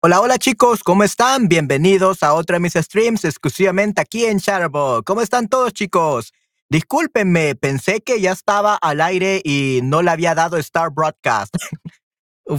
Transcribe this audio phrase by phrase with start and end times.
[0.00, 1.48] Hola, hola chicos, ¿cómo están?
[1.48, 5.04] Bienvenidos a otro de mis streams exclusivamente aquí en Shutterbug.
[5.04, 6.32] ¿Cómo están todos chicos?
[6.70, 11.54] Discúlpenme, pensé que ya estaba al aire y no le había dado Star Broadcast.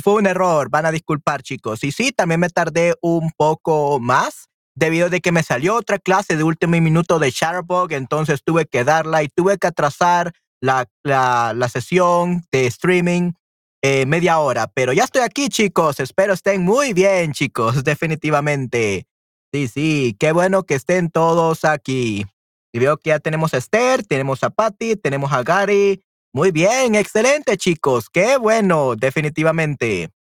[0.04, 1.84] Fue un error, van a disculpar chicos.
[1.84, 6.38] Y sí, también me tardé un poco más debido a que me salió otra clase
[6.38, 10.32] de último minuto de Shutterbug, entonces tuve que darla y tuve que atrasar
[10.62, 13.34] la, la, la sesión de streaming
[13.82, 16.00] eh, media hora, pero ya estoy aquí, chicos.
[16.00, 19.06] Espero estén muy bien, chicos, definitivamente.
[19.54, 22.26] Sí, sí, qué bueno que estén todos aquí.
[22.72, 26.04] Y veo que ya tenemos a Esther, tenemos a Patty, tenemos a Gary.
[26.34, 28.10] Muy bien, excelente, chicos.
[28.10, 30.12] Qué bueno, definitivamente.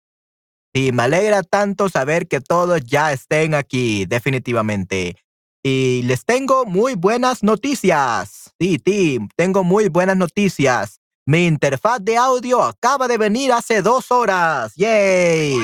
[0.73, 5.17] Y me alegra tanto saber que todos ya estén aquí, definitivamente.
[5.63, 8.53] Y les tengo muy buenas noticias.
[8.59, 11.01] Sí, Tim, tengo muy buenas noticias.
[11.27, 14.73] Mi interfaz de audio acaba de venir hace dos horas.
[14.77, 15.59] ¡Yay!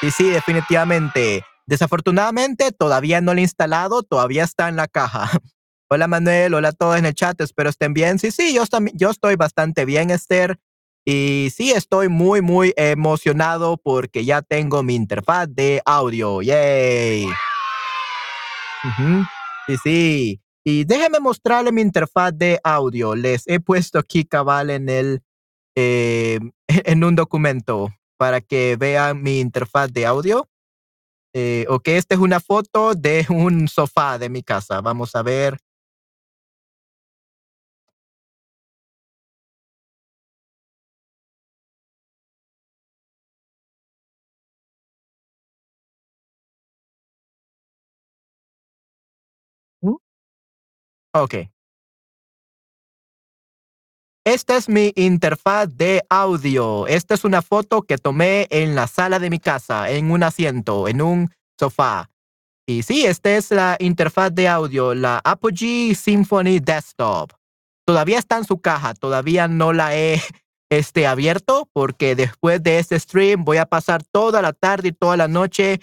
[0.00, 1.44] Sí, sí, definitivamente.
[1.66, 5.30] Desafortunadamente, todavía no lo he instalado, todavía está en la caja.
[5.88, 8.18] Hola Manuel, hola a todos en el chat, espero estén bien.
[8.18, 10.58] Sí, sí, yo, yo estoy bastante bien, Esther.
[11.04, 16.42] Y sí, estoy muy, muy emocionado porque ya tengo mi interfaz de audio.
[16.42, 17.28] ¡Yay!
[19.68, 20.40] Sí, sí.
[20.64, 23.14] Y déjenme mostrarle mi interfaz de audio.
[23.14, 25.22] Les he puesto aquí cabal en el
[25.76, 30.48] eh, en un documento para que vean mi interfaz de audio.
[31.32, 34.80] Eh, ok, esta es una foto de un sofá de mi casa.
[34.80, 35.58] Vamos a ver.
[51.18, 51.34] Ok.
[54.26, 56.86] Esta es mi interfaz de audio.
[56.88, 60.88] Esta es una foto que tomé en la sala de mi casa, en un asiento,
[60.88, 62.10] en un sofá.
[62.66, 67.32] Y sí, esta es la interfaz de audio, la Apogee Symphony Desktop.
[67.86, 70.20] Todavía está en su caja, todavía no la he
[70.70, 75.16] este, abierto porque después de este stream voy a pasar toda la tarde y toda
[75.16, 75.80] la noche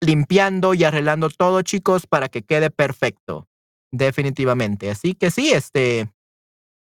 [0.00, 3.48] limpiando y arreglando todo, chicos, para que quede perfecto.
[3.90, 4.90] Definitivamente.
[4.90, 6.08] Así que sí, este,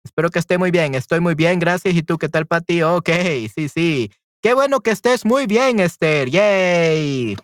[0.04, 0.94] espero que esté muy bien.
[0.94, 1.94] Estoy muy bien, gracias.
[1.94, 2.82] ¿Y tú qué tal, Pati?
[2.82, 3.10] Ok,
[3.54, 4.10] sí, sí.
[4.42, 6.30] Qué bueno que estés muy bien, Esther.
[6.30, 7.36] Yay.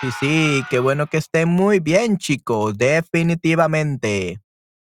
[0.00, 2.76] Sí, sí, qué bueno que estén muy bien, chicos.
[2.76, 4.40] Definitivamente.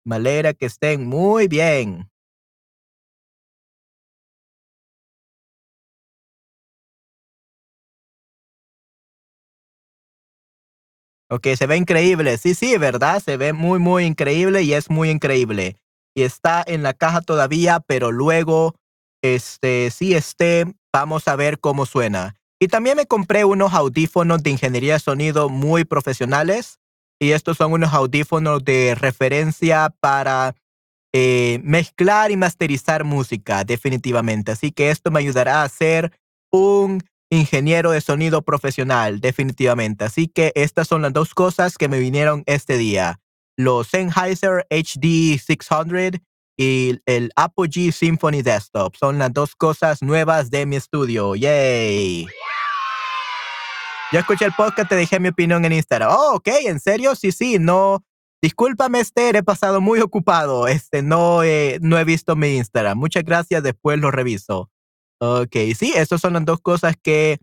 [0.03, 2.09] Me alegra que estén muy bien.
[11.35, 12.37] Ok, se ve increíble.
[12.37, 13.21] Sí, sí, ¿verdad?
[13.21, 15.75] Se ve muy, muy increíble y es muy increíble.
[16.15, 18.75] Y está en la caja todavía, pero luego,
[19.21, 20.63] este, sí esté,
[20.93, 22.37] vamos a ver cómo suena.
[22.57, 26.79] Y también me compré unos audífonos de ingeniería de sonido muy profesionales.
[27.19, 30.55] Y estos son unos audífonos de referencia para
[31.11, 34.53] eh, mezclar y masterizar música, definitivamente.
[34.53, 36.17] Así que esto me ayudará a hacer
[36.49, 40.05] un ingeniero de sonido profesional, definitivamente.
[40.05, 43.19] Así que estas son las dos cosas que me vinieron este día.
[43.57, 46.21] Los Sennheiser HD 600
[46.57, 48.95] y el Apogee Symphony Desktop.
[48.95, 51.35] Son las dos cosas nuevas de mi estudio.
[51.35, 52.27] ¡Yay!
[54.11, 56.09] Yo escuché el podcast, te dejé mi opinión en Instagram.
[56.11, 57.15] Oh, ok, ¿en serio?
[57.15, 58.05] Sí, sí, no.
[58.41, 60.67] Discúlpame, Esther, he pasado muy ocupado.
[60.67, 61.41] Este, no,
[61.81, 62.97] no he visto mi Instagram.
[62.97, 64.69] Muchas gracias, después lo reviso.
[65.19, 67.39] Ok, sí, esas son las dos cosas que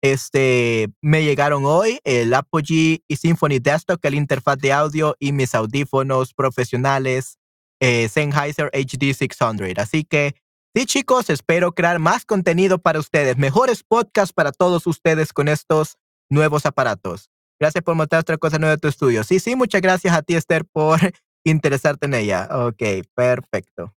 [0.00, 5.54] este, me llegaron hoy, el Apogee y Symphony Desktop, la interfaz de audio y mis
[5.54, 7.38] audífonos profesionales
[7.80, 9.78] eh, Sennheiser HD 600.
[9.78, 10.36] Así que,
[10.74, 15.96] sí chicos, espero crear más contenido para ustedes, mejores podcasts para todos ustedes con estos
[16.30, 17.28] nuevos aparatos.
[17.60, 19.22] Gracias por mostrar otra cosa nueva de tu estudio.
[19.24, 20.98] Sí, sí, muchas gracias a ti, Esther, por
[21.44, 22.48] interesarte en ella.
[22.50, 22.82] Ok,
[23.14, 23.94] perfecto.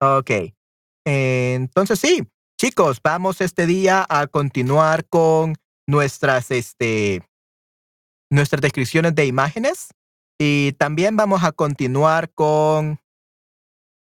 [0.00, 0.30] Ok.
[1.04, 2.28] Entonces sí,
[2.60, 5.54] chicos, vamos este día a continuar con
[5.86, 7.22] nuestras, este,
[8.30, 9.90] nuestras descripciones de imágenes
[10.38, 12.98] y también vamos a continuar con,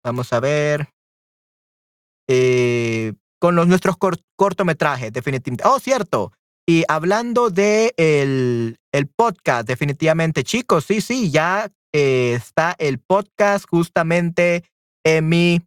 [0.05, 0.91] vamos a ver,
[2.29, 3.97] eh, con los, nuestros
[4.37, 5.65] cortometrajes, definitivamente.
[5.67, 6.33] Oh, cierto.
[6.69, 13.65] Y hablando de el, el podcast, definitivamente, chicos, sí, sí, ya eh, está el podcast
[13.69, 14.71] justamente
[15.05, 15.61] en mi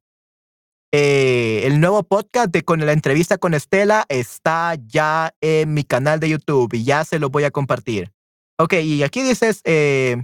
[0.95, 6.19] eh, el nuevo podcast de con la entrevista con Estela está ya en mi canal
[6.19, 8.12] de YouTube y ya se lo voy a compartir.
[8.60, 10.24] Ok, y aquí dices, eh,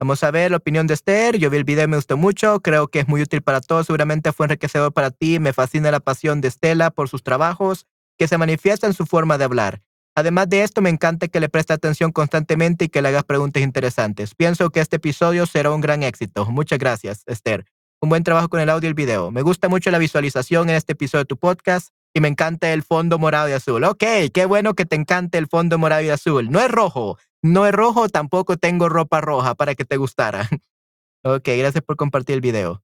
[0.00, 1.36] vamos a ver la opinión de Esther.
[1.36, 2.60] Yo vi el video, me gustó mucho.
[2.60, 3.84] Creo que es muy útil para todos.
[3.84, 5.38] Seguramente fue enriquecedor para ti.
[5.38, 7.86] Me fascina la pasión de Estela por sus trabajos
[8.16, 9.82] que se manifiesta en su forma de hablar.
[10.14, 13.62] Además de esto, me encanta que le preste atención constantemente y que le hagas preguntas
[13.62, 14.34] interesantes.
[14.34, 16.46] Pienso que este episodio será un gran éxito.
[16.46, 17.66] Muchas gracias, Esther
[18.00, 19.30] un buen trabajo con el audio y el video.
[19.30, 22.82] Me gusta mucho la visualización en este episodio de tu podcast y me encanta el
[22.82, 23.84] fondo morado y azul.
[23.84, 26.50] Ok, qué bueno que te encante el fondo morado y azul.
[26.50, 30.48] No es rojo, no es rojo, tampoco tengo ropa roja para que te gustara.
[31.24, 32.82] ok, gracias por compartir el video.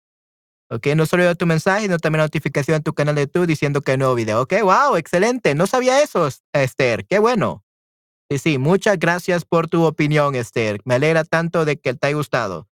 [0.70, 3.82] Ok, no solo veo tu mensaje, sino también notificación en tu canal de YouTube diciendo
[3.82, 4.40] que hay nuevo video.
[4.40, 5.54] Ok, wow, excelente.
[5.54, 7.06] No sabía eso, Esther.
[7.06, 7.62] Qué bueno.
[8.30, 10.80] Sí, sí, muchas gracias por tu opinión, Esther.
[10.86, 12.68] Me alegra tanto de que te haya gustado.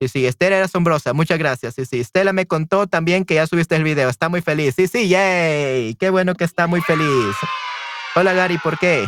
[0.00, 1.12] Sí, sí, Esther era asombrosa.
[1.12, 1.74] Muchas gracias.
[1.74, 2.00] Sí, sí.
[2.00, 4.08] Estela me contó también que ya subiste el video.
[4.08, 4.74] Está muy feliz.
[4.76, 5.94] Sí, sí, yay.
[5.94, 7.36] Qué bueno que está muy feliz.
[8.16, 9.06] Hola, Gary, ¿por qué?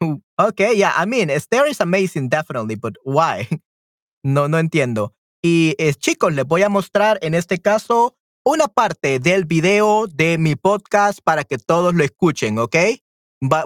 [0.38, 3.48] okay, yeah, I mean, Esther is amazing, definitely, but why?
[4.26, 5.14] No, no entiendo.
[5.42, 10.38] Y eh, chicos, les voy a mostrar en este caso una parte del video de
[10.38, 12.76] mi podcast para que todos lo escuchen, ¿ok?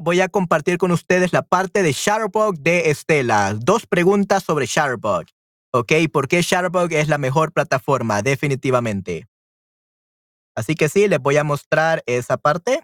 [0.02, 3.54] voy a compartir con ustedes la parte de Shutterbug de Estela.
[3.54, 5.26] Dos preguntas sobre Shutterbug.
[5.72, 5.92] ¿Ok?
[6.12, 8.22] ¿Por qué Shutterbug es la mejor plataforma?
[8.22, 9.26] Definitivamente.
[10.56, 12.82] Así que sí, les voy a mostrar esa parte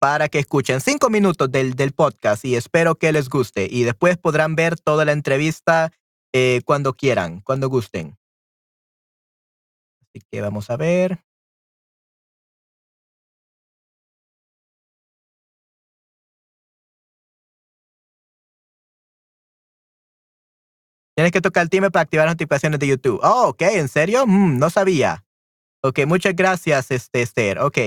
[0.00, 3.68] para que escuchen cinco minutos del, del podcast y espero que les guste.
[3.70, 5.92] Y después podrán ver toda la entrevista
[6.32, 8.18] eh, cuando quieran, cuando gusten.
[10.02, 11.25] Así que vamos a ver.
[21.16, 23.20] Tienes que tocar el timbre para activar las notificaciones de YouTube.
[23.22, 24.26] Oh, ok, ¿en serio?
[24.26, 25.24] Mm, no sabía.
[25.82, 27.58] Ok, muchas gracias, este, Esther.
[27.60, 27.78] Ok,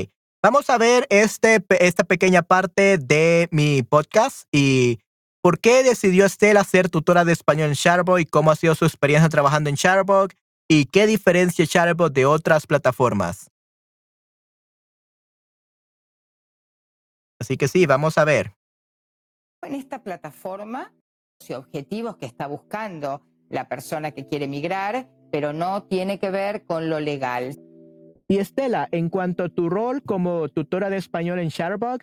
[0.42, 5.00] vamos a ver este, esta pequeña parte de mi podcast y
[5.44, 8.86] por qué decidió Estela ser tutora de español en Shutterbug y cómo ha sido su
[8.86, 10.32] experiencia trabajando en Shutterbug
[10.68, 13.52] y qué diferencia Shutterbug de otras plataformas.
[17.40, 18.56] Así que sí, vamos a ver.
[19.62, 20.92] En esta plataforma
[21.48, 26.66] y objetivos que está buscando la persona que quiere migrar, pero no tiene que ver
[26.66, 27.56] con lo legal.
[28.28, 32.02] Y Estela, en cuanto a tu rol como tutora de español en Shutterbug,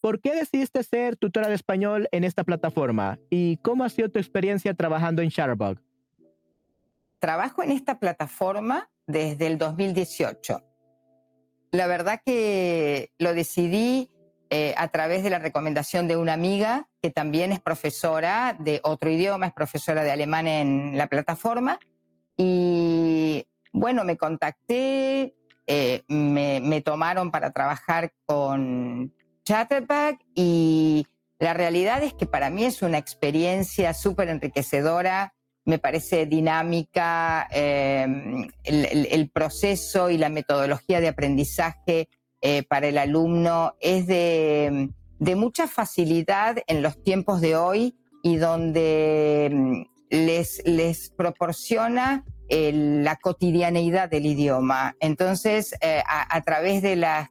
[0.00, 3.18] ¿por qué decidiste ser tutora de español en esta plataforma?
[3.30, 5.80] ¿Y cómo ha sido tu experiencia trabajando en Shutterbug?
[7.20, 10.64] Trabajo en esta plataforma desde el 2018.
[11.72, 14.10] La verdad que lo decidí
[14.50, 19.10] eh, a través de la recomendación de una amiga que también es profesora de otro
[19.10, 21.78] idioma, es profesora de alemán en la plataforma.
[22.36, 25.34] Y bueno, me contacté,
[25.66, 29.14] eh, me, tomaron para trabajar con
[29.44, 31.06] Chatterback y
[31.38, 35.34] la realidad es que para mí es una experiencia súper enriquecedora,
[35.66, 42.08] me parece dinámica, em, el, proceso y la metodología de aprendizaje
[42.40, 49.50] eh, para el alumno es de, mucha facilidad en los tiempos de hoy y donde
[49.52, 54.94] mm, les, proporciona eh, la cotidianeidad del idioma.
[55.00, 57.28] Entonces, eh, a, través de las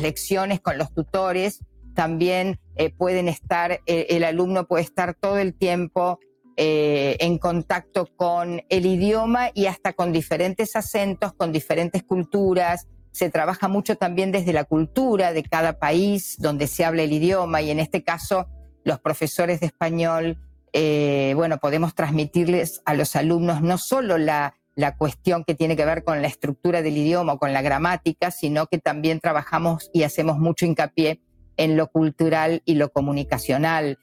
[0.00, 1.60] lecciones con los tutores,
[1.94, 2.58] también
[2.96, 6.18] pueden estar, el alumno puede estar todo el tiempo
[6.56, 13.68] en contacto con el idioma y hasta con diferentes acentos, con diferentes culturas, se trabaja
[13.68, 17.78] mucho también desde la cultura de cada país donde se habla el idioma y en
[17.78, 18.48] este caso
[18.84, 20.38] los profesores de español,
[20.72, 25.84] eh, bueno, podemos transmitirles a los alumnos no solo la, la cuestión que tiene que
[25.84, 30.02] ver con la estructura del idioma o con la gramática, sino que también trabajamos y
[30.02, 31.20] hacemos mucho hincapié
[31.56, 33.98] en lo cultural y lo comunicacional.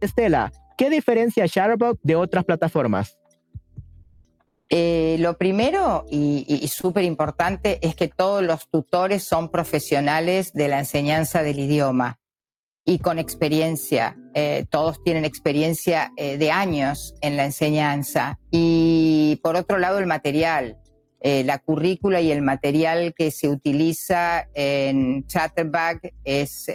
[0.00, 3.18] Estela, ¿qué diferencia Shutterbug de otras plataformas?
[4.68, 10.80] Eh, lo primero y, súper importante es que todos los tutores son profesionales de la
[10.80, 12.18] enseñanza del idioma
[12.84, 14.16] y con experiencia.
[14.34, 18.40] Eh, todos tienen experiencia eh, de años en la enseñanza.
[18.50, 20.78] Y por otro lado, el material.
[21.22, 26.66] la currícula y el material que se utiliza en Chatterback es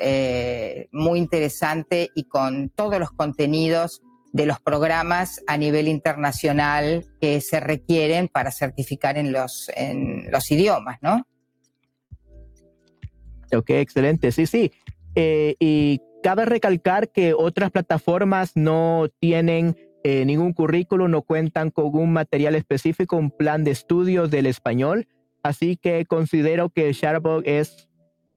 [0.91, 4.01] muy interesante y con todos los contenidos
[4.33, 10.49] de los programas a nivel internacional que se requieren para certificar en los, en los
[10.51, 11.27] idiomas, ¿no?
[13.53, 14.31] Ok, excelente.
[14.31, 14.71] Sí, sí.
[15.15, 21.95] Eh, ¿Y cabe recalcar que otras plataformas no tienen eh, ningún currículo, no cuentan con
[21.95, 25.07] un material específico, un plan de estudios del español.
[25.43, 27.87] Así que considero que Shutterbug es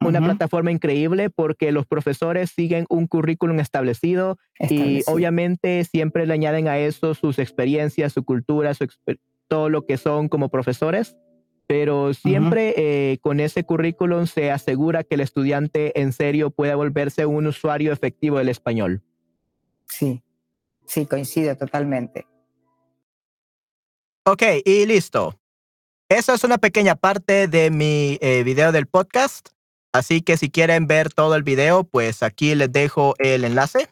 [0.09, 6.69] una plataforma increíble porque los profesores siguen un currículum establecido, y obviamente siempre le añaden
[6.69, 8.87] a eso sus experiencias, su cultura, su
[9.49, 11.17] todo lo que son como profesores.
[11.67, 17.25] Pero siempre eh, con ese currículum se asegura que el estudiante en serio pueda volverse
[17.25, 19.03] un usuario efectivo del español.
[19.87, 20.23] Sí,
[20.87, 22.27] Sí, coincide totalmente.
[24.27, 25.39] Ok, y listo.
[26.09, 29.49] Esa es una pequeña parte de mi eh, video del podcast.
[29.95, 33.89] Así que si quieren ver todo el video, pues aquí les dejo el enlace.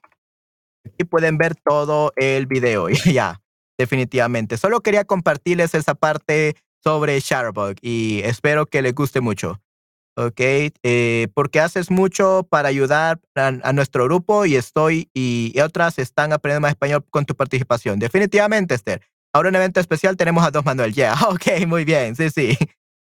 [0.84, 2.88] Aquí pueden ver todo el video.
[3.12, 3.40] ya,
[3.78, 4.56] definitivamente.
[4.56, 9.60] Solo quería compartirles esa parte sobre Shutterbug y espero que les guste mucho.
[10.16, 10.40] ¿ok?
[10.82, 16.62] Eh, porque haces mucho para ayudar a, nuestro grupo y estoy y, otras están aprendiendo
[16.62, 18.00] más español con tu participación.
[18.00, 19.02] Definitivamente, Esther.
[19.32, 20.92] Ahora en evento especial tenemos a Dos Manuel.
[20.92, 21.28] Ya, yeah.
[21.28, 22.58] ok, muy bien, sí, sí.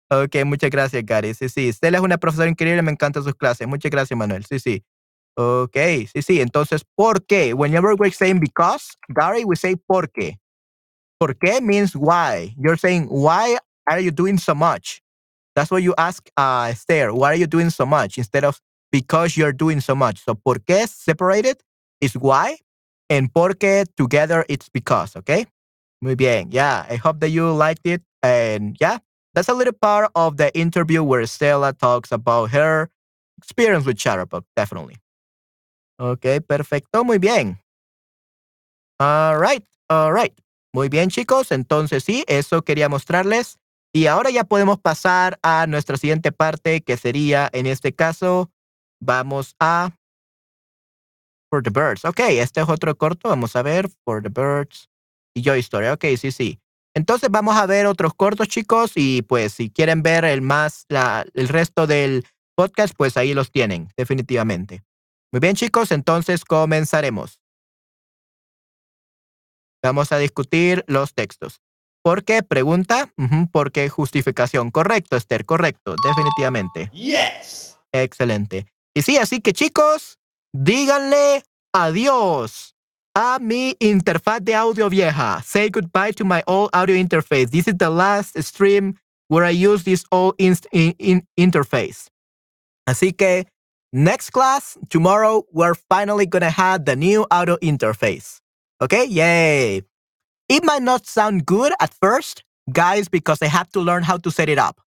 [0.09, 1.33] Ok, muchas gracias, Gary.
[1.33, 1.69] Sí, sí.
[1.69, 3.67] Estela es una profesora increíble, me encantan sus clases.
[3.67, 4.45] Muchas gracias, Manuel.
[4.45, 4.83] Sí, sí.
[5.35, 5.75] Ok,
[6.11, 6.41] sí, sí.
[6.41, 7.53] Entonces, ¿por qué?
[7.53, 10.39] Whenever we're saying because, Gary, we say ¿por qué?
[11.19, 12.55] ¿Por qué means why.
[12.57, 15.01] You're saying, why are you doing so much?
[15.55, 17.13] That's what you ask uh, Esther.
[17.13, 18.61] Why are you doing so much instead of
[18.91, 20.23] because you're doing so much?
[20.23, 21.57] So por qué separated
[21.99, 22.57] is why,
[23.09, 25.15] and porque together it's because.
[25.15, 25.47] Okay.
[26.01, 26.51] Muy bien.
[26.51, 26.85] Yeah.
[26.89, 28.03] I hope that you liked it.
[28.21, 28.99] And yeah,
[29.37, 32.89] that's a little part of the interview where Stella talks about her
[33.37, 34.43] experience with Shutterbug.
[34.55, 34.97] Definitely.
[35.99, 36.39] Okay.
[36.39, 37.03] Perfecto.
[37.03, 37.59] Muy bien.
[38.99, 39.63] All right.
[39.91, 40.33] All right.
[40.73, 41.51] Muy bien, chicos.
[41.51, 43.57] Entonces, sí, eso quería mostrarles.
[43.93, 48.51] Y ahora ya podemos pasar a nuestra siguiente parte, que sería, en este caso,
[48.99, 49.91] vamos a
[51.51, 52.05] For the Birds.
[52.05, 53.29] Ok, este es otro corto.
[53.29, 54.89] Vamos a ver For the Birds
[55.35, 55.87] y Joy Story.
[55.89, 56.59] Ok, sí, sí.
[56.97, 61.27] Entonces vamos a ver otros cortos, chicos, y pues si quieren ver el más, la,
[61.35, 62.25] el resto del
[62.55, 64.81] podcast, pues ahí los tienen, definitivamente.
[65.31, 67.39] Muy bien, chicos, entonces comenzaremos.
[69.83, 71.61] Vamos a discutir los textos.
[72.01, 72.41] ¿Por qué?
[72.41, 73.13] Pregunta.
[73.51, 74.71] ¿Por qué justificación?
[74.71, 76.89] Correcto, Esther, correcto, definitivamente.
[76.93, 77.77] Yes.
[77.91, 78.65] Excelente.
[78.95, 80.17] Y sí, así que chicos,
[80.51, 82.76] díganle adiós
[83.17, 85.41] a mi interfaz de audio vieja.
[85.43, 87.49] Say goodbye to my old audio interface.
[87.49, 88.93] This is the last stream
[89.27, 92.09] where I use this old interface.
[92.87, 93.45] Así que,
[93.91, 98.39] next class, tomorrow, we're finally to have the new audio interface.
[98.81, 99.05] Okay?
[99.05, 99.81] Yay.
[100.47, 104.29] It might not sound good at first, guys, because I have to learn how to
[104.29, 104.79] set it up.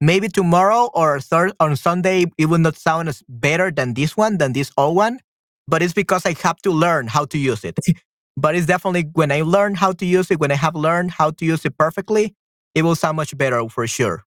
[0.00, 4.38] Maybe tomorrow or third on Sunday, it will not sound as better than this one,
[4.38, 5.20] than this old one,
[5.68, 7.78] but it's because I have to learn how to use it.
[8.36, 11.30] but it's definitely when I learn how to use it, when I have learned how
[11.30, 12.34] to use it perfectly,
[12.74, 14.24] it will sound much better for sure.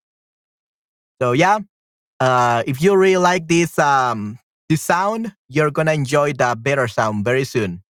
[1.22, 1.60] So yeah,
[2.19, 7.25] uh, if you really like this um, this sound, you're gonna enjoy the better sound
[7.25, 7.84] very soon.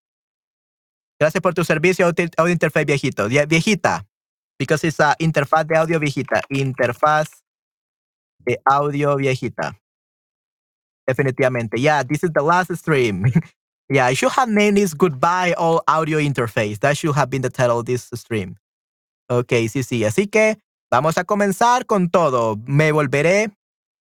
[1.18, 3.28] Gracias por tu servicio audio interface viejito.
[3.28, 4.04] Viejita.
[4.58, 6.42] Because it's a interfaz de audio viejita.
[6.50, 7.28] Interfaz
[8.44, 9.76] de audio viejita.
[11.06, 11.78] Definitivamente.
[11.78, 13.26] Yeah, this is the last stream.
[13.88, 16.80] yeah, I should have named this Goodbye All Audio Interface.
[16.80, 18.56] That should have been the title of this stream.
[19.28, 20.04] Ok, sí, sí.
[20.04, 20.58] Así que
[20.90, 22.56] vamos a comenzar con todo.
[22.66, 23.50] Me volveré,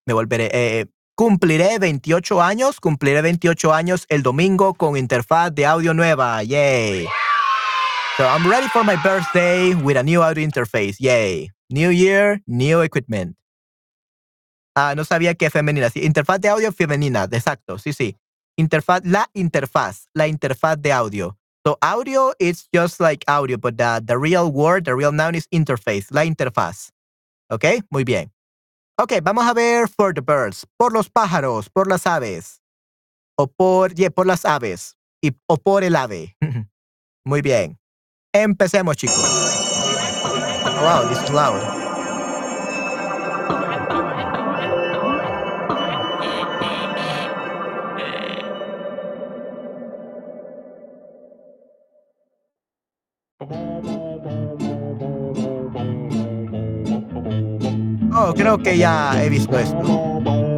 [0.06, 0.86] me volveré, eh,
[1.18, 6.42] Cumpliré 28 años, cumpliré 28 años el domingo con interfaz de audio nueva.
[6.42, 7.06] Yay.
[8.18, 10.96] So I'm ready for my birthday with a new audio interface.
[11.00, 11.50] Yay.
[11.70, 13.34] New year, new equipment.
[14.76, 15.88] Ah, no sabía que femenina.
[15.88, 17.24] Sí, interfaz de audio femenina.
[17.32, 17.78] Exacto.
[17.78, 18.16] Sí, sí.
[18.58, 21.36] Interfaz, la interfaz, la interfaz de audio.
[21.66, 25.48] So audio is just like audio, but the, the real word, the real noun is
[25.50, 26.92] interface, la interfaz.
[27.50, 27.64] ¿Ok?
[27.90, 28.30] Muy bien.
[28.98, 32.60] Ok, vamos a ver for the birds, por los pájaros, por las aves.
[33.36, 34.96] O por, yeah, por las aves.
[35.22, 36.36] Y, o por el ave.
[37.24, 37.78] Muy bien.
[38.32, 39.18] Empecemos, chicos.
[40.82, 41.85] wow, this is loud.
[58.34, 60.55] Creo que ya he visto esto.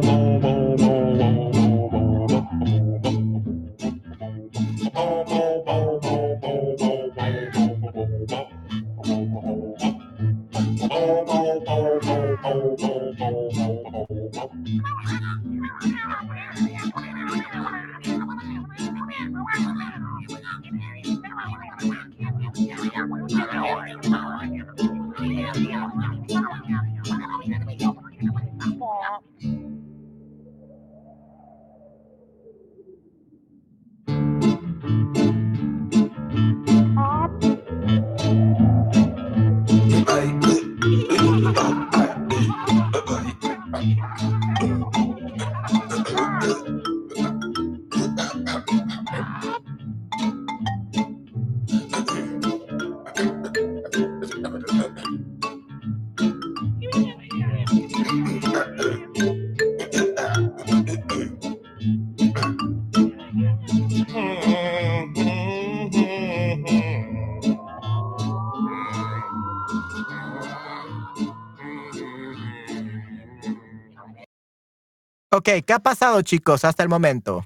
[75.39, 77.45] Ok, ¿qué ha pasado, chicos, hasta el momento?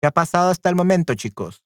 [0.00, 1.64] ¿Qué ha pasado hasta el momento, chicos?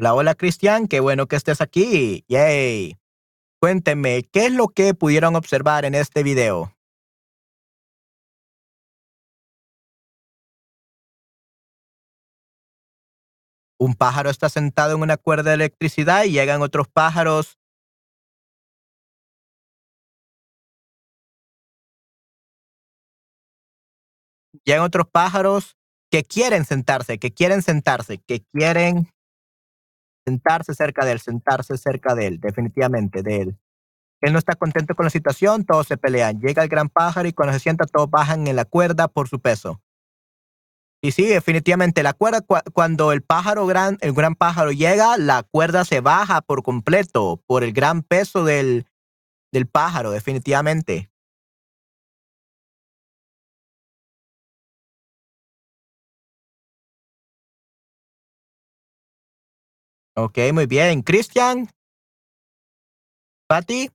[0.00, 2.24] Hola, hola Cristian, qué bueno que estés aquí.
[2.26, 2.98] Yay.
[3.60, 6.74] Cuéntenme, ¿qué es lo que pudieron observar en este video?
[13.78, 17.58] Un pájaro está sentado en una cuerda de electricidad y llegan otros pájaros.
[24.64, 25.76] Llegan otros pájaros
[26.10, 29.10] que quieren sentarse, que quieren sentarse, que quieren
[30.30, 33.58] sentarse cerca de él, sentarse cerca de él, definitivamente de él.
[34.20, 36.40] Él no está contento con la situación, todos se pelean.
[36.40, 39.40] Llega el gran pájaro y cuando se sienta todos bajan en la cuerda por su
[39.40, 39.80] peso.
[41.02, 45.86] Y sí, definitivamente la cuerda cuando el pájaro gran, el gran pájaro llega, la cuerda
[45.86, 48.86] se baja por completo por el gran peso del,
[49.50, 51.10] del pájaro, definitivamente.
[60.16, 61.02] Ok, muy bien.
[61.02, 61.68] Cristian,
[63.48, 63.90] Patty,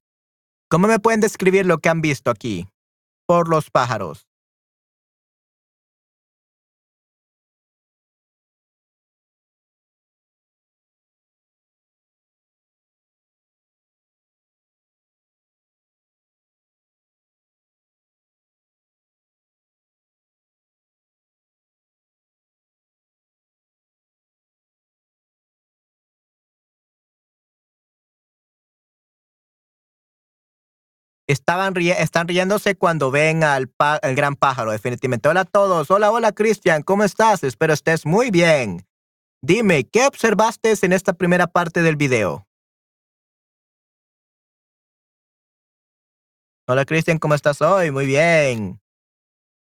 [0.70, 2.68] ¿cómo me pueden describir lo que han visto aquí
[3.28, 4.28] por los pájaros?
[31.28, 33.72] Estaban están riéndose cuando ven al
[34.16, 35.28] gran pájaro, definitivamente.
[35.28, 35.90] Hola a todos.
[35.90, 36.84] Hola, hola, Cristian.
[36.84, 37.44] ¿Cómo estás?
[37.44, 38.86] Espero estés muy bien.
[39.42, 42.48] Dime, ¿qué observaste en esta primera parte del video?
[46.68, 47.18] Hola, Cristian.
[47.18, 47.90] ¿Cómo estás hoy?
[47.92, 48.80] Muy bien.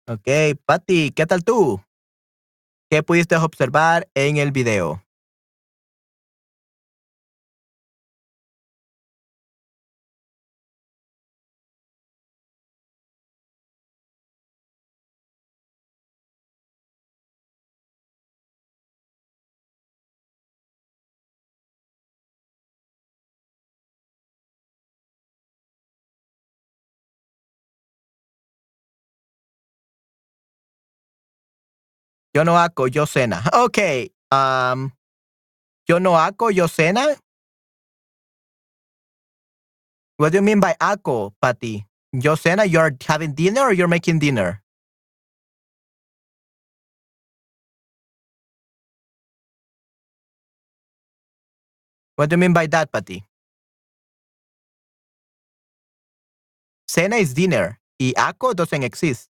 [0.06, 0.28] Ok,
[0.64, 1.80] Patty, ¿qué tal tú?
[2.90, 5.04] ¿Qué pudiste observar en el video?
[32.34, 33.42] Yo no hago, yo cena.
[33.52, 33.78] Ok.
[34.30, 34.92] Um,
[35.88, 37.04] yo no hago, yo cena.
[40.16, 41.86] What do you mean by ako, Patty?
[42.12, 44.62] Yo cena, you're having dinner or you're making dinner?
[52.16, 53.24] What do you mean by that, Patty?
[56.86, 57.80] Cena is dinner.
[57.98, 59.29] Y ako doesn't exist.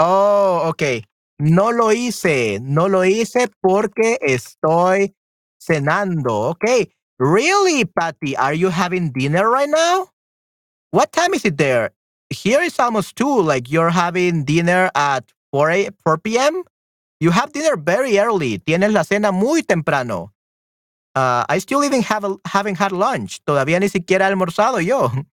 [0.00, 1.04] Oh, ok.
[1.40, 5.14] No lo hice, no lo hice porque estoy
[5.60, 6.50] cenando.
[6.52, 6.92] Okay.
[7.20, 8.36] Really, Patty?
[8.36, 10.08] Are you having dinner right now?
[10.92, 11.92] What time is it there?
[12.30, 16.64] Here is almost 2, like you're having dinner at 4, 4 p.m.?
[17.20, 18.58] You have dinner very early.
[18.60, 20.32] Tienes la cena muy temprano.
[21.16, 23.40] Uh, I still even have haven't had lunch.
[23.46, 25.12] Todavía ni siquiera almorzado yo.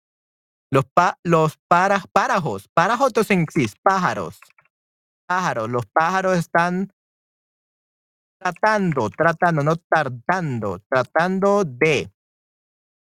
[0.72, 2.68] Los, pa, los para, párajos.
[2.76, 3.76] Párajos doesn't exist.
[3.84, 4.38] Pájaros.
[5.26, 5.68] Pájaros.
[5.68, 6.92] Los pájaros están
[8.38, 12.10] tratando, tratando, no tardando, tratando de,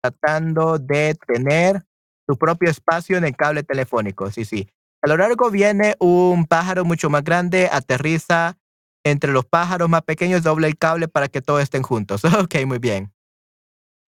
[0.03, 1.85] tratando de tener
[2.27, 4.31] su propio espacio en el cable telefónico.
[4.31, 4.69] Sí, sí.
[5.03, 8.57] A lo largo viene un pájaro mucho más grande, aterriza
[9.05, 12.23] entre los pájaros más pequeños, doble el cable para que todos estén juntos.
[12.45, 13.13] Ok, muy bien.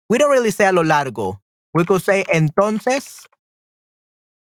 [0.08, 1.40] We don't really say a lo largo.
[1.72, 3.28] We could say entonces.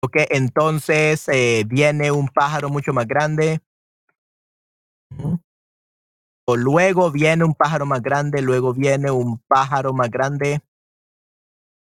[0.05, 3.63] Ok, entonces eh, viene un pájaro mucho más grande.
[6.47, 10.61] O luego viene un pájaro más grande, luego viene un pájaro más grande.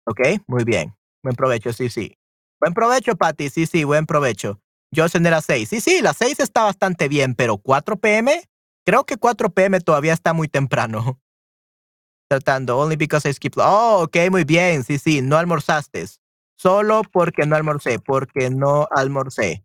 [0.06, 0.94] Ok, muy bien.
[1.22, 2.14] Buen provecho, sí, sí.
[2.60, 3.48] Buen provecho, Patty.
[3.48, 4.60] Sí, sí, buen provecho.
[4.92, 5.66] Yo cené las 6.
[5.70, 8.42] Sí, sí, las 6 está bastante bien, pero 4 pm,
[8.84, 11.18] creo que 4 pm todavía está muy temprano.
[12.28, 13.62] Tratando, only because I skipped.
[13.64, 14.84] Oh, ok, muy bien.
[14.84, 16.19] Sí, sí, no almorzaste.
[16.60, 19.64] Solo porque no almorcé, porque no almorcé.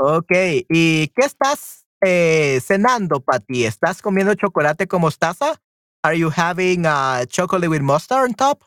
[0.00, 0.32] Ok,
[0.68, 3.64] ¿y qué estás eh, cenando, Patty?
[3.64, 5.62] ¿Estás comiendo chocolate con mostaza?
[6.02, 8.64] Are you having uh, chocolate with mustard on top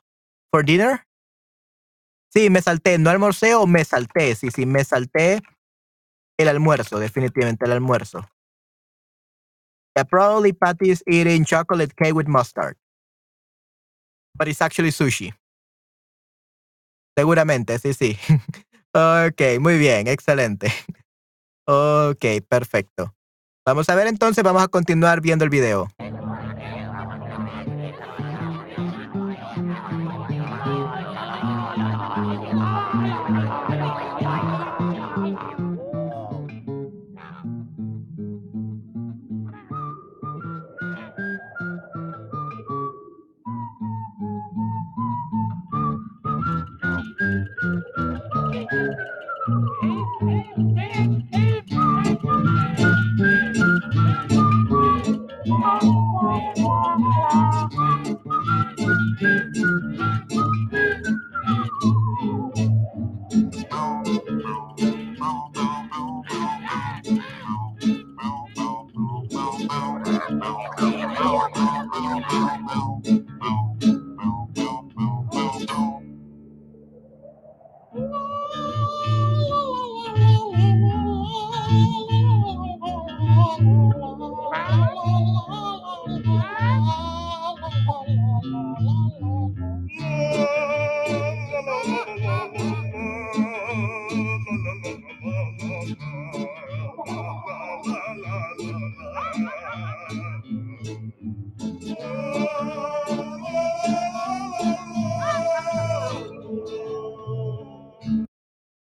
[0.49, 1.05] for dinner?
[2.33, 4.33] Sí, me salté, no almorcé o me salté.
[4.35, 5.41] Sí, sí, me salté
[6.39, 8.29] el almuerzo, definitivamente el almuerzo.
[9.97, 12.77] Yeah, probably Patty is eating chocolate cake with mustard.
[14.35, 15.33] But it's actually sushi.
[17.17, 18.15] Seguramente, sí, sí.
[18.93, 20.71] ok, muy bien, excelente.
[21.65, 23.15] Ok, perfecto.
[23.65, 25.87] Vamos a ver entonces, vamos a continuar viendo el video.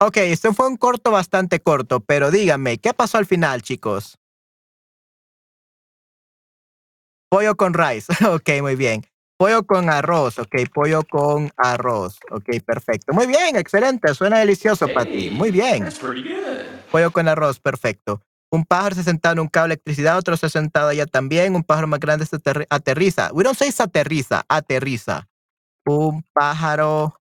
[0.05, 4.19] Ok, esto fue un corto bastante corto, pero díganme, ¿qué pasó al final, chicos?
[7.27, 8.13] Pollo con rice.
[8.29, 9.03] ok, muy bien.
[9.35, 10.37] Pollo con arroz.
[10.37, 12.19] Ok, pollo con arroz.
[12.29, 13.13] Ok, perfecto.
[13.13, 14.13] Muy bien, excelente.
[14.13, 15.31] Suena delicioso para ti.
[15.31, 15.89] Muy bien.
[16.91, 18.21] Pollo con arroz, perfecto.
[18.51, 21.55] Un pájaro se sentado en un cable de electricidad, otro se sentado allá también.
[21.55, 22.37] Un pájaro más grande se
[22.69, 23.31] aterriza.
[23.33, 25.27] We don't say se aterriza, aterriza.
[25.83, 27.19] Un pájaro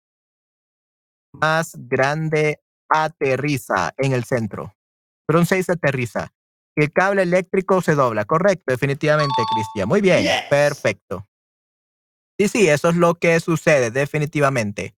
[1.32, 2.61] más grande
[2.92, 4.74] aterriza en el centro.
[5.26, 6.32] Pero un 6 aterriza.
[6.76, 8.24] El cable eléctrico se dobla.
[8.24, 9.88] Correcto, definitivamente, Cristian.
[9.88, 11.26] Muy bien, perfecto.
[12.38, 14.94] Sí, sí, eso es lo que sucede, definitivamente.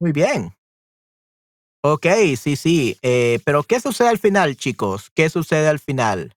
[0.00, 0.52] Muy bien.
[1.88, 2.98] Ok, sí, sí.
[3.02, 5.08] Eh, pero ¿qué sucede al final, chicos?
[5.14, 6.34] ¿Qué sucede al final?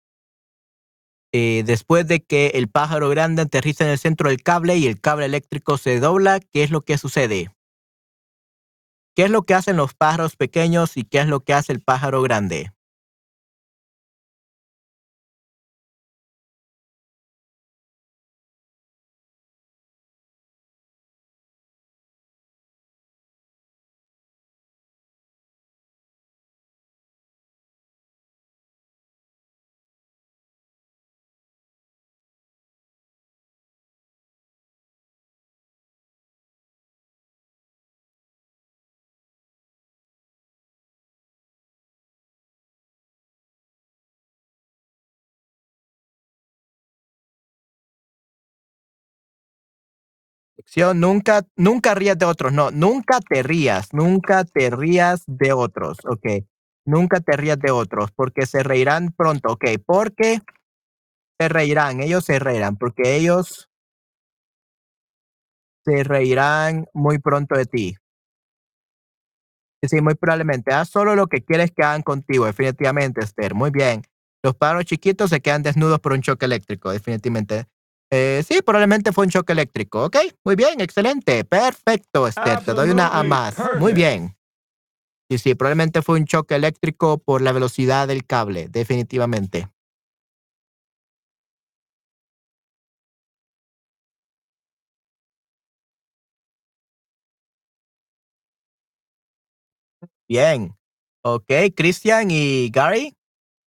[1.33, 5.01] Eh, después de que el pájaro grande aterriza en el centro del cable y el
[5.01, 7.51] cable eléctrico se dobla, ¿qué es lo que sucede?
[9.15, 11.81] ¿Qué es lo que hacen los pájaros pequeños y qué es lo que hace el
[11.81, 12.71] pájaro grande?
[50.95, 52.53] Nunca, nunca rías de otros.
[52.53, 55.97] No, nunca te rías, nunca te rías de otros.
[56.05, 56.45] Ok.
[56.85, 59.53] Nunca te rías de otros porque se reirán pronto.
[59.53, 59.65] Ok.
[59.85, 60.39] Porque
[61.39, 63.69] se reirán, ellos se reirán porque ellos
[65.85, 67.95] se reirán muy pronto de ti.
[69.81, 70.73] Sí, muy probablemente.
[70.73, 73.55] Haz solo lo que quieres que hagan contigo, definitivamente, Esther.
[73.55, 74.01] Muy bien.
[74.43, 77.65] Los pájaros chiquitos se quedan desnudos por un choque eléctrico, definitivamente.
[78.11, 80.05] Eh, sí, probablemente fue un choque eléctrico.
[80.05, 81.43] Ok, muy bien, excelente.
[81.45, 82.63] Perfecto, Esther.
[82.63, 83.55] Te doy una A más.
[83.77, 84.35] Muy bien.
[85.29, 89.69] Sí, sí, probablemente fue un choque eléctrico por la velocidad del cable, definitivamente.
[100.27, 100.75] Bien.
[101.21, 103.15] Ok, Christian y Gary,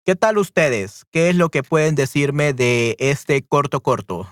[0.05, 1.05] ¿qué tal ustedes?
[1.11, 4.29] ¿Qué es lo que pueden decirme de este corto corto?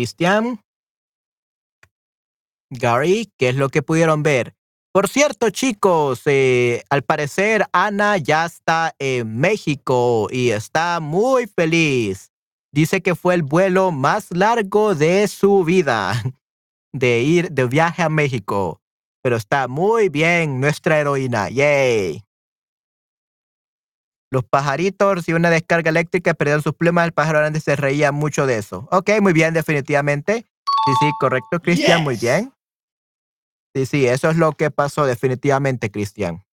[0.00, 0.62] Cristian,
[2.70, 4.54] Gary, ¿qué es lo que pudieron ver?
[4.94, 12.32] Por cierto, chicos, eh, al parecer Ana ya está en México y está muy feliz.
[12.72, 16.14] Dice que fue el vuelo más largo de su vida,
[16.94, 18.80] de ir de viaje a México.
[19.22, 21.50] Pero está muy bien nuestra heroína.
[21.50, 22.24] Yay.
[24.32, 27.04] Los pajaritos y una descarga eléctrica perdieron sus plumas.
[27.06, 28.88] El pájaro grande se reía mucho de eso.
[28.92, 30.46] Ok, muy bien, definitivamente.
[30.86, 32.52] Sí, sí, correcto, Cristian, muy bien.
[33.74, 36.44] Sí, sí, eso es lo que pasó definitivamente, Cristian.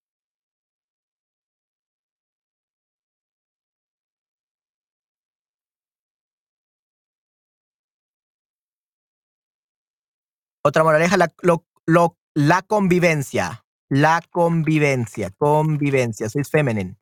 [10.63, 13.63] Otra moraleja, la, lo, lo, la convivencia.
[13.90, 16.98] La convivencia, convivencia, soy femenino.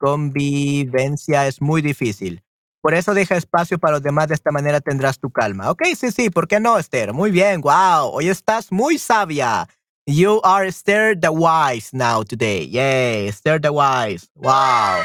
[0.00, 2.42] Convivencia es muy difícil.
[2.80, 5.70] Por eso deja espacio para los demás, de esta manera tendrás tu calma.
[5.70, 7.12] Ok, sí, sí, ¿por qué no, Esther?
[7.12, 9.68] Muy bien, wow, hoy estás muy sabia.
[10.06, 12.66] You are Esther the Wise now today.
[12.66, 14.28] Yay, Esther the Wise.
[14.34, 15.02] Wow.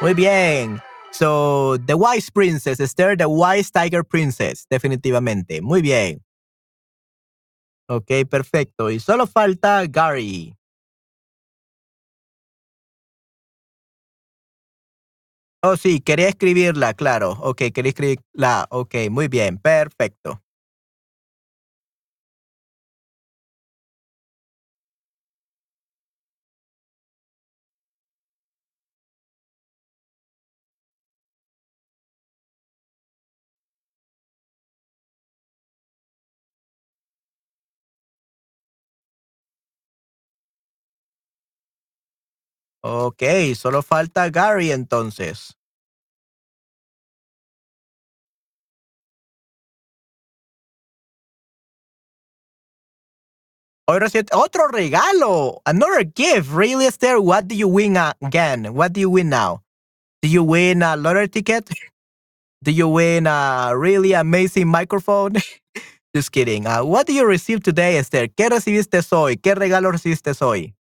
[0.00, 0.82] Muy bien.
[1.12, 5.62] So, the Wise Princess, Esther the Wise Tiger Princess, definitivamente.
[5.62, 6.20] Muy bien.
[7.88, 8.90] Ok, perfecto.
[8.90, 10.56] Y solo falta Gary.
[15.64, 17.32] Oh, sí, quería escribirla, claro.
[17.40, 18.66] Ok, quería escribirla.
[18.70, 20.42] Ok, muy bien, perfecto.
[42.84, 43.22] Ok,
[43.56, 45.56] solo falta Gary entonces.
[54.32, 55.60] Otro regalo.
[55.66, 56.50] Another gift.
[56.52, 57.20] Really, Esther?
[57.20, 58.74] What do you win again?
[58.74, 59.62] What do you win now?
[60.22, 61.70] Do you win a lottery ticket?
[62.62, 65.34] Do you win a really amazing microphone?
[66.14, 66.66] Just kidding.
[66.66, 68.28] Uh, what do you receive today, Esther?
[68.28, 69.36] ¿Qué recibiste hoy?
[69.36, 70.74] ¿Qué regalo recibiste hoy?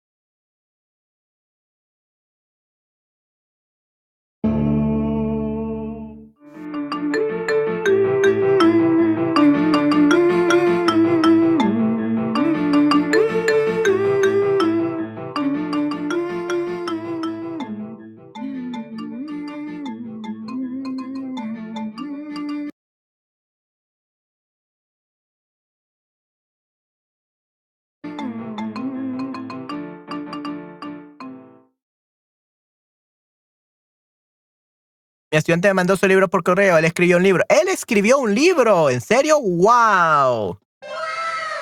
[35.31, 36.79] Mi estudiante me mandó su libro por correo.
[36.79, 37.45] Él escribió un libro.
[37.49, 38.91] Él escribió un libro.
[38.91, 39.41] ¿En serio?
[39.41, 40.59] ¡Wow!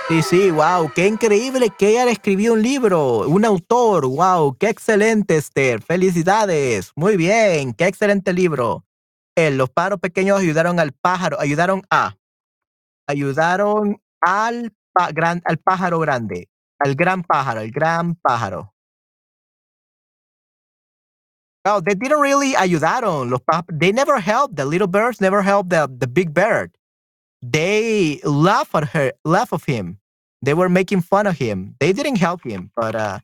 [0.08, 0.92] Sí, sí, wow.
[0.94, 3.26] Qué increíble que ella escribió un libro.
[3.26, 4.06] Un autor.
[4.06, 4.56] ¡Wow!
[4.56, 5.82] Qué excelente, Esther.
[5.82, 6.92] Felicidades.
[6.94, 7.74] Muy bien.
[7.74, 8.84] Qué excelente libro.
[9.34, 12.16] Él, los pájaros pequeños ayudaron al pájaro, ayudaron a
[13.06, 14.72] ayudaron al,
[15.12, 16.48] gran, al pájaro grande,
[16.78, 18.74] al gran pájaro, el gran pájaro.
[21.66, 23.28] Oh, they didn't really ayudaron.
[23.30, 24.54] Los they never helped.
[24.54, 26.70] The little birds never helped the, the big bird.
[27.42, 29.98] They laugh at her, laugh of him.
[30.42, 31.74] They were making fun of him.
[31.80, 33.18] They didn't help him, but uh,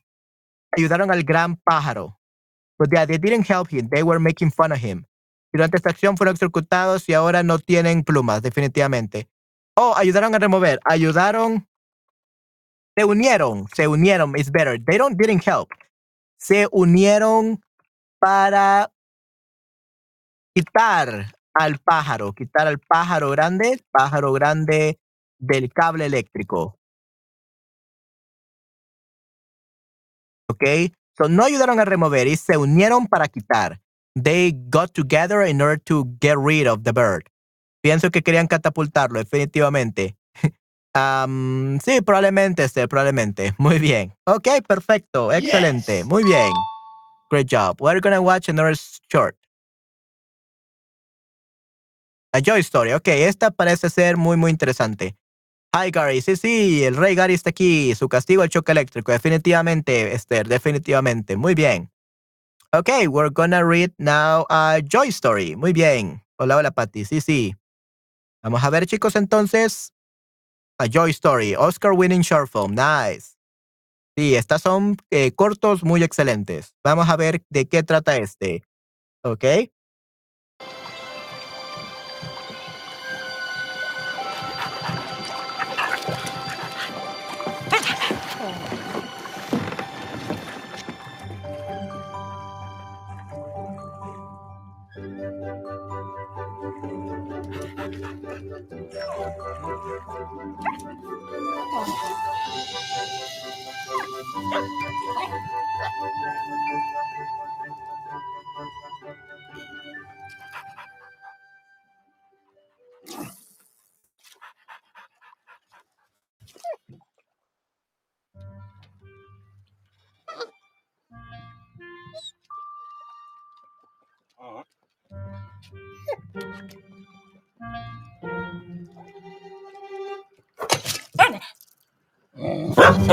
[0.77, 2.15] ayudaron al gran pájaro.
[2.91, 3.87] They didn't help him.
[3.89, 5.05] They were making fun of him.
[5.53, 9.29] Durante esta acción fueron executados y ahora no tienen plumas, definitivamente.
[9.77, 10.79] Oh, ayudaron a remover.
[10.83, 11.65] Ayudaron.
[12.97, 13.67] Se unieron.
[13.73, 14.33] Se unieron.
[14.35, 14.77] It's better.
[14.77, 15.69] They don't didn't help.
[16.37, 17.61] Se unieron
[18.23, 18.89] para
[20.55, 24.97] quitar al pájaro, quitar al pájaro grande, pájaro grande
[25.39, 26.79] del cable eléctrico.
[30.49, 30.63] ¿Ok?
[31.17, 33.81] So no ayudaron a remover y se unieron para quitar.
[34.15, 37.29] They got together in order to get rid of the bird.
[37.83, 40.15] Pienso que querían catapultarlo, definitivamente.
[40.95, 43.53] um, sí, probablemente, este, probablemente.
[43.57, 44.15] Muy bien.
[44.23, 45.33] Ok, perfecto.
[45.33, 46.05] Excelente.
[46.05, 46.53] Muy bien.
[47.33, 47.81] Great job.
[47.81, 48.75] We're gonna watch another
[49.09, 49.35] short.
[52.31, 52.93] A Joy Story.
[52.93, 55.15] Ok, esta parece ser muy, muy interesante.
[55.73, 56.21] Hi, Gary.
[56.21, 57.95] Sí, sí, el rey Gary está aquí.
[57.95, 59.11] Su castigo al choque eléctrico.
[59.11, 60.47] Definitivamente, Esther.
[60.47, 61.35] Definitivamente.
[61.35, 61.91] Muy bien.
[62.71, 65.55] Ok, we're gonna read now a Joy Story.
[65.55, 66.23] Muy bien.
[66.37, 67.03] Hola, hola, Patty.
[67.03, 67.55] Sí, sí.
[68.43, 69.91] Vamos a ver, chicos, entonces.
[70.77, 71.55] A Joy Story.
[71.55, 72.75] Oscar winning short film.
[72.75, 73.35] Nice.
[74.15, 76.75] Sí, estas son eh, cortos muy excelentes.
[76.83, 78.63] Vamos a ver de qué trata este.
[79.23, 79.72] Ok.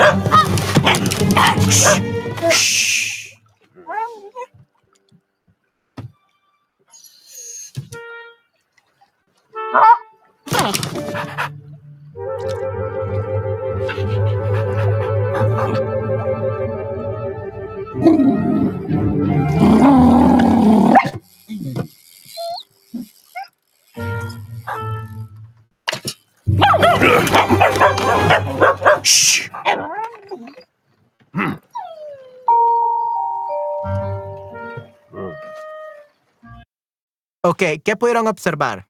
[0.02, 0.39] Ah!
[37.78, 38.89] ¿Qué pudieron observar?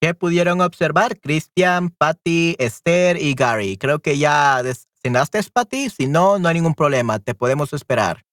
[0.00, 1.18] ¿Qué pudieron observar?
[1.18, 3.76] Christian, Patty, Esther y Gary.
[3.76, 4.62] Creo que ya
[5.02, 5.90] cenaste, Patty.
[5.90, 7.18] Si no, no hay ningún problema.
[7.18, 8.27] Te podemos esperar.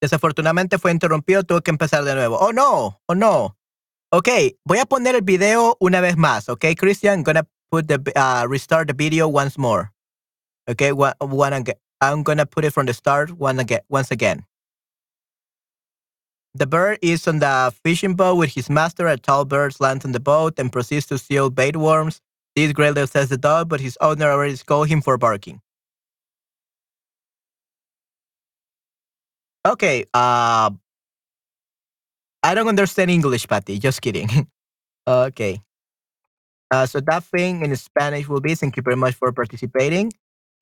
[0.00, 2.38] Desafortunadamente fue interrumpido, tuve que empezar de nuevo.
[2.38, 3.56] Oh no, oh no.
[4.12, 4.28] Ok,
[4.64, 6.48] voy a poner el video una vez más.
[6.48, 9.92] Ok, Christian, I'm gonna put the uh, restart the video once more.
[10.68, 11.76] Okay, one, one again.
[12.00, 14.44] I'm gonna put it from the start one again, once again.
[16.54, 19.06] The bird is on the fishing boat with his master.
[19.06, 22.20] A tall bird lands on the boat and proceeds to steal bait worms.
[22.56, 25.60] This greatly says the dog, but his owner already scolded him for barking.
[29.66, 30.70] Okay, uh,
[32.42, 33.78] I don't understand English, Patty.
[33.78, 34.48] Just kidding.
[35.06, 35.60] okay.
[36.70, 40.12] Uh, so that thing in Spanish will be thank you very much for participating.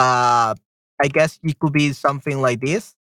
[0.01, 0.55] Uh,
[1.01, 2.97] I guess it could be something like this.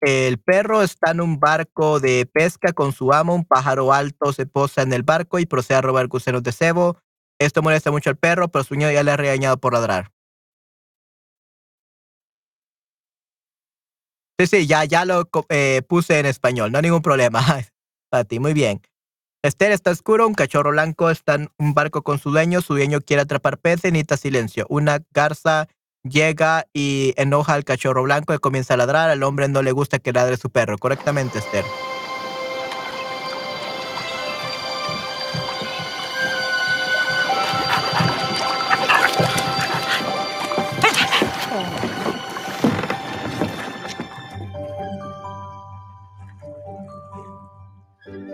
[0.00, 3.34] El perro está en un barco de pesca con su amo.
[3.34, 6.98] Un pájaro alto se posa en el barco y procede a robar gusanos de cebo.
[7.40, 10.10] Esto molesta mucho al perro, pero su niño ya le ha regañado por ladrar.
[14.40, 17.40] Sí, sí, ya, ya lo eh, puse en español, no hay ningún problema.
[18.10, 18.80] Para ti, muy bien.
[19.42, 23.00] Esther está oscuro, un cachorro blanco está en un barco con su dueño, su dueño
[23.00, 24.66] quiere atrapar peces, necesita silencio.
[24.68, 25.68] Una garza
[26.04, 29.98] llega y enoja al cachorro blanco y comienza a ladrar, al hombre no le gusta
[29.98, 30.78] que ladre su perro.
[30.78, 31.64] Correctamente, Esther.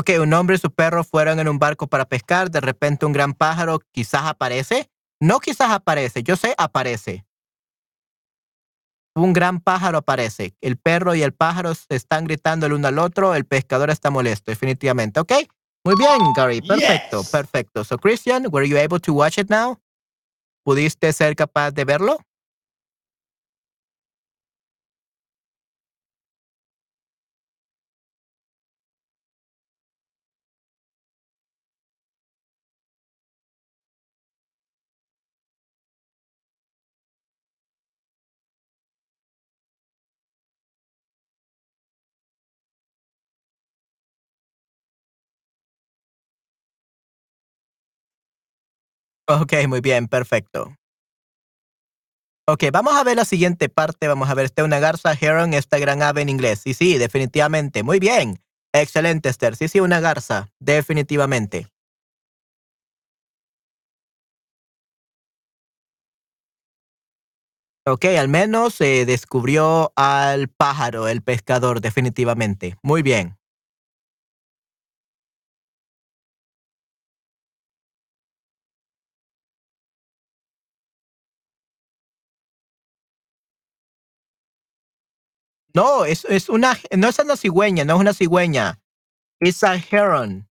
[0.00, 2.50] Ok, un hombre y su perro fueron en un barco para pescar.
[2.50, 4.90] De repente un gran pájaro quizás aparece.
[5.20, 7.26] No quizás aparece, yo sé aparece.
[9.14, 10.54] Un gran pájaro aparece.
[10.62, 13.34] El perro y el pájaro se están gritando el uno al otro.
[13.34, 15.20] El pescador está molesto, definitivamente.
[15.20, 15.32] Ok,
[15.84, 16.62] muy bien, Gary.
[16.62, 17.84] Perfecto, perfecto.
[17.84, 19.78] So, Christian, were you able to watch it now?
[20.64, 22.16] ¿Pudiste ser capaz de verlo?
[49.30, 50.74] Ok, muy bien, perfecto.
[52.48, 54.08] Ok, vamos a ver la siguiente parte.
[54.08, 56.60] Vamos a ver, esta una garza, heron, esta gran ave en inglés.
[56.64, 57.82] Sí, sí, definitivamente.
[57.84, 58.40] Muy bien.
[58.72, 59.56] Excelente, Esther.
[59.56, 60.48] Sí, sí, una garza.
[60.58, 61.68] Definitivamente.
[67.86, 72.76] Ok, al menos se descubrió al pájaro, el pescador, definitivamente.
[72.82, 73.39] Muy bien.
[85.74, 88.80] No, es, es una, no es una cigüeña, no es una cigüeña.
[89.40, 90.48] It's a heron.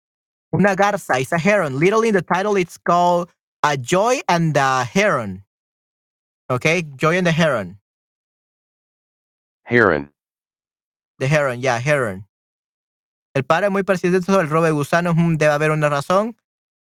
[0.53, 1.79] Una garza, it's a heron.
[1.79, 3.31] Literally in the title it's called
[3.63, 5.45] A Joy and the Heron.
[6.51, 7.81] Okay, Joy and the Heron.
[9.65, 10.13] Heron.
[11.19, 12.27] The Heron, yeah, Heron.
[13.35, 16.37] El padre muy persistente sobre el robo de gusanos, mm, debe haber una razón.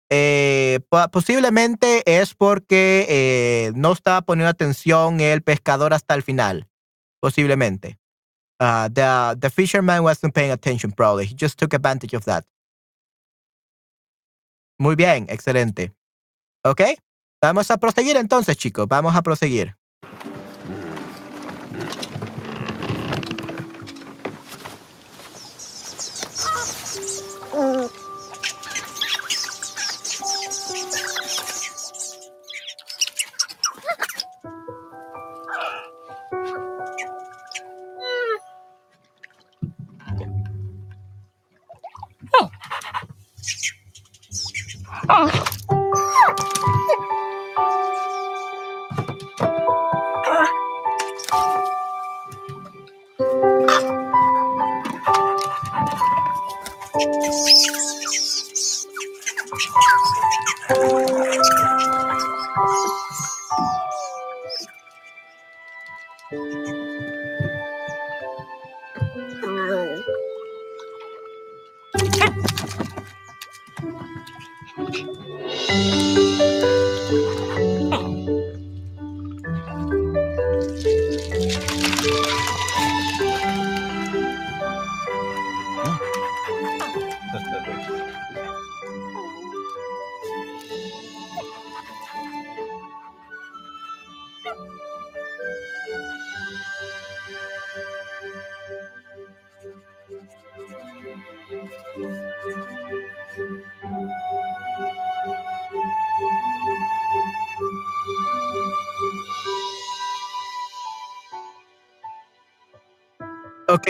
[0.09, 0.81] Eh,
[1.13, 6.67] posiblemente es porque eh, no estaba poniendo atención el pescador hasta el final.
[7.21, 8.00] Posiblemente.
[8.61, 11.25] Uh, the, the fisherman wasn't paying attention, probably.
[11.25, 12.45] He just took advantage of that.
[14.79, 15.95] Muy bien, excelente.
[16.65, 16.83] ¿Ok?
[17.43, 18.87] Vamos a proseguir entonces, chicos.
[18.87, 19.80] Vamos a proseguir.
[45.13, 45.50] Oh.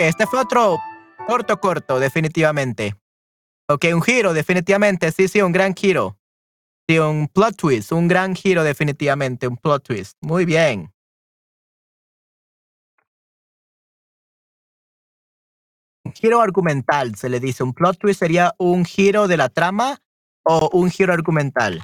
[0.07, 0.79] Este fue otro
[1.27, 2.95] corto, corto, definitivamente.
[3.69, 5.11] Ok, un giro, definitivamente.
[5.11, 6.17] Sí, sí, un gran giro.
[6.89, 9.47] Sí, un plot twist, un gran giro, definitivamente.
[9.47, 10.17] Un plot twist.
[10.21, 10.91] Muy bien.
[16.03, 17.63] Un giro argumental, se le dice.
[17.63, 19.99] Un plot twist sería un giro de la trama
[20.43, 21.83] o un giro argumental.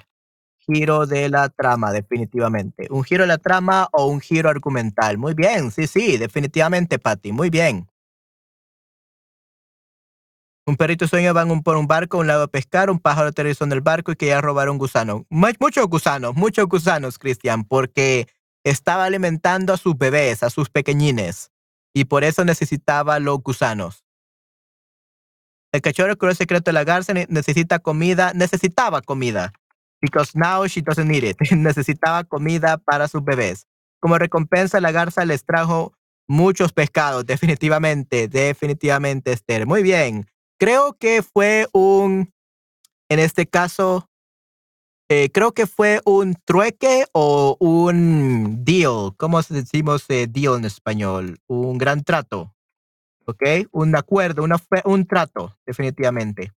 [0.59, 2.88] Giro de la trama, definitivamente.
[2.89, 5.18] Un giro de la trama o un giro argumental.
[5.18, 7.32] Muy bien, sí, sí, definitivamente, Patty.
[7.32, 7.88] Muy bien.
[10.68, 13.72] Un perrito sueño van por un barco, un lado a pescar, un pájaro aterrizó en
[13.72, 15.26] el barco y quería robar un gusano.
[15.30, 18.28] Muchos gusanos, muchos gusanos, Cristian, porque
[18.65, 21.51] estaba alimentando a sus bebés, a sus pequeñines,
[21.93, 24.03] y por eso necesitaba los gusanos.
[25.72, 29.53] El cachorro el secreto de la garza necesita comida, necesitaba comida,
[30.01, 31.38] because now she doesn't need it.
[31.51, 33.68] necesitaba comida para sus bebés.
[34.01, 35.93] Como recompensa, la garza les trajo
[36.28, 39.65] muchos pescados, definitivamente, definitivamente, Esther.
[39.65, 40.28] Muy bien.
[40.60, 42.34] Creo que fue un,
[43.10, 44.10] en este caso,
[45.10, 49.16] eh, creo que fue un trueque o un deal.
[49.18, 51.39] ¿Cómo decimos eh, deal en español?
[51.47, 52.55] Un gran trato.
[53.26, 53.43] ¿Ok?
[53.72, 56.53] Un acuerdo, una, un trato, definitivamente.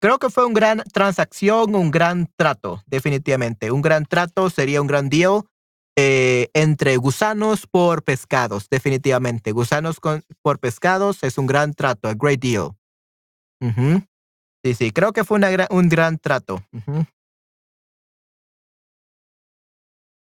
[0.00, 3.70] Creo que fue una gran transacción, un gran trato, definitivamente.
[3.70, 5.42] Un gran trato sería un gran deal
[5.96, 9.52] eh, entre gusanos por pescados, definitivamente.
[9.52, 9.98] Gusanos
[10.42, 12.70] por pescados es un gran trato, a great deal.
[14.64, 16.62] Sí, sí, creo que fue una un gran trato.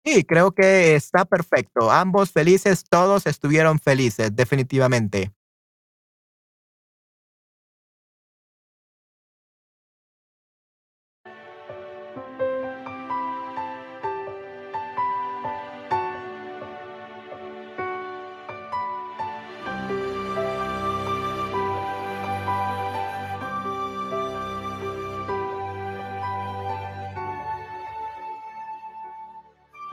[0.04, 1.90] Sí, creo que está perfecto.
[1.90, 5.32] Ambos felices, todos estuvieron felices, definitivamente.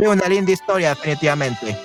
[0.07, 1.77] Una linda historia, definitivamente.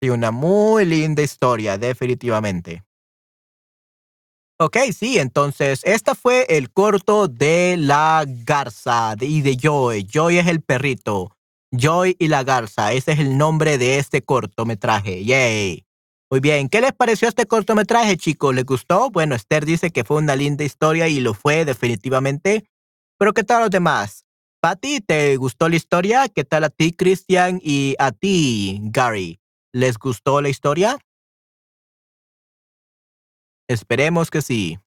[0.00, 2.84] Y una muy linda historia, definitivamente.
[4.64, 10.04] Ok, sí, entonces, este fue el corto de la garza y de Joy.
[10.04, 11.36] Joy es el perrito.
[11.72, 15.24] Joy y la garza, ese es el nombre de este cortometraje.
[15.24, 15.84] Yay.
[16.30, 18.54] Muy bien, ¿qué les pareció este cortometraje, chicos?
[18.54, 19.10] ¿Les gustó?
[19.10, 22.64] Bueno, Esther dice que fue una linda historia y lo fue definitivamente.
[23.18, 24.26] Pero ¿qué tal los demás?
[24.60, 26.28] Patty, ¿te gustó la historia?
[26.28, 27.60] ¿Qué tal a ti, Christian?
[27.64, 29.40] Y a ti, Gary.
[29.72, 31.00] ¿Les gustó la historia?
[33.72, 34.78] Esperemos que sí.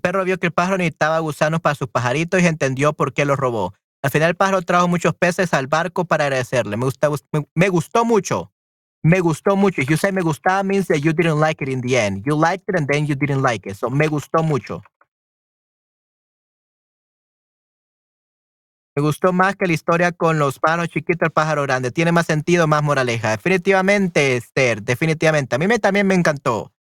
[0.00, 3.38] Perro vio que el pájaro necesitaba gusanos para sus pajaritos y entendió por qué los
[3.38, 3.74] robó.
[4.02, 6.76] Al final el pájaro trajo muchos peces al barco para agradecerle.
[6.76, 8.50] Me, gustó mucho.
[9.02, 9.82] Me gustó mucho.
[9.82, 12.24] If you say me gustaba means that you didn't like it in the end.
[12.24, 13.76] You liked it and then you didn't like it.
[13.76, 14.82] So me gustó mucho.
[18.96, 21.90] Me gustó más que la historia con los pájaros chiquitos, el pájaro grande.
[21.92, 23.30] Tiene más sentido, más moraleja.
[23.30, 25.54] Definitivamente, Esther, definitivamente.
[25.54, 26.72] A mí me, también me encantó.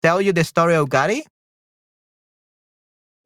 [0.00, 1.24] Tell you the story of Gary?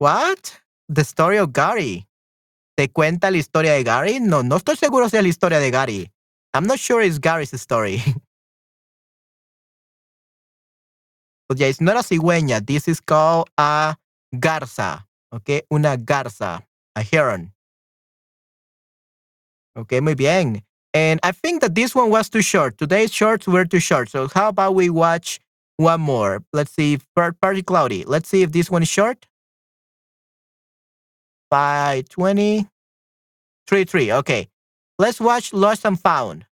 [0.01, 0.59] What?
[0.89, 2.07] The story of Gary.
[2.75, 4.19] ¿Te cuenta la historia de Gary?
[4.19, 6.11] No, no estoy seguro si es la historia de Gary.
[6.55, 8.03] I'm not sure it's Gary's story.
[11.49, 12.67] but yeah, it's not a cigüeña.
[12.67, 13.95] This is called a
[14.39, 15.07] garza.
[15.35, 16.63] Okay, una garza,
[16.97, 17.53] a heron.
[19.77, 20.63] Okay, muy bien.
[20.95, 22.79] And I think that this one was too short.
[22.79, 24.09] Today's shorts were too short.
[24.09, 25.41] So how about we watch
[25.77, 26.43] one more?
[26.55, 26.99] Let's see.
[27.15, 28.05] Party Cloudy.
[28.07, 29.27] Let's see if this one is short.
[31.51, 32.67] 520.
[33.67, 34.13] 3 3.
[34.13, 34.49] Okay.
[34.99, 36.47] Let's watch Lost and Found.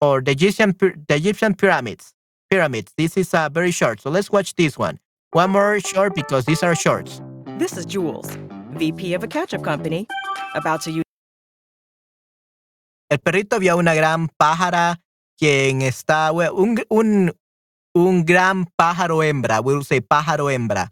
[0.00, 2.12] Or the Egyptian, the Egyptian pyramids.
[2.50, 2.92] Pyramids.
[2.96, 4.00] This is uh, very short.
[4.00, 4.98] So let's watch this one.
[5.32, 7.20] One more short because these are shorts.
[7.58, 8.38] This is Jules,
[8.78, 10.06] VP of a ketchup company,
[10.54, 11.04] about to use.
[13.10, 14.96] El perrito vio una gran pájara
[15.38, 17.32] quien está, un, un,
[17.94, 19.60] un gran pájaro hembra.
[19.62, 20.90] We'll say pájaro hembra.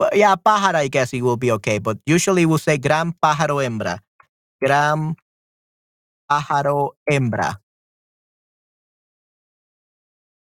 [0.00, 1.78] But yeah, pájaro, I guess it will be okay.
[1.78, 4.02] But usually we'll say gran pájaro hembra.
[4.58, 5.14] Gran
[6.26, 7.60] pájaro hembra.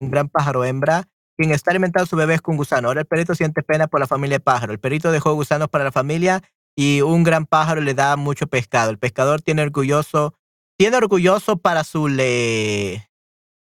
[0.01, 2.89] Un gran pájaro hembra quien está alimentando a sus bebés con gusanos.
[2.91, 4.73] Ahora el perrito siente pena por la familia de pájaro.
[4.73, 6.43] El perrito dejó gusanos para la familia
[6.77, 8.91] y un gran pájaro le da mucho pescado.
[8.91, 10.37] El pescador tiene orgulloso
[10.79, 13.09] tiene orgulloso para su le.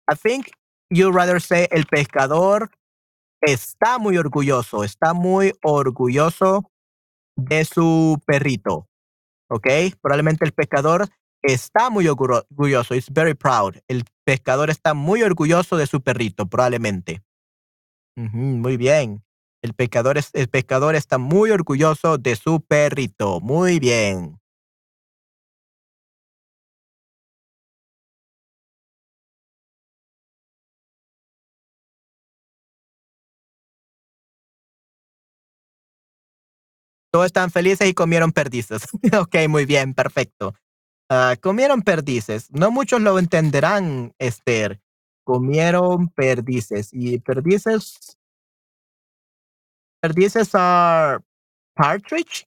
[0.07, 0.47] I think
[0.89, 2.71] you rather say el pescador
[3.41, 6.71] está muy orgulloso, está muy orgulloso
[7.35, 8.87] de su perrito.
[9.49, 9.67] ¿Ok?
[10.01, 11.07] Probablemente el pescador
[11.41, 12.95] está muy orgulloso.
[12.95, 13.75] It's very proud.
[13.87, 17.21] El pescador está muy orgulloso de su perrito, probablemente.
[18.15, 19.23] muy bien.
[19.61, 23.39] El pescador, es, el pescador está muy orgulloso de su perrito.
[23.41, 24.40] Muy bien.
[37.11, 38.83] Todos están felices y comieron perdices.
[39.19, 40.53] ok, muy bien, perfecto.
[41.09, 42.49] Uh, comieron perdices.
[42.51, 44.79] No muchos lo entenderán, Esther.
[45.25, 46.89] Comieron perdices.
[46.93, 48.17] Y perdices.
[50.01, 51.21] Perdices are
[51.75, 52.45] partridge.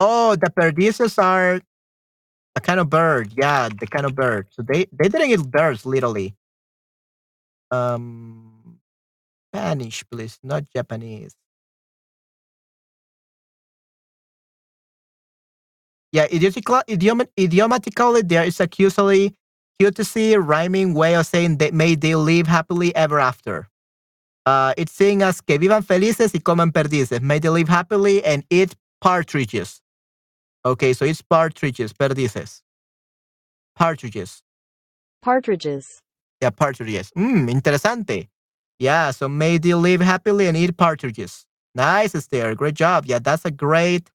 [0.00, 1.60] Oh, the perdices are
[2.56, 3.32] a kind of bird.
[3.36, 4.48] Yeah, the kind of bird.
[4.50, 6.34] So they they didn't eat birds literally.
[7.70, 8.43] Um
[9.54, 11.36] Spanish, please, not Japanese.
[16.12, 16.26] Yeah,
[16.88, 19.34] idiom, idiomatically, there is a cutesy,
[19.80, 23.68] cutesy rhyming way of saying that may they live happily ever after.
[24.46, 27.20] Uh, it's saying as que vivan felices y coman perdices.
[27.22, 29.80] May they live happily and eat partridges.
[30.64, 32.62] Okay, so it's partridges, perdices.
[33.76, 34.42] Partridges.
[35.22, 36.02] Partridges.
[36.42, 37.10] Yeah, partridges.
[37.16, 38.28] Mmm, interesante.
[38.78, 41.46] Yeah, so may they live happily and eat partridges.
[41.74, 42.54] Nice, Esther.
[42.54, 43.04] Great job.
[43.06, 44.10] Yeah, that's a great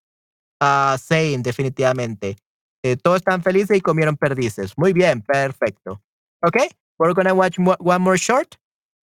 [0.61, 2.37] uh, saying, definitivamente.
[2.83, 4.73] Eh, todos están felices y comieron perdices.
[4.77, 6.01] Muy bien, perfecto.
[6.45, 8.55] Okay, we're gonna watch one more short.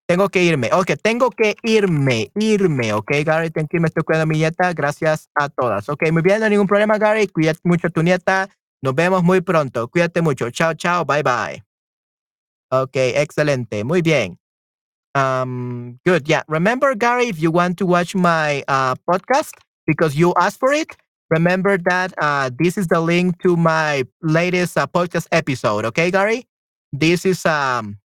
[0.08, 0.70] Tengo que irme.
[0.72, 2.92] Ok, tengo que irme, irme.
[2.92, 3.80] Ok, Gary, thank you.
[3.80, 4.72] Me estoy cuidando a mi nieta.
[4.72, 5.88] Gracias a todas.
[5.88, 7.26] Ok, muy bien, no hay ningún problema, Gary.
[7.26, 8.48] Cuídate mucho a tu nieta.
[8.82, 9.88] Nos vemos muy pronto.
[9.88, 10.50] Cuídate mucho.
[10.50, 11.04] Chao, chao.
[11.04, 11.64] Bye, bye.
[12.70, 13.84] Ok, excelente.
[13.84, 14.38] Muy bien.
[15.16, 16.28] Um, good.
[16.28, 16.42] Yeah.
[16.48, 19.52] Remember, Gary, if you want to watch my uh, podcast
[19.86, 20.96] because you asked for it,
[21.30, 25.84] remember that uh, this is the link to my latest uh, podcast episode.
[25.86, 26.46] Okay, Gary?
[26.92, 27.98] This is um,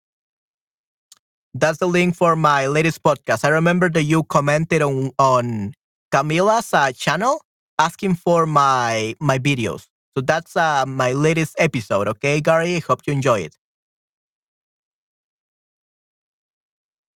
[1.55, 3.45] that's the link for my latest podcast.
[3.45, 5.75] I remember that you commented on on
[6.13, 7.41] Camila's uh, channel
[7.79, 9.87] asking for my my videos.
[10.17, 12.09] So that's uh, my latest episode.
[12.09, 12.81] Okay, Gary.
[12.81, 13.57] Hope you enjoy it.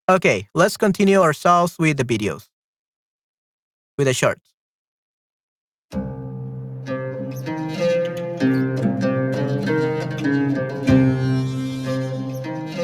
[0.07, 2.51] Okay, let's continue ourselves with the videos,
[3.97, 4.51] with the shorts.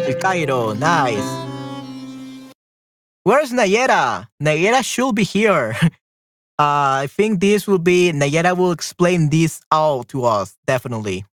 [0.08, 1.20] El Cairo, nice.
[3.24, 4.26] Where's Nayera?
[4.42, 5.76] Nayera should be here.
[6.60, 11.24] Uh, I think this will be, Nayera will explain this all to us, definitely.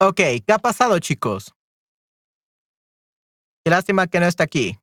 [0.00, 1.54] Ok, ¿qué ha pasado, chicos?
[3.64, 4.78] Qué lástima que no está aquí.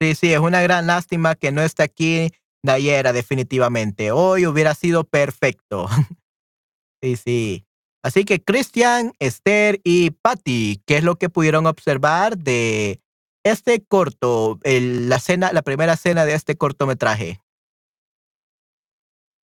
[0.00, 2.30] Sí, sí, es una gran lástima que no esté aquí
[2.64, 4.10] Nayera, definitivamente.
[4.10, 5.86] Hoy hubiera sido perfecto.
[7.02, 7.66] sí, sí.
[8.02, 13.00] Así que Cristian, Esther y Patty, ¿qué es lo que pudieron observar de
[13.44, 17.40] este corto, el- la, cena, la primera escena de este cortometraje?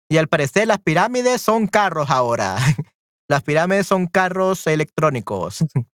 [0.09, 2.57] Y al parecer las pirámides son carros ahora.
[3.29, 5.59] Las pirámides son carros electrónicos.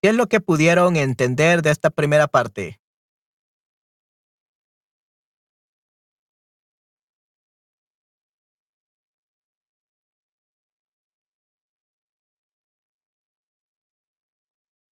[0.00, 2.80] ¿Qué es lo que pudieron entender de esta primera parte?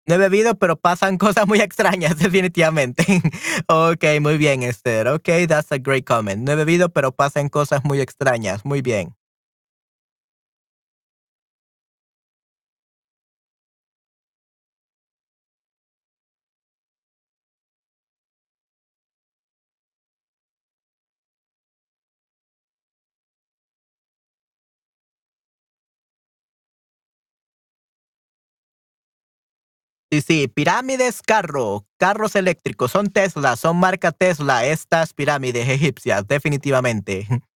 [0.06, 3.04] No he bebido, pero pasan cosas muy extrañas, definitivamente.
[3.68, 5.08] ok, muy bien, Esther.
[5.08, 6.46] Ok, that's a great comment.
[6.46, 8.64] No he bebido, pero pasan cosas muy extrañas.
[8.64, 9.14] Muy bien.
[30.14, 37.26] Sí, sí, pirámides, carro, carros eléctricos, son Tesla, son marca Tesla, estas pirámides egipcias, definitivamente.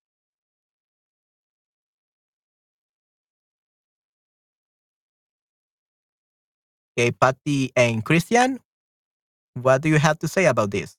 [6.97, 8.59] Okay, Patty and Christian,
[9.55, 10.99] what do you have to say about this?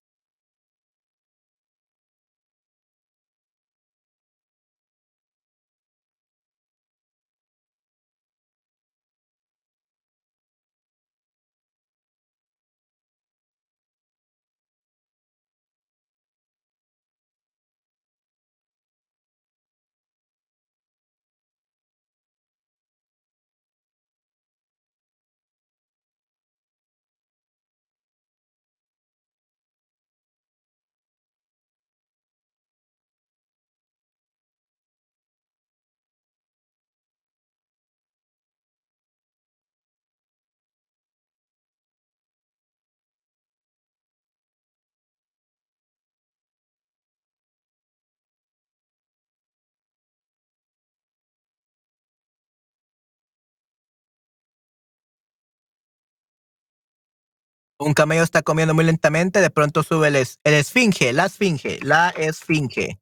[57.81, 62.09] Un camello está comiendo muy lentamente, de pronto sube el, el esfinge, la esfinge, la
[62.09, 62.99] esfinge.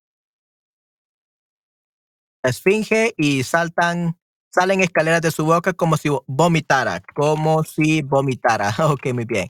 [2.44, 4.20] La esfinge y saltan,
[4.54, 8.72] salen escaleras de su boca como si vomitara, como si vomitara.
[8.92, 9.48] Ok, muy bien.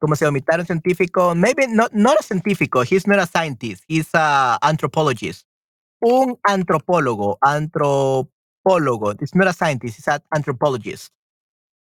[0.00, 4.08] Como si vomitara un científico, maybe not, not a científico, he's not a scientist, he's
[4.14, 5.46] a anthropologist.
[6.00, 11.15] Un antropólogo, antropólogo, he's not a scientist, he's an anthropologist.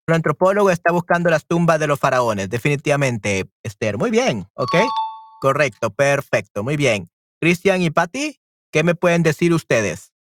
[0.08, 3.98] Un antropólogo está buscando las tumbas de los faraones, definitivamente, Esther.
[3.98, 4.76] Muy bien, ¿ok?
[5.42, 7.10] Correcto, perfecto, muy bien.
[7.42, 8.40] Cristian y Patty,
[8.72, 10.15] ¿qué me pueden decir ustedes?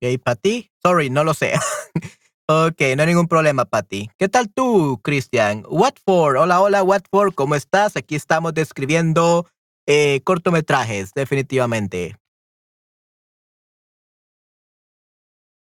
[0.00, 1.54] Ok, Patty, sorry, no lo sé.
[2.48, 4.08] ok, no hay ningún problema, Patty.
[4.16, 5.64] ¿Qué tal tú, Cristian?
[5.68, 6.36] What for?
[6.36, 7.34] Hola, hola, what for?
[7.34, 7.96] ¿Cómo estás?
[7.96, 9.48] Aquí estamos describiendo
[9.88, 12.16] eh, cortometrajes, definitivamente.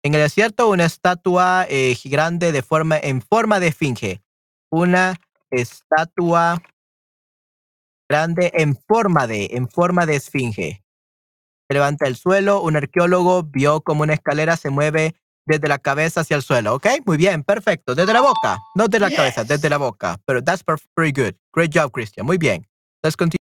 [0.02, 4.22] En el desierto, una estatua eh, grande de forma, en forma de esfinge.
[4.70, 5.18] Una
[5.50, 6.62] estatua
[8.06, 10.82] grande en forma de, en forma de esfinge.
[11.70, 15.14] Se levanta el suelo, un arqueólogo vio como una escalera se mueve
[15.46, 16.86] desde la cabeza hacia el suelo, ¿ok?
[17.06, 17.94] Muy bien, perfecto.
[17.94, 20.18] Desde la boca, no de la cabeza, desde la boca.
[20.26, 20.64] Pero that's
[20.96, 21.34] pretty good.
[21.54, 22.26] Great job, Christian.
[22.26, 22.66] Muy bien.
[23.04, 23.39] Let's continue.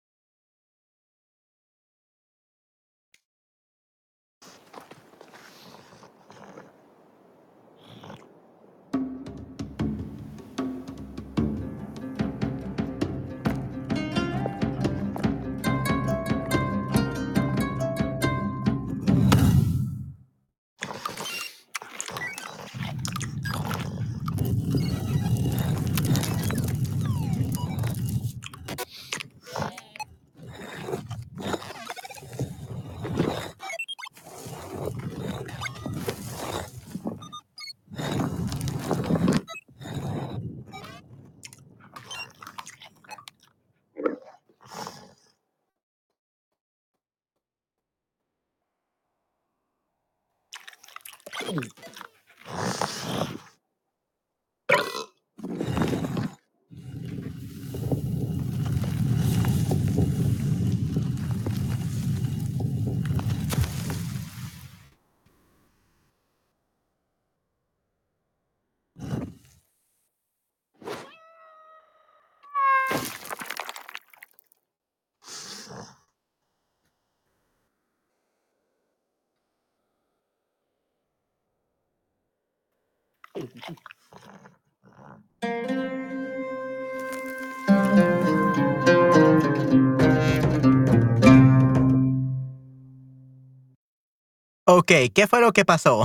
[94.78, 96.02] Ok, ¿qué fue lo que pasó?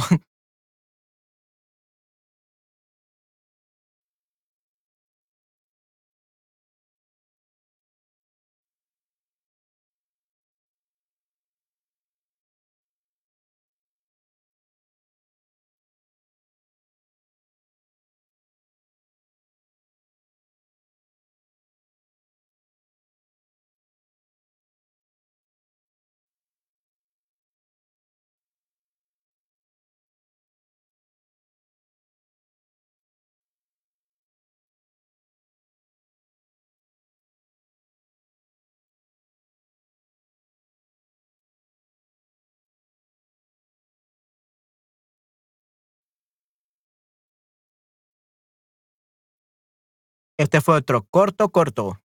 [50.41, 52.01] Este fue otro corto, corto.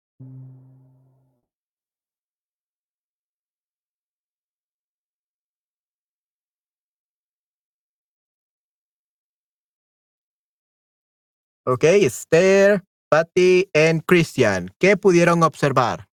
[11.66, 14.70] Ok, Esther, Patty y Christian.
[14.80, 16.10] ¿Qué pudieron observar?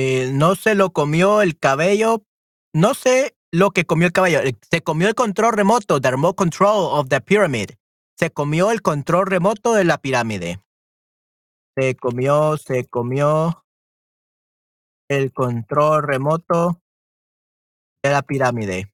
[0.00, 2.22] Eh, no se lo comió el cabello.
[2.72, 4.38] No sé lo que comió el caballo.
[4.42, 7.70] Eh, Se comió el control remoto, the remote control of the pyramid.
[8.16, 10.60] Se comió el control remoto de la pirámide.
[11.76, 13.64] Se comió, se comió
[15.08, 16.80] el control remoto
[18.04, 18.92] de la pirámide.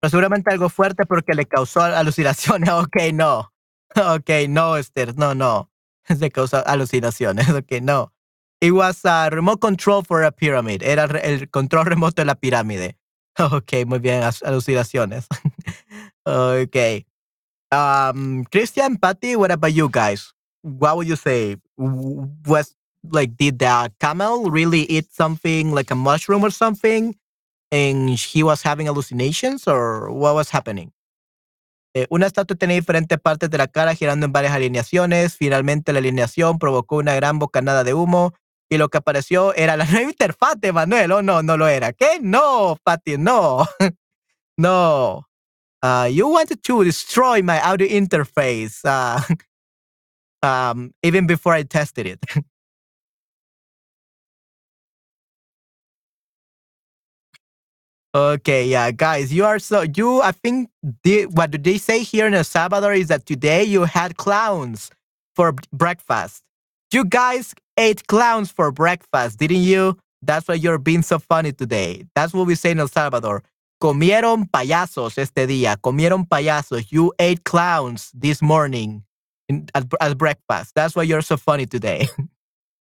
[0.00, 2.70] Pero seguramente algo fuerte porque le causó alucinaciones.
[2.72, 3.52] Ok, no.
[3.96, 5.72] Ok, no, Esther, no, no.
[6.04, 7.48] Se causó alucinaciones.
[7.50, 8.12] Ok, no.
[8.60, 10.82] It was a remote control for a pyramid.
[10.82, 12.96] Era el control remoto de la pirámide.
[13.38, 15.26] Ok, muy bien, alucinaciones.
[16.24, 17.04] ok.
[17.70, 20.32] Um, Christian, Patty, what about you guys?
[20.62, 21.56] What would you say?
[21.76, 22.74] Was
[23.10, 27.14] like, did the camel really eat something like a mushroom or something?
[27.70, 30.92] And he was having hallucinations or what was happening?
[31.94, 35.36] Eh, una estatua tenía diferentes partes de la cara girando en varias alineaciones.
[35.36, 38.32] Finalmente la alineación provocó una gran bocanada de humo
[38.68, 41.12] y lo que apareció era la nueva interfaz de Manuel.
[41.12, 41.92] Oh, no, no lo era.
[41.92, 42.20] ¿Qué?
[42.20, 43.66] No, Patty, no.
[44.58, 45.26] no.
[45.82, 49.20] Uh, you wanted to destroy my audio interface uh,
[50.42, 52.24] um, even before I tested it.
[58.14, 60.22] okay, yeah, guys, you are so you.
[60.22, 60.70] I think
[61.30, 64.90] what do they say here in El Salvador is that today you had clowns
[65.36, 66.42] for breakfast.
[66.90, 69.98] You guys ate clowns for breakfast, didn't you?
[70.22, 72.04] That's why you're being so funny today.
[72.14, 73.42] That's what we say in El Salvador.
[73.82, 75.76] Comieron payasos este día.
[75.76, 76.90] Comieron payasos.
[76.90, 79.04] You ate clowns this morning
[79.48, 80.74] in, at, at breakfast.
[80.74, 82.08] That's why you're so funny today.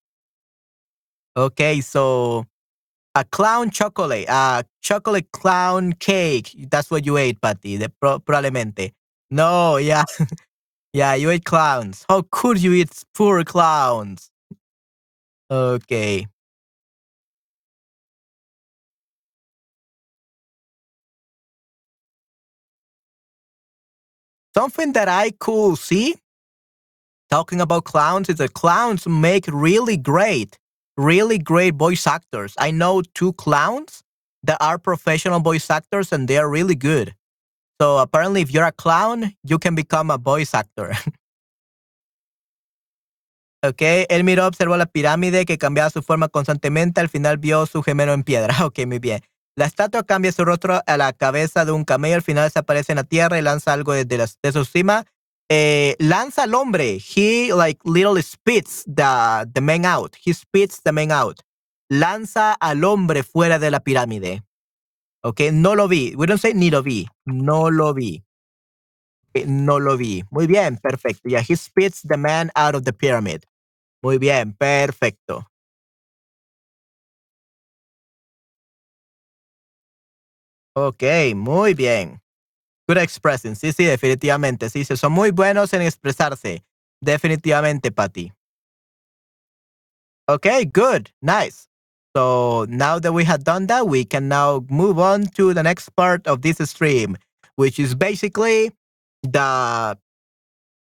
[1.36, 2.46] okay, so
[3.14, 6.54] a clown chocolate, a chocolate clown cake.
[6.70, 7.78] That's what you ate, Patty.
[7.78, 8.92] De, pro, probablemente.
[9.30, 10.04] No, yeah.
[10.92, 12.04] yeah, you ate clowns.
[12.08, 14.30] How could you eat poor clowns?
[15.54, 16.26] Okay.
[24.56, 26.16] Something that I could see
[27.30, 30.58] talking about clowns is that clowns make really great,
[30.96, 32.54] really great voice actors.
[32.58, 34.02] I know two clowns
[34.42, 37.14] that are professional voice actors and they are really good.
[37.80, 40.94] So apparently, if you're a clown, you can become a voice actor.
[43.68, 47.00] ok, él miró, observó la pirámide que cambiaba su forma constantemente.
[47.00, 48.54] Al final vio su gemelo en piedra.
[48.64, 49.20] Ok, muy bien.
[49.56, 52.16] La estatua cambia su rostro a la cabeza de un camello.
[52.16, 55.04] Al final desaparece en la tierra y lanza algo desde la, de su cima.
[55.48, 56.98] Eh, lanza al hombre.
[56.98, 60.16] He like literally spits the, the man out.
[60.24, 61.40] He spits the man out.
[61.88, 64.42] Lanza al hombre fuera de la pirámide.
[65.22, 66.14] Ok, no lo vi.
[66.16, 67.08] We don't say ni lo vi.
[67.24, 68.24] No lo vi.
[69.46, 70.24] No lo vi.
[70.30, 71.28] Muy bien, perfecto.
[71.28, 73.44] Yeah, he spits the man out of the pyramid.
[74.04, 75.46] Muy bien, perfecto.
[80.76, 81.02] Ok,
[81.34, 82.20] muy bien.
[82.86, 83.56] Good expressing.
[83.56, 84.68] Sí, sí, definitivamente.
[84.68, 86.62] Sí, sí, son muy buenos en expresarse.
[87.00, 88.30] Definitivamente, Patty.
[90.28, 91.10] Okay, good.
[91.22, 91.66] Nice.
[92.14, 95.88] So now that we have done that, we can now move on to the next
[95.96, 97.16] part of this stream,
[97.56, 98.70] which is basically
[99.22, 99.96] the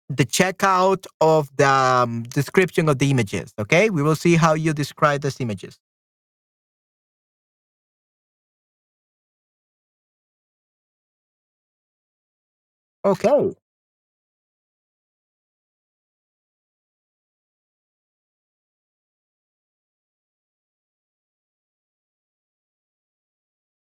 [0.09, 3.53] the checkout of the um, description of the images.
[3.59, 5.79] Okay, we will see how you describe these images.
[13.05, 13.55] Okay.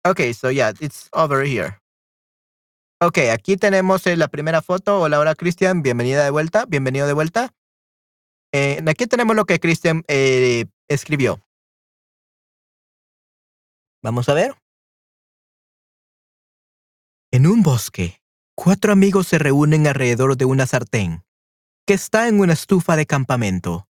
[0.07, 1.79] Okay, so yeah, it's over here.
[2.99, 5.01] Ok, aquí tenemos eh, la primera foto.
[5.03, 5.83] Hola, hola, Cristian.
[5.83, 6.65] Bienvenida de vuelta.
[6.65, 7.53] Bienvenido de vuelta.
[8.53, 11.43] Eh, aquí tenemos lo que Cristian eh, escribió.
[14.03, 14.55] Vamos a ver.
[17.31, 18.23] En un bosque,
[18.55, 21.23] cuatro amigos se reúnen alrededor de una sartén
[21.87, 23.89] que está en una estufa de campamento.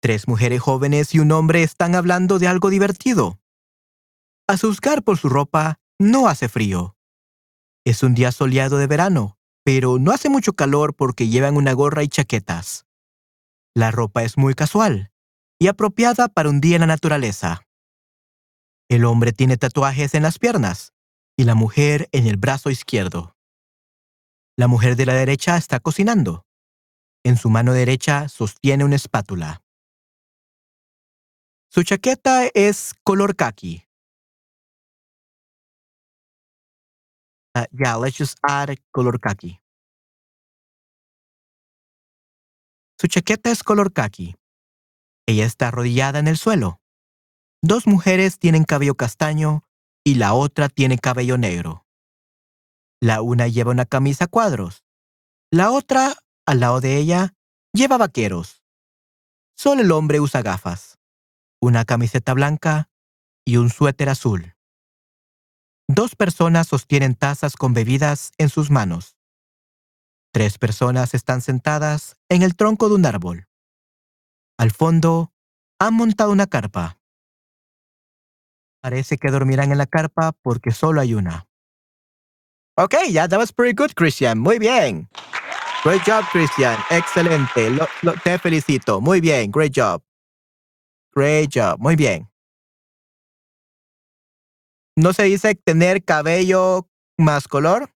[0.00, 3.40] Tres mujeres jóvenes y un hombre están hablando de algo divertido.
[4.46, 6.94] A juzgar por su ropa, no hace frío.
[7.84, 12.02] Es un día soleado de verano, pero no hace mucho calor porque llevan una gorra
[12.02, 12.86] y chaquetas.
[13.74, 15.12] La ropa es muy casual
[15.58, 17.66] y apropiada para un día en la naturaleza.
[18.88, 20.94] El hombre tiene tatuajes en las piernas
[21.36, 23.36] y la mujer en el brazo izquierdo.
[24.56, 26.46] La mujer de la derecha está cocinando.
[27.22, 29.62] En su mano derecha sostiene una espátula.
[31.68, 33.84] Su chaqueta es color khaki
[37.54, 39.60] Uh, yeah, let's just add color khaki.
[43.00, 44.34] Su chaqueta es color khaki.
[45.26, 46.80] Ella está arrodillada en el suelo.
[47.62, 49.64] Dos mujeres tienen cabello castaño
[50.04, 51.86] y la otra tiene cabello negro.
[53.00, 54.84] La una lleva una camisa a cuadros.
[55.50, 56.14] La otra,
[56.46, 57.34] al lado de ella,
[57.72, 58.62] lleva vaqueros.
[59.56, 60.98] Solo el hombre usa gafas,
[61.60, 62.90] una camiseta blanca
[63.44, 64.53] y un suéter azul.
[65.88, 69.18] Dos personas sostienen tazas con bebidas en sus manos.
[70.32, 73.46] Tres personas están sentadas en el tronco de un árbol.
[74.58, 75.32] Al fondo,
[75.78, 76.98] han montado una carpa.
[78.80, 81.46] Parece que dormirán en la carpa porque solo hay una.
[82.76, 84.38] Ok, yeah, that was pretty good, Christian.
[84.38, 85.08] Muy bien.
[85.84, 86.78] Great job, Christian.
[86.90, 87.70] Excelente.
[88.24, 89.00] te felicito.
[89.00, 89.50] Muy bien.
[89.50, 90.02] Great job.
[91.14, 91.78] Great job.
[91.78, 92.33] Muy bien
[94.96, 96.88] no se dice tener cabello
[97.18, 97.90] más color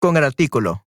[0.00, 0.86] con el artículo.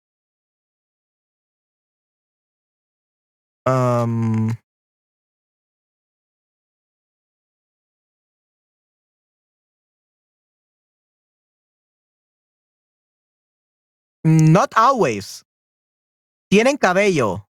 [14.26, 15.43] Not always.
[16.49, 17.47] Tienen cabello.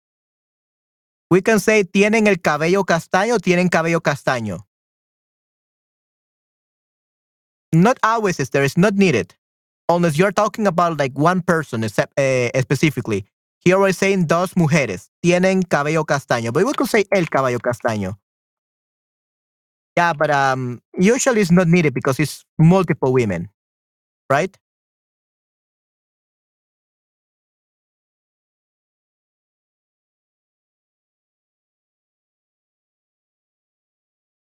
[1.31, 4.67] We can say tienen el cabello castaño, tienen cabello castaño.
[7.73, 8.63] Not always, sister.
[8.63, 9.35] It's not needed.
[9.89, 13.25] Unless you're talking about like one person except, uh, specifically.
[13.61, 18.17] Here we're saying dos mujeres tienen cabello castaño, but we could say el cabello castaño.
[19.97, 23.49] Yeah, but um, usually it's not needed because it's multiple women,
[24.31, 24.57] right?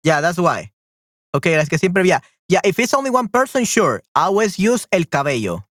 [0.02, 0.73] Yeah, that's why.
[1.35, 2.23] Okay, es que siempre había.
[2.51, 4.02] Yeah, if it's only one person, sure.
[4.16, 5.64] always use el cabello.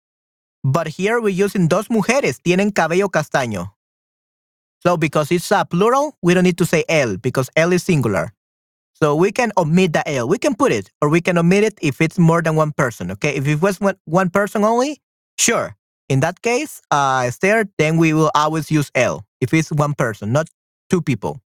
[0.62, 3.72] But here we're using dos mujeres, tienen cabello castaño.
[4.80, 8.34] So because it's a plural, we don't need to say el because el is singular.
[8.92, 10.28] So we can omit the el.
[10.28, 13.10] We can put it or we can omit it if it's more than one person.
[13.12, 15.00] Okay, if it was one, one person only,
[15.38, 15.76] sure.
[16.10, 20.30] In that case, uh, Esther, then we will always use el if it's one person,
[20.30, 20.48] not
[20.90, 21.40] two people.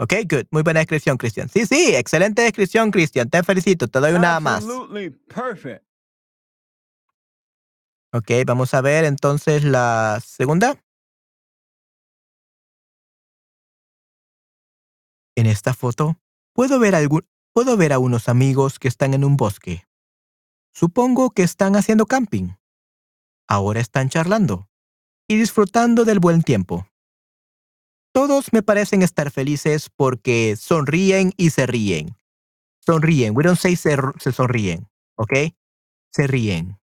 [0.00, 0.46] Ok, good.
[0.52, 1.48] Muy buena descripción, Cristian.
[1.48, 3.28] Sí, sí, excelente descripción, Cristian.
[3.28, 3.88] Te felicito.
[3.88, 4.62] Te doy una más.
[4.62, 5.84] Absolutely perfect.
[8.12, 10.82] Ok, vamos a ver entonces la segunda.
[15.36, 16.16] En esta foto
[16.52, 19.84] puedo ver, algún, puedo ver a unos amigos que están en un bosque.
[20.72, 22.54] Supongo que están haciendo camping.
[23.48, 24.68] Ahora están charlando
[25.28, 26.88] y disfrutando del buen tiempo.
[28.12, 32.16] Todos me parecen estar felices porque sonríen y se ríen.
[32.84, 33.36] Sonríen.
[33.36, 35.32] We don't say se, se sonríen, ¿ok?
[36.12, 36.78] Se ríen.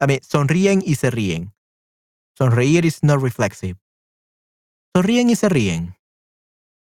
[0.00, 1.52] A ver, sonríen y se ríen.
[2.36, 3.78] Sonreír is not reflexive.
[4.94, 5.96] Sonríen y se ríen.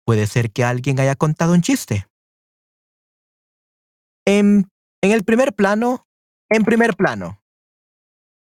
[0.06, 2.06] Puede ser que alguien haya contado un chiste.
[4.24, 4.70] En,
[5.02, 6.06] en el primer plano,
[6.48, 7.42] en primer plano,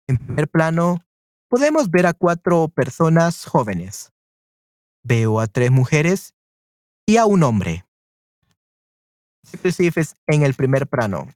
[0.07, 1.05] en primer plano,
[1.49, 4.11] podemos ver a cuatro personas jóvenes.
[5.07, 6.34] Veo a tres mujeres
[7.05, 7.85] y a un hombre.
[9.63, 11.29] es en el primer plano.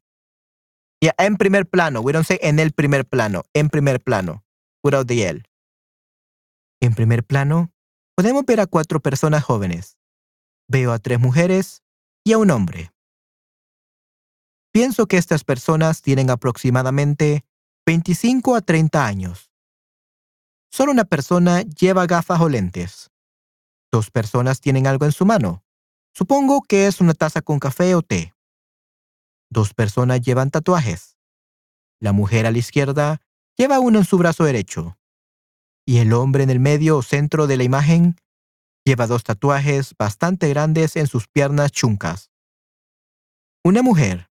[0.99, 2.01] Yeah, en primer plano.
[2.01, 3.43] We don't say en el primer plano.
[3.53, 4.43] En primer plano.
[4.83, 5.43] Without the L.
[6.81, 7.71] En primer plano,
[8.13, 9.97] podemos ver a cuatro personas jóvenes.
[10.67, 11.81] Veo a tres mujeres
[12.25, 12.91] y a un hombre.
[14.73, 17.45] Pienso que estas personas tienen aproximadamente
[17.85, 19.49] 25 a 30 años.
[20.71, 23.10] Solo una persona lleva gafas o lentes.
[23.91, 25.63] Dos personas tienen algo en su mano.
[26.13, 28.33] Supongo que es una taza con café o té.
[29.49, 31.17] Dos personas llevan tatuajes.
[31.99, 33.21] La mujer a la izquierda
[33.57, 34.97] lleva uno en su brazo derecho.
[35.85, 38.15] Y el hombre en el medio o centro de la imagen
[38.85, 42.31] lleva dos tatuajes bastante grandes en sus piernas chuncas.
[43.63, 44.31] Una mujer,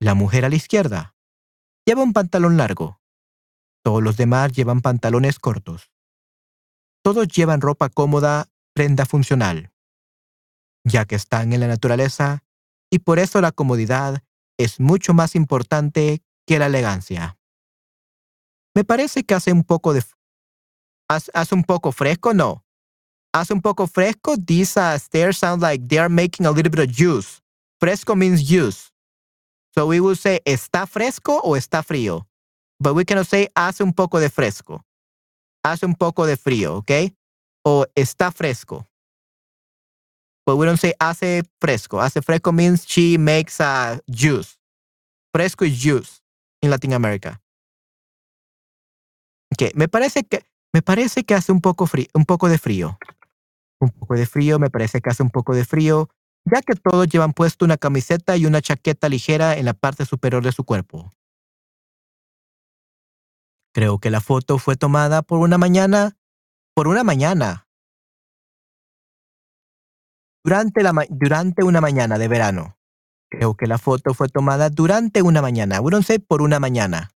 [0.00, 1.14] la mujer a la izquierda,
[1.86, 3.00] lleva un pantalón largo.
[3.82, 5.90] Todos los demás llevan pantalones cortos.
[7.02, 9.72] Todos llevan ropa cómoda, prenda funcional.
[10.84, 12.44] Ya que están en la naturaleza,
[12.90, 14.22] y por eso la comodidad
[14.58, 17.38] es mucho más importante que la elegancia.
[18.74, 20.04] Me parece que hace un poco de...
[21.08, 22.34] ¿Hace un poco fresco?
[22.34, 22.64] No.
[23.32, 24.36] Hace un poco fresco.
[24.36, 27.40] These uh, stairs sound like they're making a little bit of juice.
[27.80, 28.92] Fresco means juice.
[29.74, 32.26] So we will say está fresco o está frío.
[32.78, 34.84] But we cannot say hace un poco de fresco.
[35.64, 37.15] Hace un poco de frío, ¿ok?
[37.66, 38.86] O está fresco.
[40.46, 42.00] But we don't say hace fresco.
[42.00, 44.56] Hace fresco means she makes a juice.
[45.34, 46.22] Fresco is juice
[46.62, 47.40] in Latin America.
[49.52, 52.98] Okay, me parece que me parece que hace un poco frío, un poco de frío.
[53.80, 56.08] Un poco de frío, me parece que hace un poco de frío,
[56.44, 60.44] ya que todos llevan puesto una camiseta y una chaqueta ligera en la parte superior
[60.44, 61.12] de su cuerpo.
[63.74, 66.16] Creo que la foto fue tomada por una mañana,
[66.76, 67.66] por una mañana,
[70.44, 72.76] durante, la durante una mañana de verano.
[73.30, 75.80] Creo que la foto fue tomada durante una mañana.
[75.80, 77.10] We don't say por una mañana.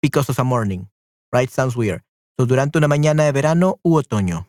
[0.00, 0.84] Because of a morning.
[1.32, 1.50] Right?
[1.50, 2.02] Sounds weird.
[2.38, 4.48] So, durante una mañana de verano u otoño.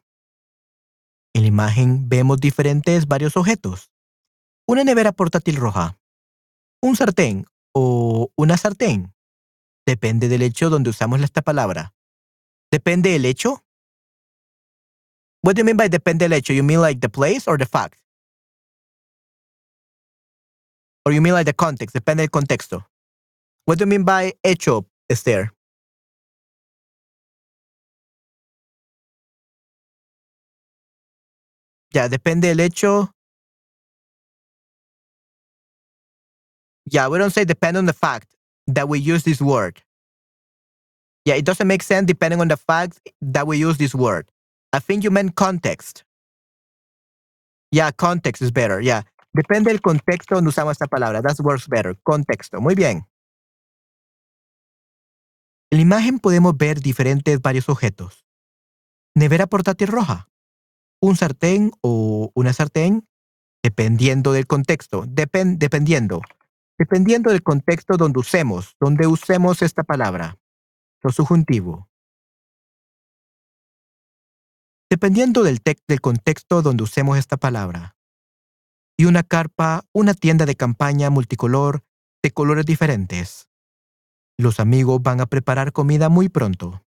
[1.33, 3.89] En la imagen vemos diferentes varios objetos.
[4.67, 5.97] Una nevera portátil roja.
[6.81, 9.13] Un sartén o una sartén.
[9.87, 11.95] Depende del hecho donde usamos esta palabra.
[12.71, 13.65] ¿Depende del hecho?
[15.41, 16.53] What do you mean by depende del hecho?
[16.53, 17.97] You mean like the place or the fact?
[21.05, 21.95] Or you mean like the context?
[21.95, 22.85] Depende del contexto.
[23.65, 25.51] What do you mean by hecho, Esther?
[31.93, 33.09] Ya, depende del hecho.
[36.89, 38.35] Yeah, we don't say depend on the fact
[38.67, 39.81] that we use this word.
[41.25, 44.27] Yeah, it doesn't make sense depending on the fact that we use this word.
[44.73, 46.03] I think you meant context.
[47.71, 48.81] Yeah, context is better.
[48.81, 49.03] Yeah.
[49.33, 51.21] Depende del contexto donde usamos esta palabra.
[51.21, 51.97] That works better.
[52.03, 52.59] Contexto.
[52.59, 53.07] Muy bien.
[55.71, 58.25] En la imagen podemos ver diferentes varios objetos.
[59.15, 60.27] Nevera portátil roja.
[61.01, 63.07] Un sartén o una sartén,
[63.63, 65.05] dependiendo del contexto.
[65.07, 66.21] dependiendo.
[66.77, 70.37] Dependiendo del contexto donde usemos, donde usemos esta palabra.
[71.03, 71.90] Lo subjuntivo.
[74.91, 77.95] Dependiendo del, del contexto donde usemos esta palabra
[78.97, 81.85] y una carpa, una tienda de campaña multicolor
[82.21, 83.47] de colores diferentes.
[84.37, 86.83] Los amigos van a preparar comida muy pronto.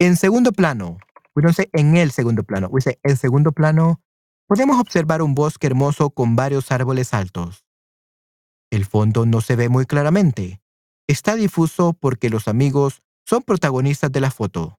[0.00, 0.96] En segundo plano,
[1.34, 2.70] no sé, en el segundo plano,
[3.02, 4.00] en segundo plano,
[4.48, 7.66] podemos observar un bosque hermoso con varios árboles altos.
[8.70, 10.62] El fondo no se ve muy claramente.
[11.06, 14.78] Está difuso porque los amigos son protagonistas de la foto.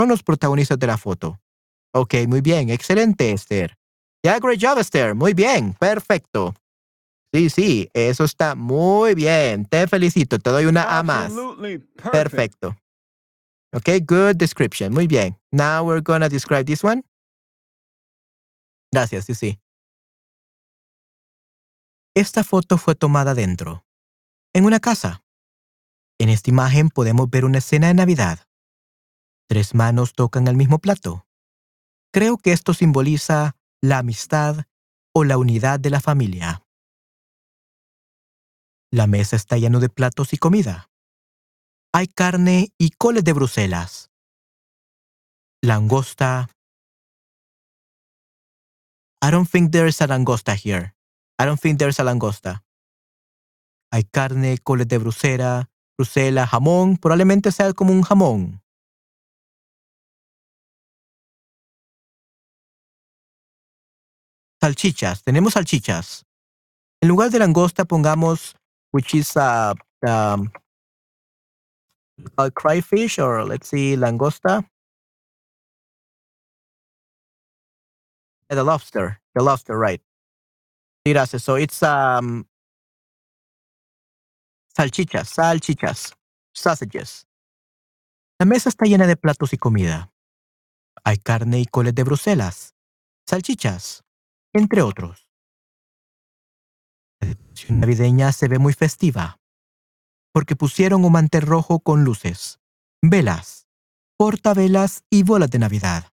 [0.00, 1.38] Son los protagonistas de la foto.
[1.92, 3.76] Ok, muy bien, excelente, Esther.
[4.22, 5.14] Yeah, great job, Esther.
[5.14, 6.54] Muy bien, perfecto.
[7.34, 9.66] Sí, sí, eso está muy bien.
[9.66, 10.38] Te felicito.
[10.38, 11.26] Te doy una A más.
[11.26, 12.12] Absolutely perfect.
[12.12, 12.76] Perfecto.
[13.74, 14.94] Okay, good description.
[14.94, 15.38] Muy bien.
[15.52, 17.02] Now we're gonna describe this one.
[18.90, 19.60] Gracias, sí, sí.
[22.16, 23.84] Esta foto fue tomada dentro,
[24.54, 25.22] en una casa.
[26.18, 28.49] En esta imagen podemos ver una escena de Navidad.
[29.50, 31.26] Tres manos tocan el mismo plato.
[32.12, 34.66] Creo que esto simboliza la amistad
[35.12, 36.62] o la unidad de la familia.
[38.92, 40.88] La mesa está llena de platos y comida.
[41.92, 44.12] Hay carne y coles de Bruselas.
[45.62, 46.48] Langosta.
[49.20, 50.94] I don't think there's a langosta here.
[51.40, 52.62] I don't think there's a langosta.
[53.90, 55.66] Hay carne, coles de Bruselas,
[55.98, 56.98] Bruselas, jamón.
[56.98, 58.62] Probablemente sea como un jamón.
[64.60, 65.22] Salchichas.
[65.22, 66.26] Tenemos salchichas.
[67.00, 68.54] En lugar de langosta pongamos,
[68.92, 70.50] which is a, um,
[72.36, 74.68] a crayfish or let's see, langosta.
[78.48, 79.20] The lobster.
[79.34, 80.02] The lobster, right.
[81.38, 82.44] So it's um,
[84.76, 86.12] salchichas, salchichas,
[86.52, 87.26] sausages.
[88.38, 90.12] La mesa está llena de platos y comida.
[91.04, 92.74] Hay carne y coles de Bruselas,
[93.26, 94.04] salchichas,
[94.52, 95.28] entre otros.
[97.20, 99.40] La decoración navideña se ve muy festiva,
[100.32, 102.60] porque pusieron un mantel rojo con luces,
[103.02, 103.66] velas,
[104.16, 106.12] portavelas y bolas de Navidad.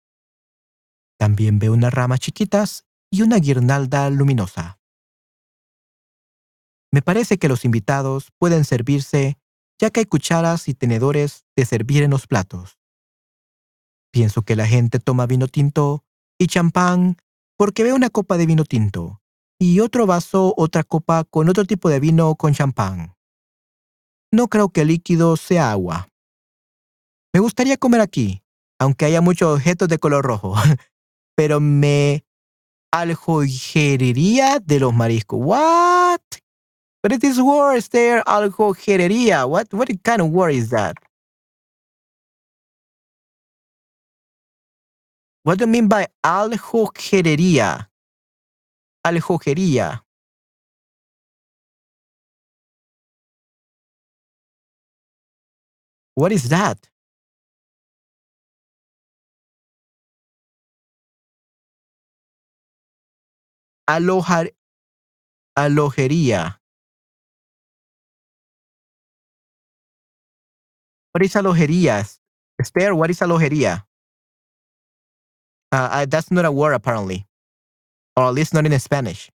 [1.17, 4.79] También veo unas ramas chiquitas y una guirnalda luminosa.
[6.91, 9.37] Me parece que los invitados pueden servirse
[9.79, 12.79] ya que hay cucharas y tenedores de servir en los platos.
[14.11, 16.05] Pienso que la gente toma vino tinto
[16.37, 17.17] y champán
[17.57, 19.21] porque veo una copa de vino tinto
[19.59, 23.15] y otro vaso, otra copa con otro tipo de vino con champán.
[24.31, 26.09] No creo que el líquido sea agua.
[27.33, 28.43] Me gustaría comer aquí,
[28.79, 30.55] aunque haya muchos objetos de color rojo,
[31.35, 32.25] pero me
[32.91, 35.39] aljojeriría de los mariscos.
[35.41, 36.21] What?
[37.03, 38.23] What is this word there?
[38.25, 39.45] Aljojería.
[39.45, 40.95] What what kind of word is that?
[45.45, 47.91] What do you mean by aljojería?
[49.05, 50.03] Aljojería.
[56.15, 56.79] What is that?
[63.87, 64.51] Alojar,
[65.55, 66.59] alojería.
[71.13, 72.03] What is alojería?
[72.59, 73.87] Esther, what is alojería?
[75.75, 77.27] Uh, I, that's not a word apparently,
[78.15, 79.29] or at least not in Spanish.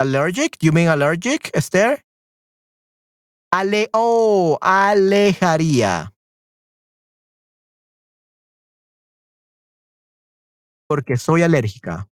[0.00, 0.56] Allergic?
[0.62, 2.00] You mean allergic, Esther?
[3.52, 6.12] Ale, oh, alejaría.
[10.88, 12.08] Porque soy alérgica.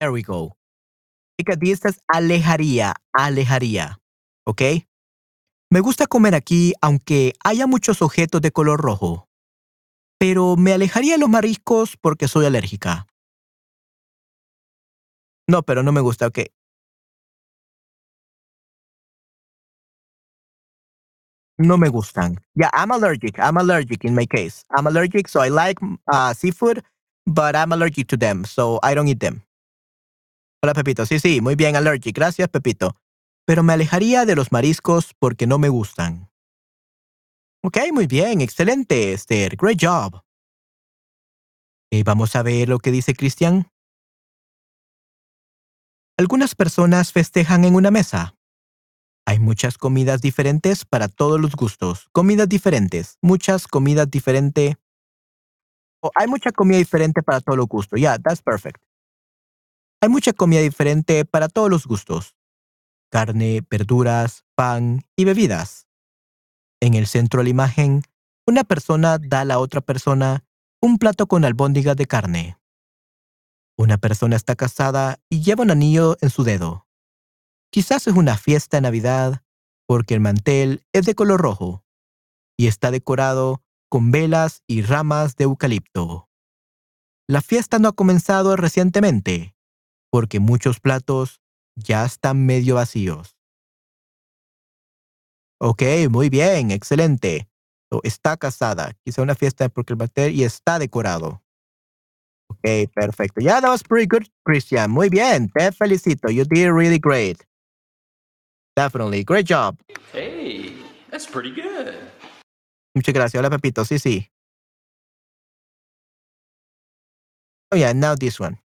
[0.00, 0.56] There we go.
[1.38, 3.98] Chica, dices alejaría, alejaría.
[4.46, 4.62] ¿Ok?
[5.72, 9.28] Me gusta comer aquí aunque haya muchos objetos de color rojo.
[10.18, 13.06] Pero me alejaría de los mariscos porque soy alérgica.
[15.48, 16.40] No, pero no me gusta, ok.
[21.58, 22.38] No me gustan.
[22.54, 23.38] Yeah, I'm allergic.
[23.38, 24.64] I'm allergic in my case.
[24.76, 25.78] I'm allergic, so I like
[26.12, 26.82] uh, seafood,
[27.26, 29.42] but I'm allergic to them, so I don't eat them.
[30.62, 31.06] Hola, Pepito.
[31.06, 32.14] Sí, sí, muy bien, allergic.
[32.16, 32.96] Gracias, Pepito.
[33.46, 36.30] Pero me alejaría de los mariscos porque no me gustan.
[37.62, 39.56] Ok, muy bien, excelente, Esther.
[39.56, 40.22] Great job.
[41.92, 43.70] Y vamos a ver lo que dice Cristian.
[46.16, 48.36] Algunas personas festejan en una mesa.
[49.26, 52.08] Hay muchas comidas diferentes para todos los gustos.
[52.12, 53.18] Comidas diferentes.
[53.22, 54.76] Muchas comidas diferentes.
[56.02, 58.00] Oh, hay mucha comida diferente para todos los gustos.
[58.00, 58.82] Yeah, that's perfect.
[60.02, 62.34] Hay mucha comida diferente para todos los gustos.
[63.10, 65.88] Carne, verduras, pan y bebidas.
[66.80, 68.02] En el centro de la imagen,
[68.46, 70.44] una persona da a la otra persona
[70.80, 72.58] un plato con albóndigas de carne.
[73.76, 76.86] Una persona está casada y lleva un anillo en su dedo.
[77.70, 79.42] Quizás es una fiesta de Navidad
[79.86, 81.84] porque el mantel es de color rojo
[82.56, 86.28] y está decorado con velas y ramas de eucalipto.
[87.26, 89.56] La fiesta no ha comenzado recientemente
[90.10, 91.40] porque muchos platos
[91.76, 93.36] ya están medio vacíos.
[95.58, 97.48] Ok, muy bien, excelente.
[97.90, 98.92] So, está casada.
[99.04, 101.42] Quizá una fiesta porque el mantel y está decorado.
[102.50, 103.40] Okay, perfecto.
[103.40, 104.90] Yeah, that was pretty good, Christian.
[104.90, 105.48] Muy bien.
[105.50, 106.30] Te felicito.
[106.30, 107.44] You did really great.
[108.76, 109.24] Definitely.
[109.24, 109.78] Great job.
[110.12, 110.72] Hey,
[111.10, 111.94] that's pretty good.
[112.94, 113.38] Muchas gracias.
[113.38, 113.84] Hola, Pepito.
[113.84, 114.28] Sí, sí.
[117.72, 118.58] Oh, yeah, now this one.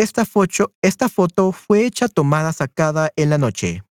[0.00, 3.84] Esta foto, fue hecha tomada sacada en la noche,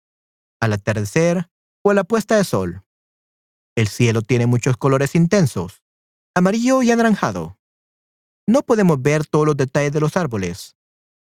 [0.61, 1.51] al atardecer
[1.83, 2.85] o a la puesta de sol.
[3.74, 5.83] El cielo tiene muchos colores intensos,
[6.33, 7.59] amarillo y anaranjado.
[8.47, 10.77] No podemos ver todos los detalles de los árboles,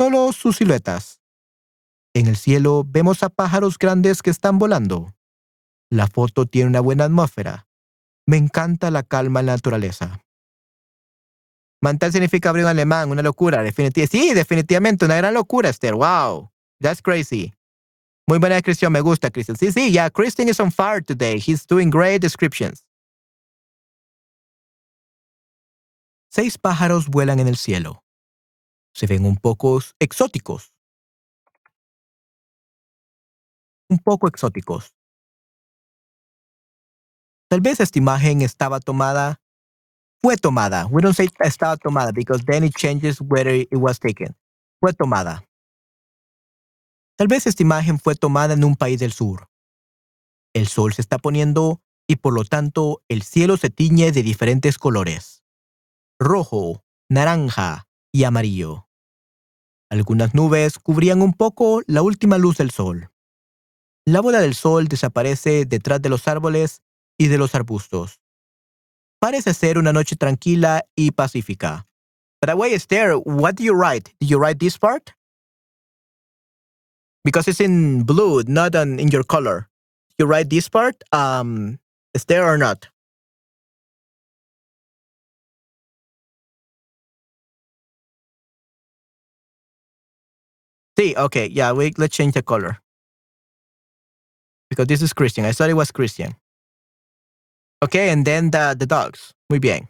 [0.01, 1.23] solo sus siluetas.
[2.15, 5.13] En el cielo vemos a pájaros grandes que están volando.
[5.91, 7.67] La foto tiene una buena atmósfera.
[8.27, 10.21] Me encanta la calma en la naturaleza.
[11.81, 14.07] Mantal significa abrir en alemán, una locura, definitivamente.
[14.19, 15.95] Sí, definitivamente, una gran locura, Esther.
[15.95, 16.51] Wow,
[16.81, 17.53] that's crazy.
[18.27, 19.57] Muy buena descripción, me gusta, Christian.
[19.57, 21.37] Sí, sí, yeah, Christian is on fire today.
[21.39, 22.85] He's doing great descriptions.
[26.31, 28.05] Seis pájaros vuelan en el cielo.
[28.93, 30.75] Se ven un poco exóticos.
[33.89, 34.93] Un poco exóticos.
[37.49, 39.41] Tal vez esta imagen estaba tomada,
[40.23, 40.86] fue tomada.
[40.86, 44.35] We don't say estaba tomada because then it changes whether it was taken.
[44.81, 45.45] Fue tomada.
[47.16, 49.49] Tal vez esta imagen fue tomada en un país del sur.
[50.55, 54.78] El sol se está poniendo y por lo tanto el cielo se tiñe de diferentes
[54.78, 55.43] colores.
[56.19, 58.89] Rojo, naranja y amarillo.
[59.90, 63.11] Algunas nubes cubrían un poco la última luz del sol.
[64.05, 66.82] La bola del sol desaparece detrás de los árboles
[67.19, 68.20] y de los arbustos.
[69.20, 71.86] Parece ser una noche tranquila y pacífica.
[72.40, 74.15] But wait, Esther, what do you write?
[74.20, 75.12] Did you write this part?
[77.24, 79.69] Because it's in blue, not on, in your color.
[80.19, 81.78] You write this part, um,
[82.15, 82.89] Esther or not?
[90.99, 92.78] Sí, okay, yeah, we, let's change the color.
[94.70, 95.45] Because this is Christian.
[95.45, 96.35] I thought it was Christian.
[97.81, 99.35] Okay, and then the, the dogs.
[99.49, 99.89] Muy bien.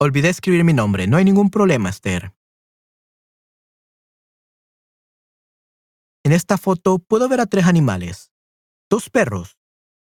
[0.00, 1.06] Olvidé escribir mi nombre.
[1.06, 2.34] No hay ningún problema, Esther.
[6.24, 8.32] En esta foto puedo ver a tres animales.
[8.90, 9.58] Dos perros,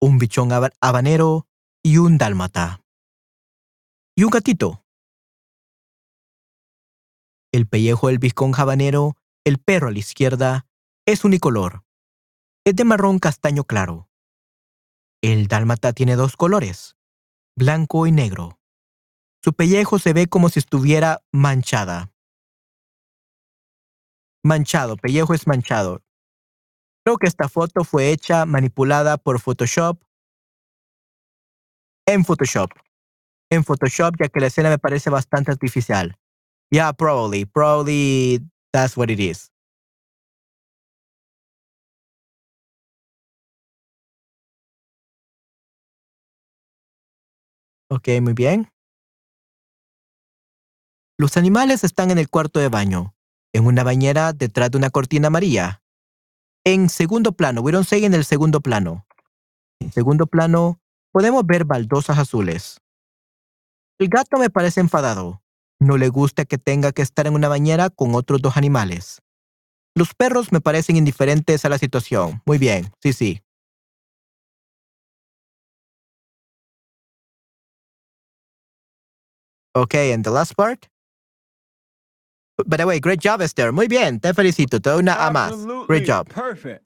[0.01, 0.51] un bichón
[0.81, 1.47] habanero
[1.83, 2.83] y un dálmata.
[4.17, 4.85] Y un gatito.
[7.53, 10.68] El pellejo del bichón habanero, el perro a la izquierda,
[11.13, 11.85] es unicolor.
[12.67, 14.11] Es de marrón castaño claro.
[15.23, 16.99] El dálmata tiene dos colores,
[17.57, 18.61] blanco y negro.
[19.43, 22.13] Su pellejo se ve como si estuviera manchada.
[24.45, 26.03] Manchado, pellejo es manchado.
[27.05, 30.03] Creo que esta foto fue hecha, manipulada por Photoshop.
[32.07, 32.71] En Photoshop.
[33.51, 36.19] En Photoshop, ya que la escena me parece bastante artificial.
[36.71, 37.47] Yeah, probably.
[37.47, 39.51] Probably that's what it is.
[47.91, 48.69] Ok, muy bien.
[51.19, 53.15] Los animales están en el cuarto de baño,
[53.53, 55.83] en una bañera detrás de una cortina amarilla.
[56.65, 59.07] En segundo plano, say en el segundo plano.
[59.81, 60.81] En segundo plano,
[61.13, 62.79] podemos ver baldosas azules.
[63.99, 65.43] El gato me parece enfadado.
[65.81, 69.23] No le gusta que tenga que estar en una bañera con otros dos animales.
[69.95, 72.43] Los perros me parecen indiferentes a la situación.
[72.45, 73.43] Muy bien, sí, sí.
[79.79, 80.89] Okay, and the last part?
[82.67, 83.73] By the way, great job, Esther.
[83.73, 84.81] Muy bien, te felicito.
[84.81, 85.55] Doy una A más.
[85.87, 86.27] Great job.
[86.29, 86.85] Perfect.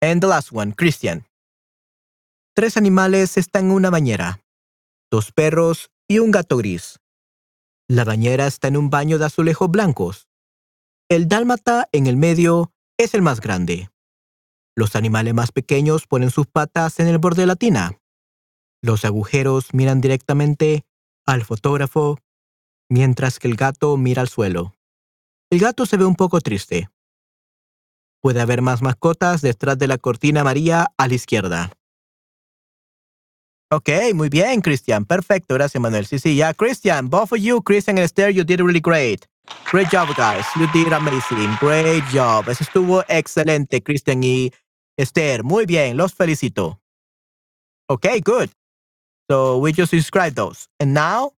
[0.00, 1.26] And the last one, Christian.
[2.54, 4.40] Tres animales están en una bañera.
[5.10, 6.98] Dos perros y un gato gris.
[7.86, 10.28] La bañera está en un baño de azulejos blancos.
[11.10, 13.90] El dálmata en el medio es el más grande.
[14.74, 17.98] Los animales más pequeños ponen sus patas en el borde de la tina.
[18.82, 20.86] Los agujeros miran directamente
[21.26, 22.18] al fotógrafo,
[22.88, 24.74] mientras que el gato mira al suelo.
[25.50, 26.88] El gato se ve un poco triste.
[28.22, 31.72] Puede haber más mascotas detrás de la cortina amarilla a la izquierda.
[33.70, 35.04] Ok, muy bien, Christian.
[35.04, 36.06] Perfecto, gracias, Manuel.
[36.06, 37.10] Sí, sí, ya, Christian.
[37.10, 39.26] Both of you, Christian and Esther, you did really great.
[39.70, 40.46] Great job, guys.
[40.54, 41.56] You did amazing.
[41.60, 42.48] Great job.
[42.48, 44.52] Eso estuvo excelente, Christian y
[44.96, 45.42] Esther.
[45.42, 46.80] Muy bien, los felicito.
[47.88, 48.50] Okay, good.
[49.30, 50.68] So we just describe those.
[50.80, 51.32] And now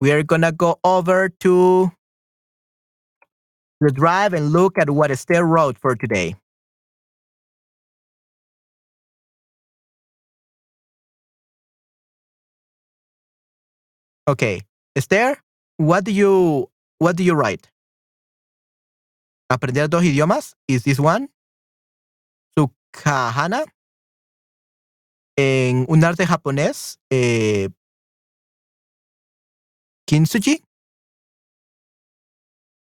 [0.00, 1.92] we are gonna go over to
[3.80, 6.36] the drive and look at what Esther wrote for today.
[14.26, 14.62] Okay,
[14.96, 15.36] Esther,
[15.76, 17.68] what do you what do you write?
[19.50, 21.28] Aprender dos idiomas is this one.
[22.58, 23.64] Sukahana.
[25.36, 27.68] En un arte japonés, eh,
[30.06, 30.62] Kintsugi.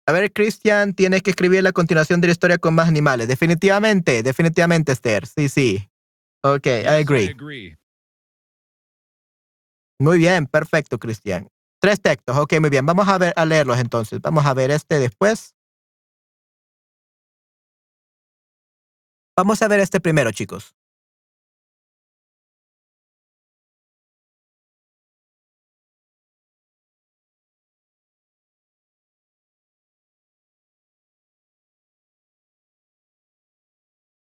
[0.06, 3.28] A ver, Christian, tienes que escribir la continuación de la historia con más animales.
[3.28, 5.26] Definitivamente, definitivamente, Esther.
[5.26, 5.88] Sí, sí.
[6.42, 7.28] Ok, I agree.
[7.28, 7.76] agree.
[10.00, 11.48] Muy bien, perfecto, Cristian.
[11.78, 12.86] Tres textos, ok, muy bien.
[12.86, 14.20] Vamos a ver a leerlos entonces.
[14.20, 15.54] Vamos a ver este después.
[19.36, 20.74] Vamos a ver este primero, chicos.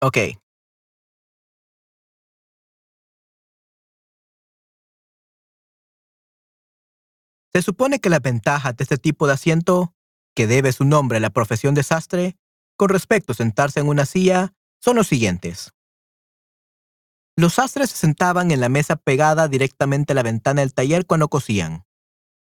[0.06, 0.18] Ok.
[7.52, 9.96] Se supone que las ventajas de este tipo de asiento,
[10.36, 12.38] que debe su nombre a la profesión de sastre,
[12.78, 15.72] con respecto a sentarse en una silla, son los siguientes.
[17.36, 21.30] Los sastres se sentaban en la mesa pegada directamente a la ventana del taller cuando
[21.30, 21.84] cosían,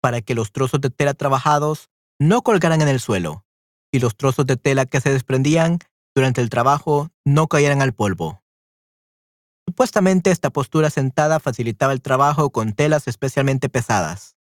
[0.00, 3.44] para que los trozos de tela trabajados no colgaran en el suelo,
[3.92, 5.80] y los trozos de tela que se desprendían
[6.14, 8.42] durante el trabajo no cayeran al polvo.
[9.66, 14.36] Supuestamente esta postura sentada facilitaba el trabajo con telas especialmente pesadas.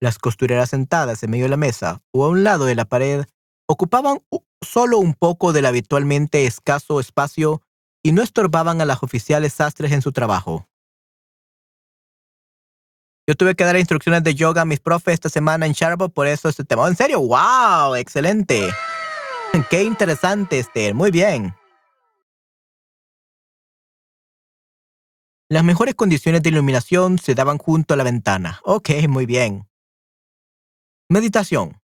[0.00, 3.26] Las costureras sentadas en medio de la mesa o a un lado de la pared
[3.68, 4.18] ocupaban
[4.62, 7.62] solo un poco del habitualmente escaso espacio
[8.02, 10.69] y no estorbaban a las oficiales sastres en su trabajo.
[13.26, 16.26] Yo tuve que dar instrucciones de yoga a mis profes esta semana en Sharp, por
[16.26, 16.88] eso este tema.
[16.88, 17.20] ¿En serio?
[17.20, 17.96] ¡Wow!
[17.96, 18.70] ¡Excelente!
[19.70, 20.94] ¡Qué interesante, Esther!
[20.94, 21.54] Muy bien.
[25.48, 28.60] Las mejores condiciones de iluminación se daban junto a la ventana.
[28.62, 29.68] Ok, muy bien.
[31.08, 31.80] Meditación.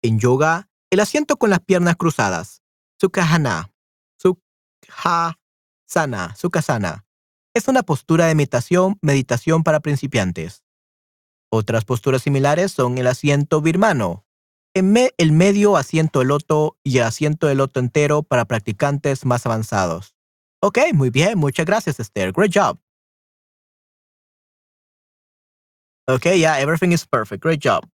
[0.00, 2.62] En yoga, el asiento con las piernas cruzadas.
[3.00, 3.72] Sukhasana.
[4.16, 6.36] Sukhasana.
[6.36, 7.04] Sukhasana.
[7.54, 10.62] Es una postura de meditación, meditación para principiantes.
[11.52, 14.24] Otras posturas similares son el asiento birmano,
[14.72, 20.14] el medio asiento de loto y el asiento de loto entero para practicantes más avanzados.
[20.62, 22.32] Ok, muy bien, muchas gracias Esther.
[22.32, 22.78] Great job.
[26.08, 27.42] Okay, yeah, everything is perfect.
[27.42, 27.84] Great job.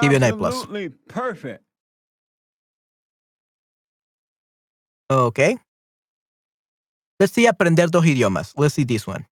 [0.00, 0.54] Give you an A plus.
[0.54, 1.64] Absolutely perfect.
[5.10, 5.58] Okay.
[7.22, 8.52] Let's aprender dos idiomas.
[8.56, 9.28] Let's see this one.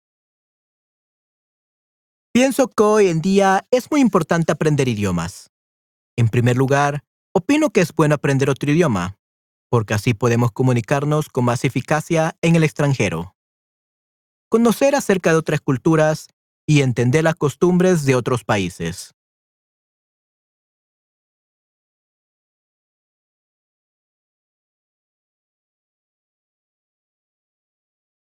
[2.34, 5.52] Pienso que hoy en día es muy importante aprender idiomas.
[6.18, 9.18] En primer lugar, opino que es bueno aprender otro idioma,
[9.70, 13.38] porque así podemos comunicarnos con más eficacia en el extranjero.
[14.50, 16.28] Conocer acerca de otras culturas
[16.66, 19.14] y entender las costumbres de otros países.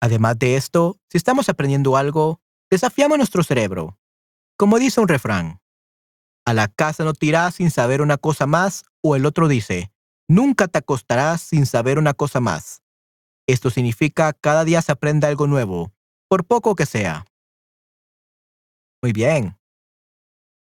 [0.05, 2.39] Además de esto, si estamos aprendiendo algo,
[2.71, 3.99] desafiamos nuestro cerebro.
[4.59, 5.63] Como dice un refrán,
[6.45, 9.95] a la casa no tirás sin saber una cosa más, o el otro dice,
[10.29, 12.83] nunca te acostarás sin saber una cosa más.
[13.47, 15.95] Esto significa cada día se aprende algo nuevo,
[16.29, 17.25] por poco que sea.
[19.03, 19.57] Muy bien.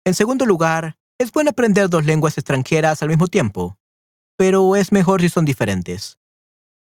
[0.06, 3.78] En segundo lugar, es bueno aprender dos lenguas extranjeras al mismo tiempo,
[4.38, 6.20] pero es mejor si son diferentes.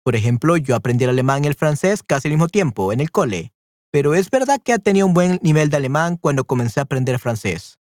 [0.07, 3.11] Por ejemplo, yo aprendí el alemán y el francés casi al mismo tiempo en el
[3.11, 3.51] cole,
[3.91, 7.77] pero es verdad que tenía un buen nivel de alemán cuando comencé a aprender francés.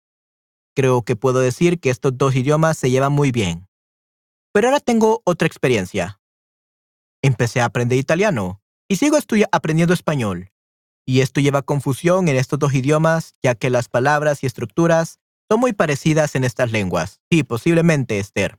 [0.76, 3.68] Creo que puedo decir que estos dos idiomas se llevan muy bien.
[4.52, 6.20] Pero ahora tengo otra experiencia.
[7.22, 9.16] Empecé a aprender italiano y sigo
[9.50, 10.52] aprendiendo español.
[11.06, 15.20] Y esto lleva a confusión en estos dos idiomas, ya que las palabras y estructuras
[15.50, 17.22] son muy parecidas en estas lenguas.
[17.30, 18.58] Sí, posiblemente, Esther.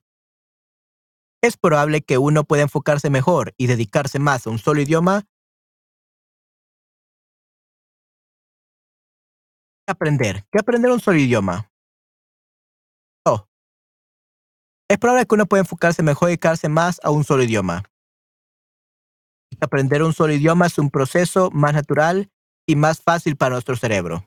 [1.43, 5.25] Es probable que uno pueda enfocarse mejor y dedicarse más a un solo idioma.
[9.87, 10.45] Aprender.
[10.51, 11.67] ¿Qué aprender un solo idioma?
[13.25, 13.45] Oh.
[14.89, 17.83] Es probable que uno pueda enfocarse mejor y dedicarse más a un solo idioma.
[19.59, 22.29] Aprender un solo idioma es un proceso más natural
[22.67, 24.25] y más fácil para nuestro cerebro.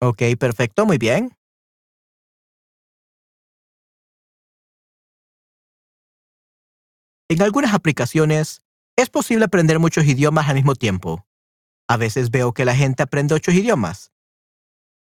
[0.00, 1.36] Ok, perfecto, muy bien.
[7.28, 8.62] En algunas aplicaciones,
[8.96, 11.26] es posible aprender muchos idiomas al mismo tiempo.
[11.88, 14.12] A veces veo que la gente aprende ocho idiomas.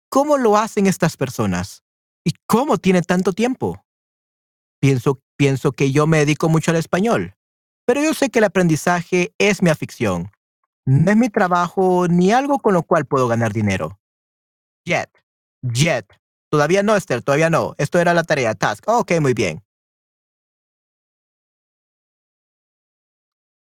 [0.09, 1.83] ¿Cómo lo hacen estas personas?
[2.25, 3.85] ¿Y cómo tiene tanto tiempo?
[4.81, 7.35] Pienso, pienso que yo me dedico mucho al español,
[7.85, 10.31] pero yo sé que el aprendizaje es mi afición,
[10.85, 13.99] No es mi trabajo ni algo con lo cual puedo ganar dinero.
[14.85, 15.09] Yet.
[15.61, 16.07] Yet.
[16.49, 17.73] Todavía no, Esther, todavía no.
[17.77, 18.83] Esto era la tarea, task.
[18.88, 19.63] ok, muy bien.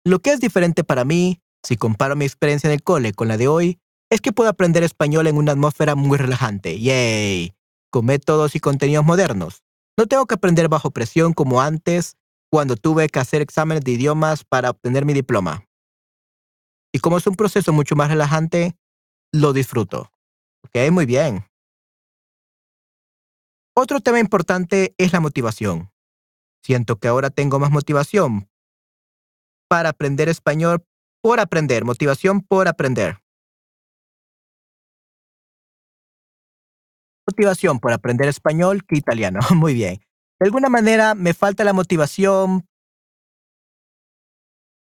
[0.06, 3.36] Lo que es diferente para mí, si comparo mi experiencia en el cole con la
[3.36, 6.78] de hoy, es que puedo aprender español en una atmósfera muy relajante.
[6.78, 7.56] ¡Yay!
[7.90, 9.64] Con métodos y contenidos modernos.
[9.98, 12.16] No tengo que aprender bajo presión como antes,
[12.52, 15.66] cuando tuve que hacer exámenes de idiomas para obtener mi diploma.
[16.92, 18.76] Y como es un proceso mucho más relajante,
[19.32, 20.12] lo disfruto.
[20.62, 21.46] Ok, muy bien.
[23.74, 25.90] Otro tema importante es la motivación.
[26.62, 28.48] Siento que ahora tengo más motivación
[29.68, 30.84] para aprender español
[31.22, 33.18] por aprender, motivación por aprender.
[37.26, 39.40] Motivación por aprender español que italiano.
[39.54, 40.00] Muy bien.
[40.38, 42.66] De alguna manera me falta la motivación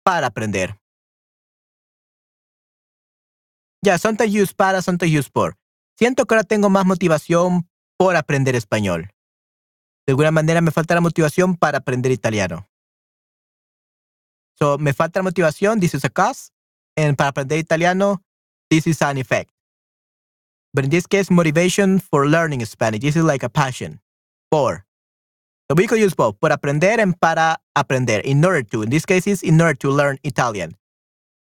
[0.04, 0.78] para aprender.
[3.82, 5.56] Ya, sometimes use para, use por.
[5.96, 9.10] Siento que ahora tengo más motivación por aprender español.
[10.06, 12.68] De alguna manera me falta la motivación para aprender italiano.
[14.58, 16.50] So, me falta motivación, this is a cause.
[16.96, 18.22] And para aprender italiano,
[18.70, 19.50] this is an effect.
[20.72, 23.00] But in this case, motivation for learning Spanish.
[23.00, 24.00] This is like a passion.
[24.50, 24.84] For.
[25.68, 26.38] So we could use both.
[26.40, 28.20] Por aprender and para aprender.
[28.20, 28.82] In order to.
[28.82, 30.76] In this case, it's in order to learn Italian.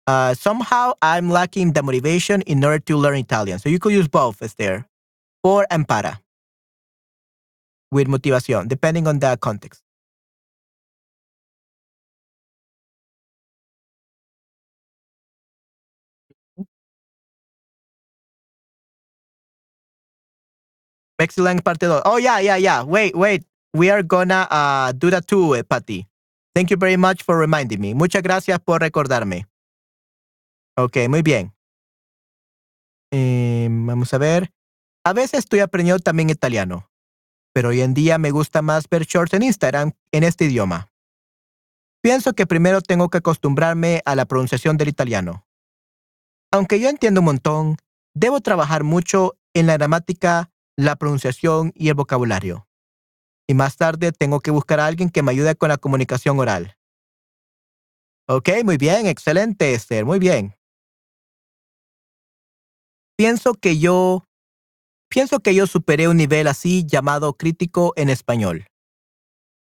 [0.07, 3.59] Uh, somehow I'm lacking the motivation in order to learn Italian.
[3.59, 4.87] So you could use both, as there,
[5.43, 6.21] Por and para.
[7.93, 9.83] With motivación, depending on the context.
[21.23, 22.03] Excellent parte 2.
[22.05, 22.83] Oh, yeah, yeah, yeah.
[22.83, 23.47] Wait, wait.
[23.73, 26.07] We are gonna uh, do that too, eh, Patty.
[26.55, 27.95] Thank you very much for reminding me.
[27.95, 29.47] Muchas gracias por recordarme.
[30.77, 31.55] Ok, muy bien.
[33.13, 34.53] Eh, vamos a ver.
[35.05, 36.91] A veces estoy aprendiendo también italiano,
[37.53, 40.93] pero hoy en día me gusta más ver shorts en Instagram en este idioma.
[42.03, 45.47] Pienso que primero tengo que acostumbrarme a la pronunciación del italiano.
[46.51, 47.77] Aunque yo entiendo un montón,
[48.15, 52.67] debo trabajar mucho en la gramática, la pronunciación y el vocabulario.
[53.49, 56.77] Y más tarde tengo que buscar a alguien que me ayude con la comunicación oral.
[58.29, 60.55] Ok, muy bien, excelente, Esther, muy bien.
[63.17, 64.27] Pienso que yo
[65.11, 68.67] pienso que yo superé un nivel así llamado crítico en español.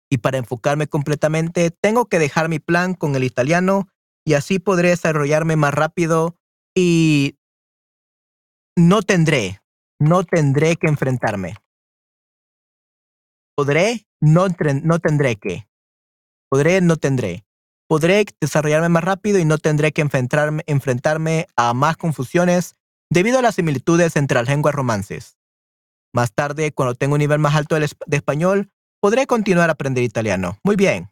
[0.09, 3.89] Y para enfocarme completamente, tengo que dejar mi plan con el italiano
[4.25, 6.37] y así podré desarrollarme más rápido
[6.77, 7.39] y
[8.77, 9.62] no tendré,
[10.03, 11.55] no tendré que enfrentarme.
[13.55, 14.49] Podré, no,
[14.99, 15.69] tendré que.
[16.51, 17.45] Podré, no tendré.
[17.89, 22.75] Podré desarrollarme más rápido y no tendré que enfrentarme, enfrentarme a más confusiones
[23.11, 25.39] debido a las similitudes entre las lenguas romances.
[26.13, 28.71] Más tarde, cuando tenga un nivel más alto de español,
[29.01, 30.59] podré continuar a aprender italiano.
[30.65, 31.11] Muy bien.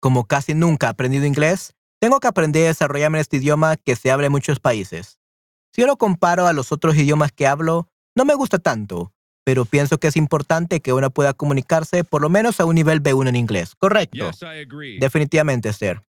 [0.00, 3.96] Como casi nunca he aprendido inglés, tengo que aprender a desarrollarme en este idioma que
[3.96, 5.18] se habla en muchos países.
[5.72, 9.12] Si yo lo comparo a los otros idiomas que hablo, no me gusta tanto,
[9.44, 13.02] pero pienso que es importante que uno pueda comunicarse por lo menos a un nivel
[13.02, 13.74] B1 en inglés.
[13.76, 14.30] Correcto.
[15.00, 16.02] Definitivamente, Esther.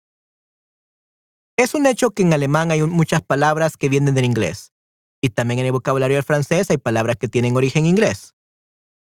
[1.57, 4.73] Es un hecho que en alemán hay muchas palabras que vienen del inglés.
[5.21, 8.35] Y también en el vocabulario del francés hay palabras que tienen origen inglés.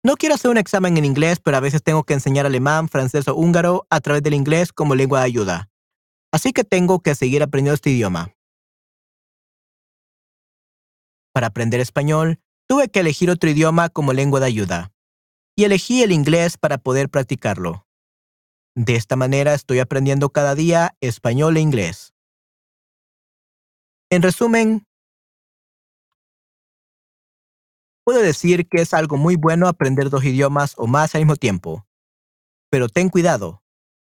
[0.03, 3.27] No quiero hacer un examen en inglés, pero a veces tengo que enseñar alemán, francés
[3.27, 5.69] o húngaro a través del inglés como lengua de ayuda.
[6.37, 8.31] Así que tengo que seguir aprendiendo este idioma.
[11.33, 14.93] Para aprender español, tuve que elegir otro idioma como lengua de ayuda.
[15.55, 17.87] Y elegí el inglés para poder practicarlo.
[18.75, 22.13] De esta manera estoy aprendiendo cada día español e inglés.
[24.11, 24.85] En resumen,
[28.05, 31.87] puedo decir que es algo muy bueno aprender dos idiomas o más al mismo tiempo.
[32.69, 33.63] Pero ten cuidado,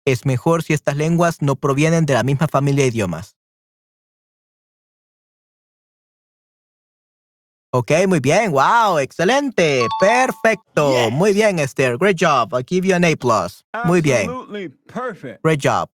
[0.06, 3.38] es mejor si estas lenguas no provienen de la misma familia de idiomas.
[7.76, 8.52] Ok, muy bien.
[8.52, 9.88] Wow, excelente.
[10.00, 11.10] Perfecto.
[11.10, 11.98] Muy bien, Esther.
[11.98, 12.54] Great job.
[12.54, 13.66] I'll give you an A plus.
[13.86, 14.30] Muy bien.
[14.86, 15.42] perfect.
[15.42, 15.90] Great job.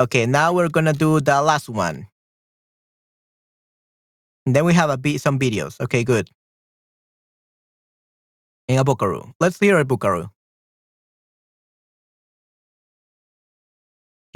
[0.00, 2.08] Okay, now we're gonna do the last one.
[4.46, 5.78] And then we have a bit, some videos.
[5.80, 6.30] Okay, good.
[8.66, 9.32] In a Bukaru.
[9.40, 10.30] Let's hear a Bukaru.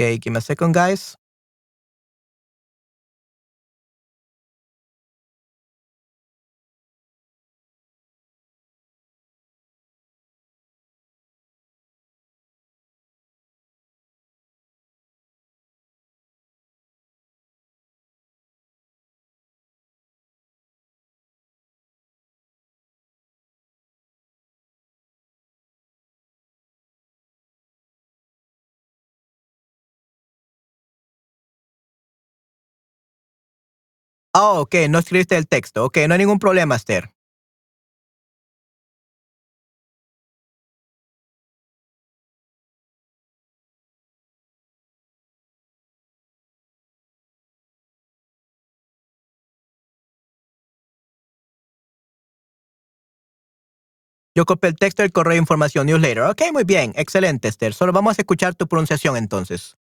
[0.01, 1.18] Okay, give me a second, guys.
[34.41, 35.85] Oh, ok, no escribiste el texto.
[35.85, 37.13] Ok, no hay ningún problema, Esther.
[54.37, 56.25] Yo copié el texto del correo de información newsletter.
[56.25, 57.75] Ok, muy bien, excelente, Esther.
[57.75, 59.77] Solo vamos a escuchar tu pronunciación entonces.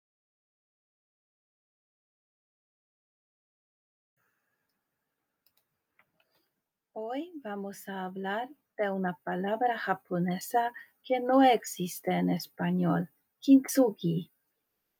[6.94, 13.08] Hoy vamos a hablar de una palabra japonesa que no existe en español,
[13.40, 14.30] kintsugi.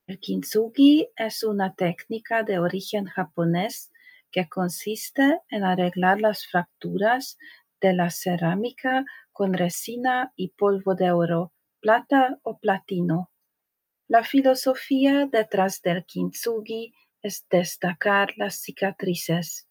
[0.07, 3.93] El kintsugi es una técnica de origen japonés
[4.31, 7.37] que consiste en arreglar las fracturas
[7.83, 13.31] de la cerámica con resina y polvo de oro, plata o platino.
[14.09, 19.69] La filosofía detrás del kintsugi es destacar las cicatrices.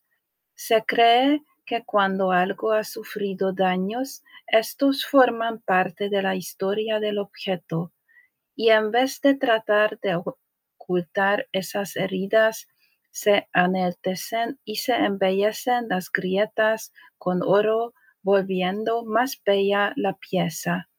[0.53, 1.41] Se cree
[1.71, 7.93] que cuando algo ha sufrido daños, estos forman parte de la historia del objeto,
[8.57, 10.21] y en vez de tratar de
[10.77, 12.67] ocultar esas heridas,
[13.09, 20.89] se enaltecen y se embellecen las grietas con oro, volviendo más bella la pieza.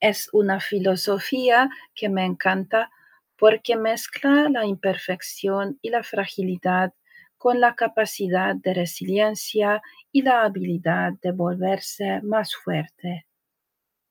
[0.00, 2.90] Es una filosofía que me encanta
[3.36, 6.94] porque mezcla la imperfección y la fragilidad
[7.38, 9.80] con la capacidad de resiliencia
[10.12, 13.26] y la habilidad de volverse más fuerte.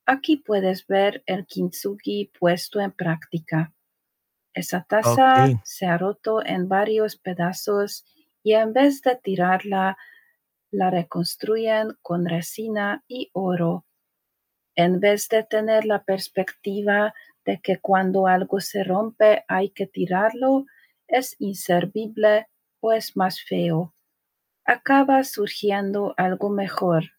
[0.06, 3.74] Aquí puedes ver el kintsugi puesto en práctica.
[4.54, 8.06] Esa taza se ha roto en varios pedazos
[8.42, 9.98] y en vez de tirarla,
[10.72, 13.86] la reconstruyen con resina y oro.
[14.76, 17.14] En vez de tener la perspectiva
[17.46, 20.66] de que cuando algo se rompe hay que tirarlo,
[21.08, 22.48] es inservible
[22.80, 23.94] o es más feo.
[24.66, 27.12] Acaba surgiendo algo mejor.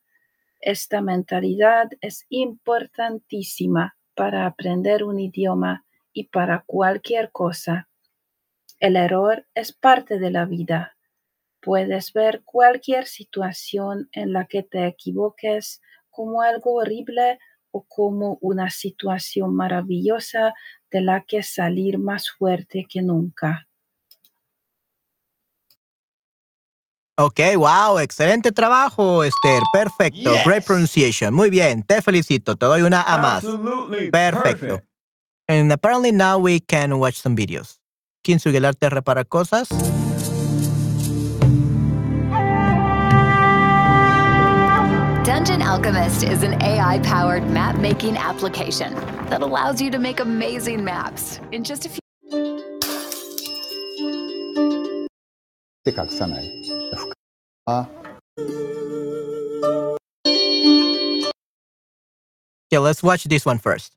[0.60, 7.88] Esta mentalidad es importantísima para aprender un idioma y para cualquier cosa.
[8.80, 10.96] El error es parte de la vida.
[11.60, 15.80] Puedes ver cualquier situación en la que te equivoques
[16.10, 17.38] como algo horrible
[17.70, 20.54] o como una situación maravillosa
[20.90, 23.67] de la que salir más fuerte que nunca.
[27.20, 29.60] Ok, wow, excelente trabajo, Esther.
[29.72, 30.30] Perfecto.
[30.44, 30.66] Great Yes.
[30.66, 31.34] pronunciation.
[31.34, 32.54] Muy bien, te felicito.
[32.54, 33.44] Te doy una A más.
[33.44, 34.66] Absolutely Perfecto.
[34.76, 34.88] perfect.
[35.48, 37.80] And apparently now we can watch some videos.
[38.24, 39.68] Reparar cosas.
[45.24, 48.94] Dungeon Alchemist is an AI powered map making application
[49.28, 51.98] that allows you to make amazing maps in just a few.
[55.87, 56.49] で隠さない。
[57.65, 57.87] あ
[62.71, 63.93] Okay, let's watch this one first.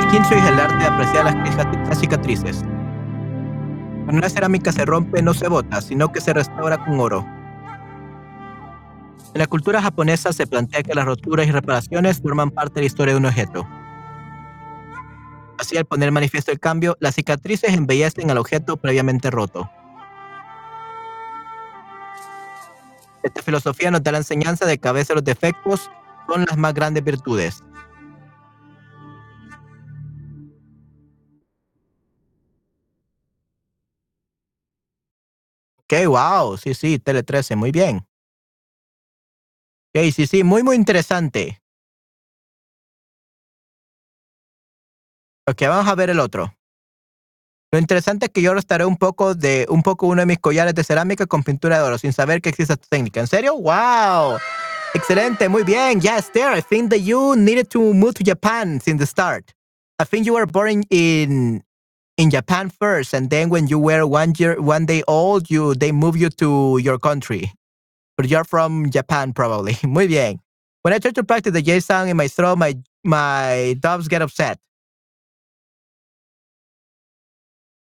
[0.00, 2.58] El kintsugi es el arte de apreciar las cica- las cicatrices.
[4.04, 7.24] Cuando una cerámica se rompe, no se bota, sino que se restaura con oro.
[9.34, 12.86] En la cultura japonesa se plantea que las roturas y reparaciones forman parte de la
[12.86, 13.66] historia de un objeto.
[15.59, 19.69] Así, al poner manifiesto el cambio, las cicatrices embellecen al objeto previamente roto.
[23.23, 25.91] Esta filosofía nos da la enseñanza de que a veces los defectos
[26.29, 27.61] son las más grandes virtudes.
[35.79, 38.07] Ok, wow, sí, sí, Tele 13, muy bien.
[39.93, 41.61] Ok, sí, sí, muy, muy interesante.
[45.49, 46.53] Ok, vamos a ver el otro.
[47.71, 50.75] Lo interesante es que yo restaré un poco de un poco uno de mis collares
[50.75, 53.19] de cerámica con pintura de oro sin saber que existe esta técnica.
[53.19, 53.55] ¿En serio?
[53.55, 54.37] ¡Wow!
[54.93, 56.01] Excelente, muy bien.
[56.01, 56.55] Yes, there.
[56.55, 59.51] I think that you needed to move to Japan since the start.
[59.99, 61.63] I think you were born in
[62.15, 65.91] in Japan first, and then when you were one year, one day old, you they
[65.91, 67.51] moved you to your country.
[68.17, 69.77] But you're from Japan, probably.
[69.83, 70.41] Muy bien.
[70.83, 74.21] When I try to practice the J sound in my throat, my my doves get
[74.21, 74.59] upset.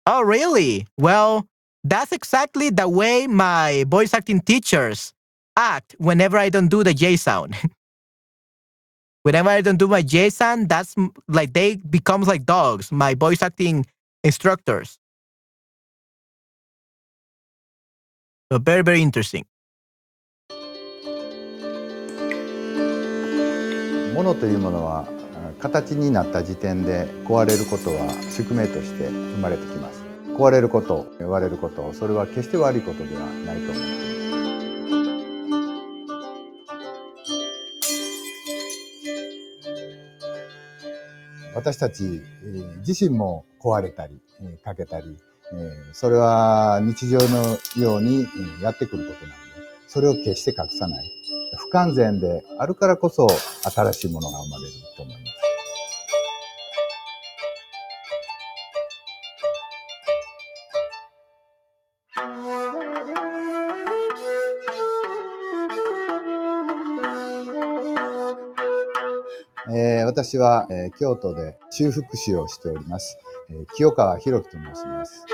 [0.06, 0.88] Oh, really?
[0.98, 1.45] Well,
[1.84, 5.14] that's exactly the way my voice acting teachers
[5.58, 7.56] act whenever I don't do the J sound.
[9.24, 13.14] whenever I don't do my J sound, that's m- like they becomes like dogs, my
[13.16, 13.86] voice acting
[14.24, 14.98] instructors.
[18.52, 19.45] So very, very interesting.
[24.18, 25.20] 物というものはあ
[25.63, 30.03] 形になった時点で壊れることは宿命として生まれてきます。
[30.37, 34.03] 壊れること言われることそれは決して悪いことではないと思います
[41.55, 42.23] 私たち
[42.87, 45.19] 自身も壊れたり、えーかけたり、
[45.53, 49.39] えーそれは日常のようにえーやってくることなので、
[49.87, 51.05] それを決して隠さない。
[51.59, 53.29] 不完全であるからこそ
[53.71, 54.71] 新しいものが生まれる。
[70.03, 73.19] えー私は、えー京都で修復師をしております、
[73.51, 75.24] えー清川博樹と申します。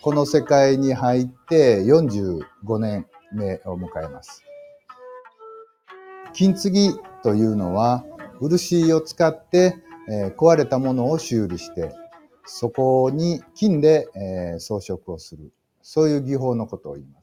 [0.00, 4.44] この世界に入って45年目を迎えます。
[6.32, 6.90] 金継ぎ
[7.22, 8.04] というのは
[8.40, 9.76] 漆を使って、
[10.08, 11.92] えー壊れたものを修理して
[12.44, 15.52] そこに金で、えー装飾をする
[15.82, 17.21] そういう技法のことを言います。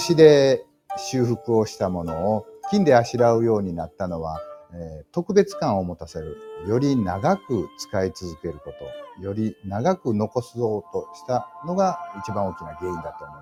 [0.00, 0.64] 漆で
[0.96, 4.40] 修復をしたものを金であしらうようになったのは、
[4.74, 13.41] え特別感を持たせるより長く使い続けることより長く残そうとしたのが一番大きな原因だと思いま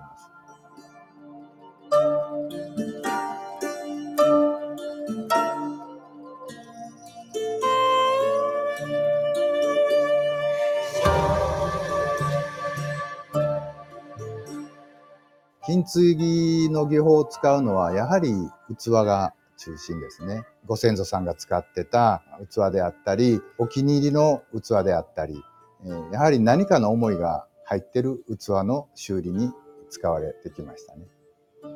[15.71, 18.33] 金継ぎの技法を使うのはやはり
[18.77, 20.43] 器が中心ですね。
[20.65, 25.41] ご先祖さんが使ってた器であったり、お気に入りの器であったり、
[25.85, 29.49] えやはり何かの思いが入ってる器の修理に
[29.89, 31.05] 使われてきましたね。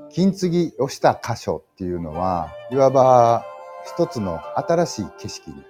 [0.09, 3.45] 金継ぎをした箇所っていうのは、いわば
[3.85, 5.63] 一つの新しい景色に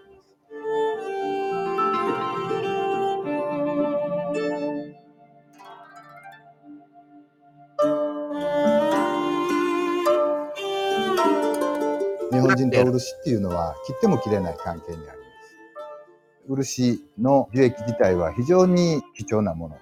[12.56, 15.22] 日本人と漆っていうのは切っても切れない関係にあります。
[16.48, 19.78] 漆の樹液自体は非常に貴重なもの。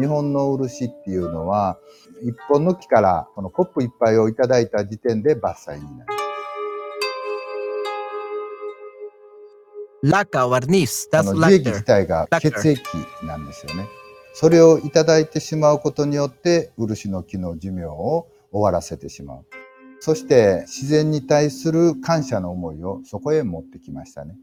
[0.00, 1.78] 日本の漆っていうのは、
[2.22, 6.18] 一本の木からこのコップ一杯をいただいた時点で伐採になります。
[10.04, 11.08] Laca o barniz.
[11.12, 11.72] あ That's の樹液 lacquer.
[11.72, 12.80] 自体が血液
[13.24, 13.86] なんですよね。
[14.34, 19.44] それをいただいてしまうことによって、漆の木の寿命を終わらせてしまう。
[20.00, 24.36] そして自然に対する感謝の思いをそこへ持ってきましたね。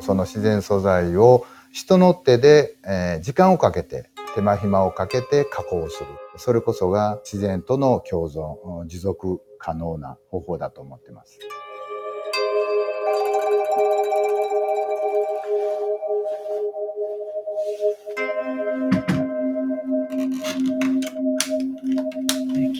[0.00, 11.38] その自然素材を人の手で、えー時間をかけて手間暇をかけて加工するそれこそが自然との共存持続可能な方法だと思ってます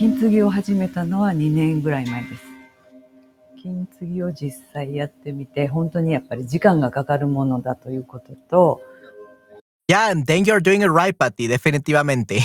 [0.01, 2.41] 金継ぎを始めたのは2年ぐらい前です。
[3.61, 8.81] 金継ぎを実際やってみて、本当にやっぱり時間がかかるものだということと、
[9.87, 12.39] Yeah, and then you're doing it right, Patty, definitivamente.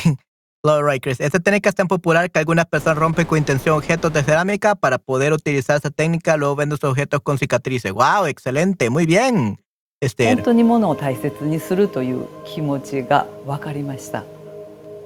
[0.64, 1.18] Lo right, Chris.
[1.18, 4.98] Esa técnica es tan popular que algunas personas rompen con intención objetos de cerámica para
[4.98, 7.90] poder utilizar esa técnica, luego venden sus objetos con cicatrices.
[7.90, 8.26] ¡Wow!
[8.26, 9.56] Excelente, muy bien.
[10.02, 10.42] 本 Esther.
[10.42, 14.35] 当にものを大切にするという気持ちが分かりました。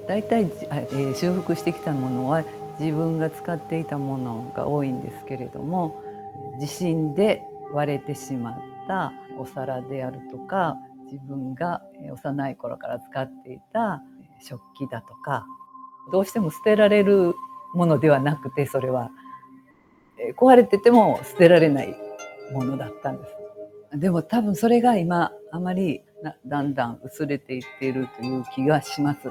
[0.09, 2.45] 大体、えー修復してきたものは
[2.79, 6.03] 自分が使っていたものが多いんですけれども
[6.59, 8.55] 地震で割れてしまっ
[8.89, 10.77] たお皿であるとか
[11.11, 11.83] 自分が
[12.13, 14.03] 幼い頃から使っていた
[14.41, 15.47] 食器だとか
[16.11, 17.35] どうしても捨てられる
[17.75, 19.11] ものではなくてそれは
[20.19, 21.95] えー壊れてても捨てられない
[22.53, 23.27] ものだったんで
[23.93, 23.99] す。
[23.99, 26.03] でも多分それが今あまり
[26.47, 29.31] だんだん薄れていっているという気がします。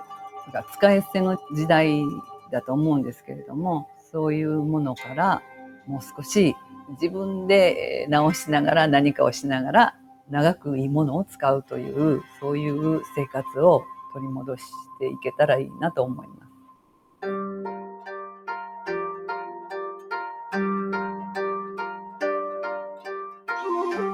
[0.54, 2.04] だから使い捨ての時代
[2.52, 5.42] だと思うんですけれどもそういうものから
[5.88, 6.56] もう少し
[7.02, 9.96] 自分で直しながら何かをしながら
[10.30, 14.64] 長くいいものを使うというそういう生活を取り戻し
[15.00, 16.40] ていけたらいいなと思います。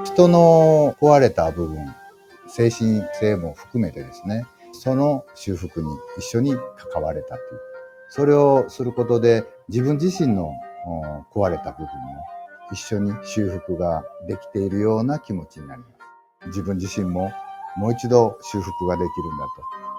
[0.06, 1.94] 人の壊れた部分
[2.48, 4.46] 精神性も含めてですね
[4.82, 5.88] その修復に
[6.18, 6.56] 一緒に
[6.92, 7.40] 関われたという
[8.10, 10.52] それをすることで自分自身の
[11.34, 11.90] 壊れた部分も
[12.72, 15.88] 一緒に修復ができているような気持ちになりま
[16.44, 16.48] す。
[16.48, 17.32] 自分自身も
[17.76, 19.46] もう一度修復ができるんだ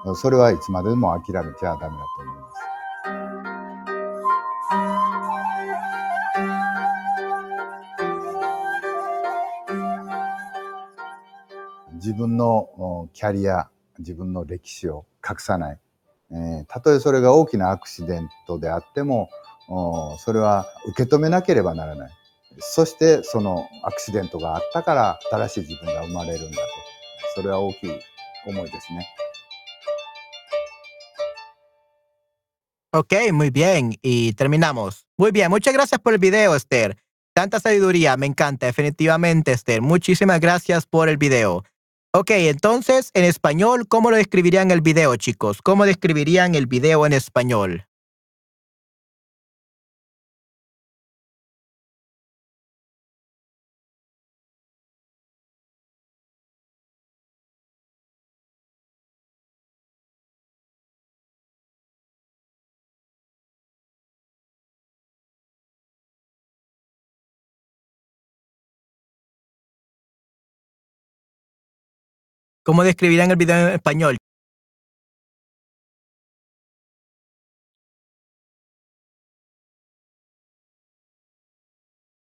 [0.05, 0.15] と。
[0.15, 2.67] それはいつまでも諦めちゃダメだと思います。
[11.95, 15.79] 自分のキャリア、自分の歴史を隠さない。
[16.31, 19.31] えーたとえそれが大きなアクシデントであっても、
[20.19, 22.11] それは受け止めなければならない。
[22.59, 26.63] そしてそのアクシデントがあったから新しい自分が生まれるんだと。
[27.35, 27.91] それは大きい
[28.47, 29.07] 思いですね。
[32.93, 33.93] Ok, muy bien.
[34.03, 35.07] Y terminamos.
[35.19, 36.97] Muy bien, muchas gracias por el video, Esther.
[37.35, 39.83] Tanta sabiduría, me encanta, definitivamente, Esther.
[39.83, 41.63] Muchísimas gracias por el video.
[42.19, 45.61] Ok, entonces, en español, ¿cómo lo describirían el video, chicos?
[45.61, 47.85] ¿Cómo describirían el video en español?
[72.67, 74.17] ¿Cómo describirían el video en español?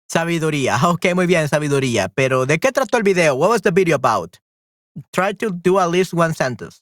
[0.09, 0.77] Sabiduría.
[0.83, 2.09] Ok, muy bien, sabiduría.
[2.09, 3.35] Pero, ¿de qué trató el video?
[3.35, 4.35] What was the video about?
[5.11, 6.81] Try to do at least one sentence.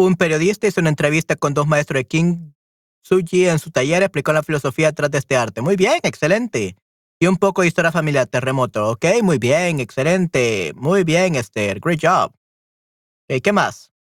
[0.00, 2.52] Un periodista hizo una entrevista con dos maestros de King
[3.02, 5.60] Suji en su taller, explicó la filosofía detrás de este arte.
[5.60, 6.74] Muy bien, excelente.
[7.18, 8.92] Y un poco de historia familiar, terremoto.
[8.92, 10.72] Ok, muy bien, excelente.
[10.74, 11.80] Muy bien, Esther.
[11.80, 12.32] Great job.
[13.28, 13.92] Ok, ¿Qué más?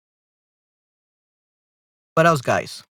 [2.16, 2.89] What else, guys?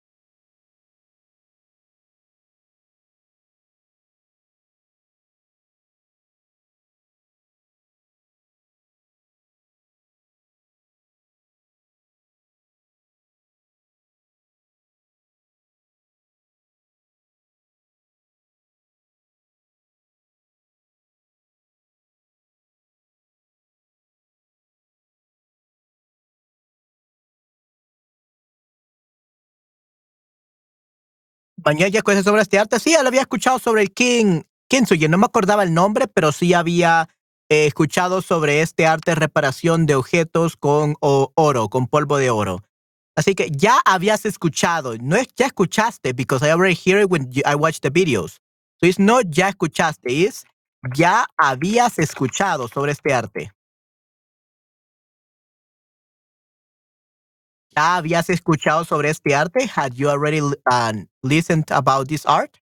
[31.64, 32.78] Mañana ya cosas sobre este arte.
[32.78, 35.08] Sí, ya lo había escuchado sobre el King Kintsugi.
[35.08, 37.08] No me acordaba el nombre, pero sí había
[37.48, 42.30] eh, escuchado sobre este arte de reparación de objetos con o- oro, con polvo de
[42.30, 42.62] oro.
[43.16, 44.94] Así que ya habías escuchado.
[45.00, 48.40] No es ya escuchaste, because I already hear it when you- I watch the videos.
[48.80, 50.44] So it's no ya escuchaste, es
[50.94, 53.52] ya habías escuchado sobre este arte.
[57.76, 59.66] ¿Ya habías escuchado sobre este arte?
[59.66, 60.40] Had you already
[60.70, 60.92] uh,
[61.22, 62.60] listened about this art?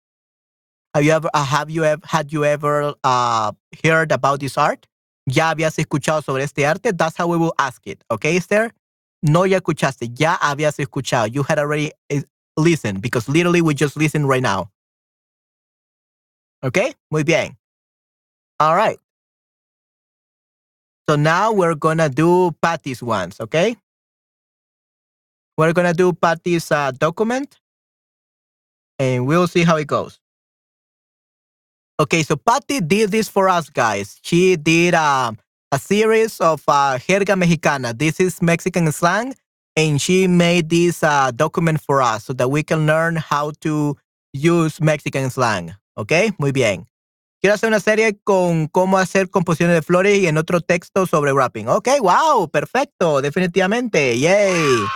[0.94, 3.52] Have you ever, uh, have you ever, had you ever uh,
[3.82, 4.86] heard about this art?
[5.26, 6.92] ¿Ya habías escuchado sobre este arte?
[6.92, 8.02] That's how we will ask it.
[8.10, 8.72] Okay, Esther?
[9.22, 11.32] No ya escuchaste, ya habías escuchado.
[11.32, 12.20] You had already uh,
[12.56, 14.70] listened because literally we just listened right now.
[16.62, 17.56] Okay, muy bien.
[18.60, 18.98] All right.
[21.08, 23.76] So now we're gonna do Patty's ones, okay?
[25.58, 27.58] We're gonna do Patty's uh, document,
[28.96, 30.20] and we'll see how it goes.
[31.98, 34.20] Okay, so Patty did this for us, guys.
[34.22, 35.36] She did um,
[35.72, 37.92] a series of uh, jerga mexicana.
[37.92, 39.34] This is Mexican slang,
[39.74, 43.96] and she made this uh, document for us so that we can learn how to
[44.32, 45.74] use Mexican slang.
[45.96, 46.86] Okay, muy bien.
[47.42, 51.32] Quiero hacer una serie con cómo hacer composiciones de flores y en otro texto sobre
[51.32, 51.66] rapping.
[51.66, 54.20] Ok, wow, perfecto, definitivamente.
[54.20, 54.86] Yay.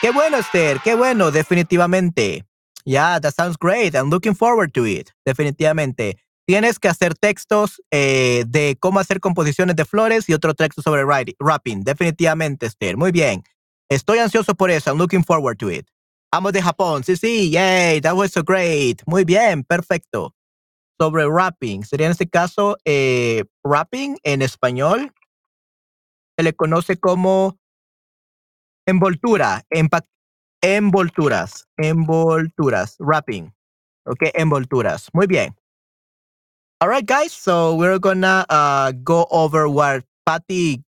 [0.00, 2.46] Qué bueno, Esther, qué bueno, definitivamente.
[2.84, 3.96] Yeah, that sounds great.
[3.96, 5.10] I'm looking forward to it.
[5.26, 6.18] Definitivamente.
[6.46, 11.04] Tienes que hacer textos eh, de cómo hacer composiciones de flores y otro texto sobre
[11.04, 11.82] writing, rapping.
[11.82, 12.96] Definitivamente, Esther.
[12.96, 13.42] Muy bien.
[13.90, 14.88] Estoy ansioso por eso.
[14.88, 15.88] I'm looking forward to it.
[16.30, 17.02] Amo de Japón.
[17.02, 17.50] Sí, sí.
[17.50, 18.00] Yay.
[18.00, 19.02] That was so great.
[19.04, 19.64] Muy bien.
[19.64, 20.32] Perfecto.
[21.00, 21.84] Sobre rapping.
[21.84, 25.12] Sería en este caso eh, rapping en español.
[26.38, 27.58] Se le conoce como
[28.88, 29.62] envoltura,
[30.62, 33.52] envolturas, envolturas, wrapping.
[34.06, 35.08] Okay, envolturas.
[35.12, 35.54] Muy bien.
[36.80, 37.32] All right, guys.
[37.32, 40.82] So we're gonna uh, go over what Patty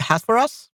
[0.00, 0.68] has for us.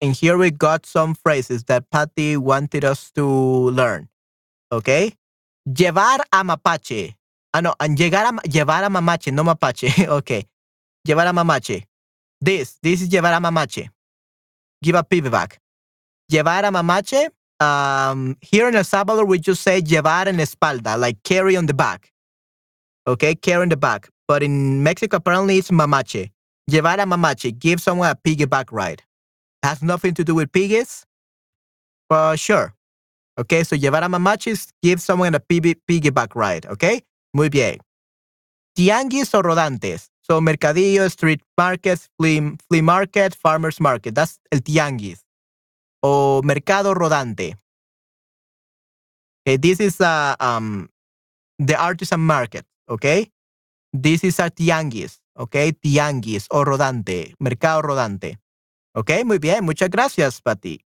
[0.00, 4.08] And here we got some phrases that Patty wanted us to learn.
[4.72, 5.14] Okay.
[5.66, 7.14] Llevar a mapache.
[7.54, 10.08] Ah, no, llegar a, llevar a mamache, no mapache.
[10.08, 10.46] okay.
[11.06, 11.84] Llevar a mamache.
[12.40, 13.88] This, this is llevar a mamache.
[14.82, 15.58] Give a piggyback.
[16.30, 17.28] Llevar a mamache.
[17.60, 21.74] Um, here in El Salvador, we just say llevar en espalda, like carry on the
[21.74, 22.10] back.
[23.06, 24.08] Okay, carry on the back.
[24.26, 26.30] But in Mexico, apparently it's mamache.
[26.70, 27.56] Llevar a mamache.
[27.58, 29.02] Give someone a piggyback ride.
[29.62, 31.04] Has nothing to do with piggies?
[32.08, 32.74] For sure.
[33.38, 36.66] Okay, so llevar a mamache is give someone a piggyback ride.
[36.66, 37.02] Okay,
[37.32, 37.78] muy bien.
[38.74, 40.10] Tianguis o rodantes.
[40.22, 44.14] So mercadillo, street markets, flea, flea market, farmers market.
[44.14, 45.24] That's el tianguis.
[46.00, 47.56] O mercado rodante.
[49.44, 50.88] Okay, this is uh, um,
[51.58, 52.64] the artisan market.
[52.88, 53.32] Okay,
[53.92, 55.20] this is a tianguis.
[55.36, 58.38] Okay, tianguis o rodante, mercado rodante.
[58.94, 59.64] Okay, muy bien.
[59.64, 60.84] Muchas gracias, Patty.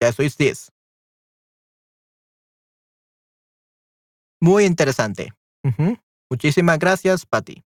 [0.00, 0.70] Eso es this.
[4.40, 5.32] Muy interesante.
[6.30, 7.62] Muchísimas gracias, Patty.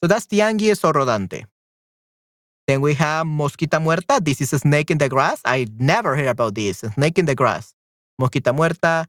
[0.00, 1.46] So that's tianguis o rodante.
[2.66, 4.20] Then we have mosquita muerta.
[4.22, 5.40] This is a snake in the grass.
[5.44, 6.84] I never heard about this.
[6.94, 7.74] Snake in the grass.
[8.18, 9.06] Mosquita muerta.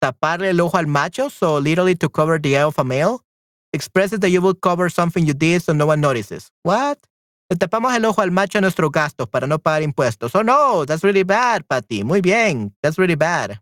[0.00, 1.28] Taparle el ojo al macho.
[1.28, 3.22] So literally to cover the eye of a male.
[3.72, 6.50] Expresses that you will cover something you did so no one notices.
[6.62, 6.98] What?
[7.50, 10.34] Le tapamos el ojo al macho a nuestros gastos para no pagar impuestos.
[10.34, 12.04] Oh no, that's really bad, Patty.
[12.04, 12.72] Muy bien.
[12.80, 13.60] That's really bad.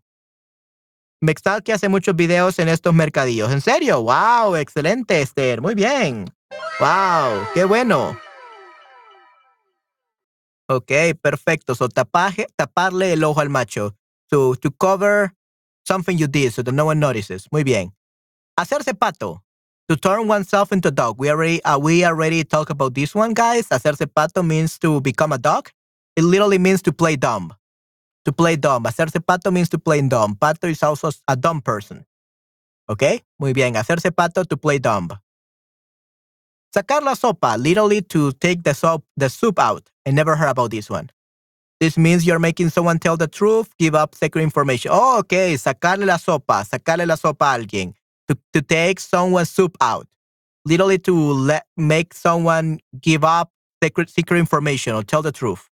[1.21, 3.51] Mextal hace muchos videos en estos mercadillos.
[3.51, 4.03] ¿En serio?
[4.03, 5.61] Wow, excelente, Esther.
[5.61, 6.27] Muy bien.
[6.79, 8.17] Wow, qué bueno.
[10.69, 11.75] Ok, perfecto.
[11.75, 13.97] So tapaje, taparle el ojo al macho.
[14.31, 15.33] To, to cover
[15.85, 17.49] something you did so that no one notices.
[17.51, 17.93] Muy bien.
[18.57, 19.43] Hacerse pato.
[19.89, 21.19] To turn oneself into a dog.
[21.19, 23.67] We already uh, we already talked about this one, guys.
[23.69, 25.71] Hacerse pato means to become a dog.
[26.15, 27.55] It literally means to play dumb.
[28.29, 28.85] To play dumb.
[28.85, 30.37] Hacerse pato means to play dumb.
[30.37, 32.05] Pato is also a dumb person.
[32.87, 33.23] Okay?
[33.39, 33.73] Muy bien.
[33.73, 35.09] Hacerse pato to play dumb.
[36.77, 39.89] Sacar la sopa, literally to take the soup, the soup out.
[40.05, 41.09] I never heard about this one.
[41.81, 44.91] This means you're making someone tell the truth, give up secret information.
[44.93, 45.55] Oh, okay.
[45.55, 47.95] Sacarle la sopa, sacarle la sopa a alguien.
[48.29, 50.07] To, to take someone's soup out.
[50.67, 53.53] Literally to let make someone give up
[53.83, 55.71] secret secret information or tell the truth.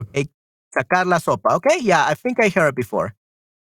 [0.00, 0.28] Okay.
[0.76, 1.54] Sacar la sopa.
[1.56, 3.14] Okay, yeah, I think I heard it before.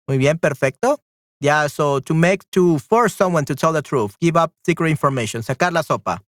[0.08, 0.98] Muy bien, perfecto.
[1.40, 5.42] Yeah, so to make, to force someone to tell the truth, give up secret information,
[5.42, 6.20] sacar la sopa.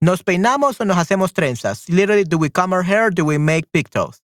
[0.00, 1.88] ¿Nos peinamos o nos hacemos trenzas?
[1.88, 4.20] Literally, do we comb our hair do we make pigtails?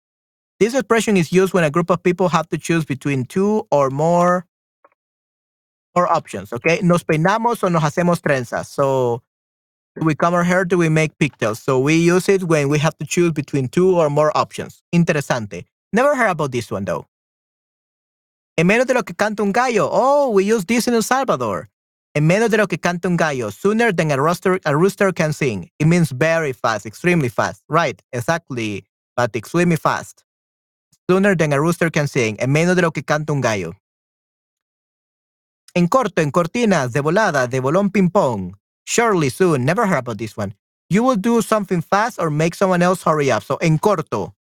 [0.59, 3.89] This expression is used when a group of people have to choose between two or
[3.89, 4.45] more
[5.95, 6.79] or options, okay?
[6.83, 8.67] Nos peinamos o nos hacemos trenzas.
[8.67, 9.23] So,
[10.01, 11.59] we come hair do we make pigtails?
[11.61, 14.81] So, we use it when we have to choose between two or more options.
[14.93, 15.65] Interesante.
[15.91, 17.05] Never heard about this one, though.
[18.57, 19.89] En menos de lo que canta un gallo.
[19.91, 21.69] Oh, we use this in El Salvador.
[22.15, 23.49] En menos de lo que canta un gallo.
[23.49, 25.71] Sooner than a rooster, a rooster can sing.
[25.79, 27.63] It means very fast, extremely fast.
[27.67, 28.85] Right, exactly,
[29.17, 30.23] but extremely fast.
[31.09, 32.37] Sooner than a rooster can sing.
[32.39, 33.73] En menos de lo que canta un gallo.
[35.75, 38.55] En corto, en cortinas, de volada, de bolón ping-pong.
[38.85, 39.65] Surely, soon.
[39.65, 40.53] Never heard about this one.
[40.89, 43.43] You will do something fast or make someone else hurry up.
[43.43, 44.33] So, en corto.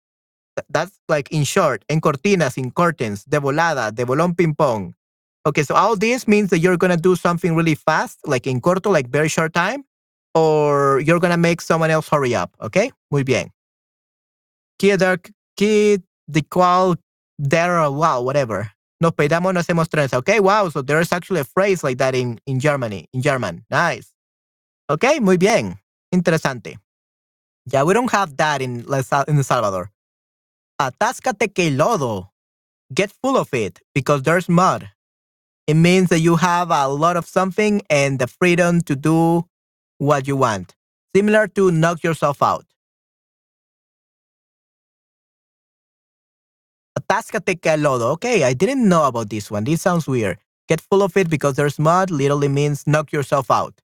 [0.69, 4.93] That's like in short, en cortinas, in curtains, de volada, de bolón ping pong.
[5.45, 8.91] Okay, so all this means that you're gonna do something really fast, like in corto,
[8.91, 9.85] like very short time,
[10.35, 12.51] or you're gonna make someone else hurry up.
[12.61, 13.49] Okay, muy bien.
[14.77, 15.01] Kid,
[15.57, 16.97] kid, the cual,
[17.39, 18.71] there, wow, whatever.
[18.99, 20.17] Nos pedamos, no hacemos trenza.
[20.17, 20.69] Okay, wow.
[20.69, 23.65] So there's actually a phrase like that in in Germany, in German.
[23.71, 24.13] Nice.
[24.91, 25.79] Okay, muy bien.
[26.13, 26.77] Interesante.
[27.65, 29.91] Yeah, we don't have that in in El Salvador.
[30.81, 32.31] Atáscate que lodo.
[32.93, 34.89] Get full of it because there's mud.
[35.65, 39.45] It means that you have a lot of something and the freedom to do
[39.99, 40.75] what you want.
[41.15, 42.65] Similar to knock yourself out.
[46.99, 48.11] Atáscate que lodo.
[48.11, 49.63] Okay, I didn't know about this one.
[49.63, 50.37] This sounds weird.
[50.67, 53.79] Get full of it because there's mud literally means knock yourself out.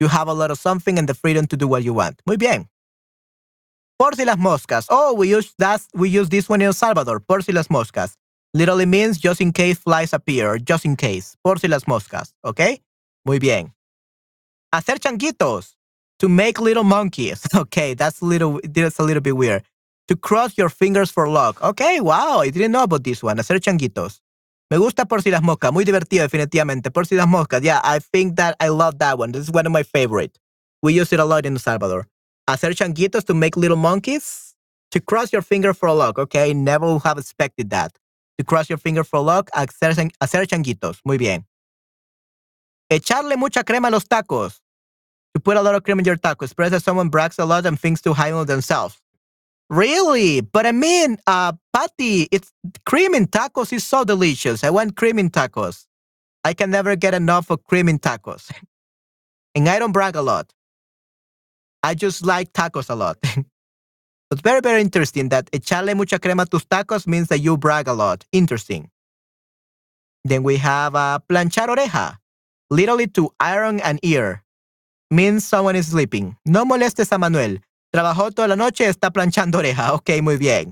[0.00, 2.20] You have a lot of something and the freedom to do what you want.
[2.26, 2.68] Muy bien.
[3.98, 4.86] Por si las moscas.
[4.90, 5.82] Oh, we use that.
[5.92, 7.20] We use this one in El Salvador.
[7.20, 8.14] Por si las moscas.
[8.54, 10.58] Literally means just in case flies appear.
[10.58, 11.36] Just in case.
[11.42, 12.32] Por si las moscas.
[12.44, 12.80] Okay.
[13.26, 13.72] Muy bien.
[14.72, 15.74] Hacer changuitos.
[16.20, 17.46] To make little monkeys.
[17.54, 18.60] Okay, that's a little.
[18.64, 19.62] That's a little bit weird.
[20.08, 21.62] To cross your fingers for luck.
[21.62, 23.36] Okay, wow, I didn't know about this one.
[23.36, 24.20] Hacer changuitos.
[24.70, 25.72] Me gusta por si las moscas.
[25.72, 26.90] Muy divertido, definitivamente.
[26.90, 27.62] Por si las moscas.
[27.62, 29.32] Yeah, I think that I love that one.
[29.32, 30.38] This is one of my favorite.
[30.82, 32.08] We use it a lot in El Salvador.
[32.46, 34.54] Hacer changuitos to make little monkeys.
[34.90, 36.18] To cross your finger for luck.
[36.18, 37.98] Okay, never would have expected that.
[38.38, 39.50] To cross your finger for luck.
[39.54, 41.00] Hacer, hacer changuitos.
[41.04, 41.46] Muy bien.
[42.90, 44.60] Echarle mucha crema a los tacos.
[45.34, 46.44] To put a lot of cream in your taco.
[46.44, 48.98] Express that someone brags a lot and thinks too high on themselves.
[49.70, 50.40] Really?
[50.40, 52.52] But I mean, uh, Patty, it's
[52.86, 54.64] cream in tacos is so delicious.
[54.64, 55.86] I want cream in tacos.
[56.44, 58.50] I can never get enough of cream in tacos.
[59.54, 60.52] and I don't brag a lot.
[61.82, 63.18] I just like tacos a lot.
[64.30, 67.92] it's very, very interesting that echarle mucha crema tus tacos means that you brag a
[67.92, 68.24] lot.
[68.32, 68.90] Interesting.
[70.24, 72.16] Then we have uh, planchar oreja,
[72.70, 74.42] literally to iron an ear,
[75.10, 76.36] means someone is sleeping.
[76.44, 77.58] No molestes a Manuel.
[77.98, 79.92] Trabajó toda la noche, está planchando oreja.
[79.92, 80.68] Ok, muy bien.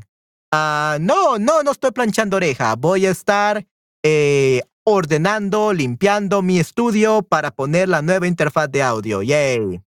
[0.54, 2.76] Uh, no, no, no estoy planchando oreja.
[2.76, 3.66] Voy a estar
[4.04, 9.22] eh, ordenando, limpiando mi estudio para poner la nueva interfaz de audio.
[9.22, 9.82] Yay.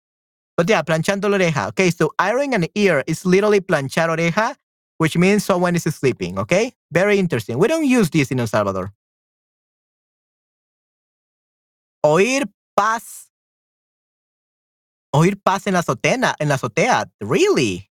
[0.55, 1.67] But yeah, planchando la oreja.
[1.67, 4.55] Okay, so ironing an ear is literally planchar oreja,
[4.97, 6.39] which means someone is sleeping.
[6.39, 7.59] Okay, very interesting.
[7.59, 8.93] We don't use this in El Salvador.
[12.01, 12.45] Oír
[12.77, 13.29] paz.
[15.15, 16.35] Oír paz en la azotea.
[16.39, 17.09] En la azotea.
[17.21, 17.89] Really?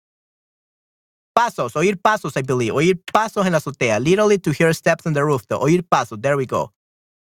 [1.34, 1.76] Pasos.
[1.76, 2.72] Oír pasos, I believe.
[2.72, 4.00] Oír pasos en la azotea.
[4.00, 5.60] Literally to hear steps on the rooftop.
[5.60, 6.20] Oír pasos.
[6.22, 6.72] There we go.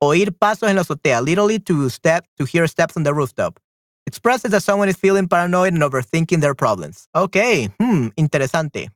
[0.00, 1.20] Oír pasos en la azotea.
[1.20, 3.60] Literally to step to hear steps on the rooftop.
[4.06, 7.08] Expresses that someone is feeling paranoid and overthinking their problems.
[7.14, 7.68] Okay.
[7.78, 8.08] Hmm.
[8.16, 8.88] Interesante.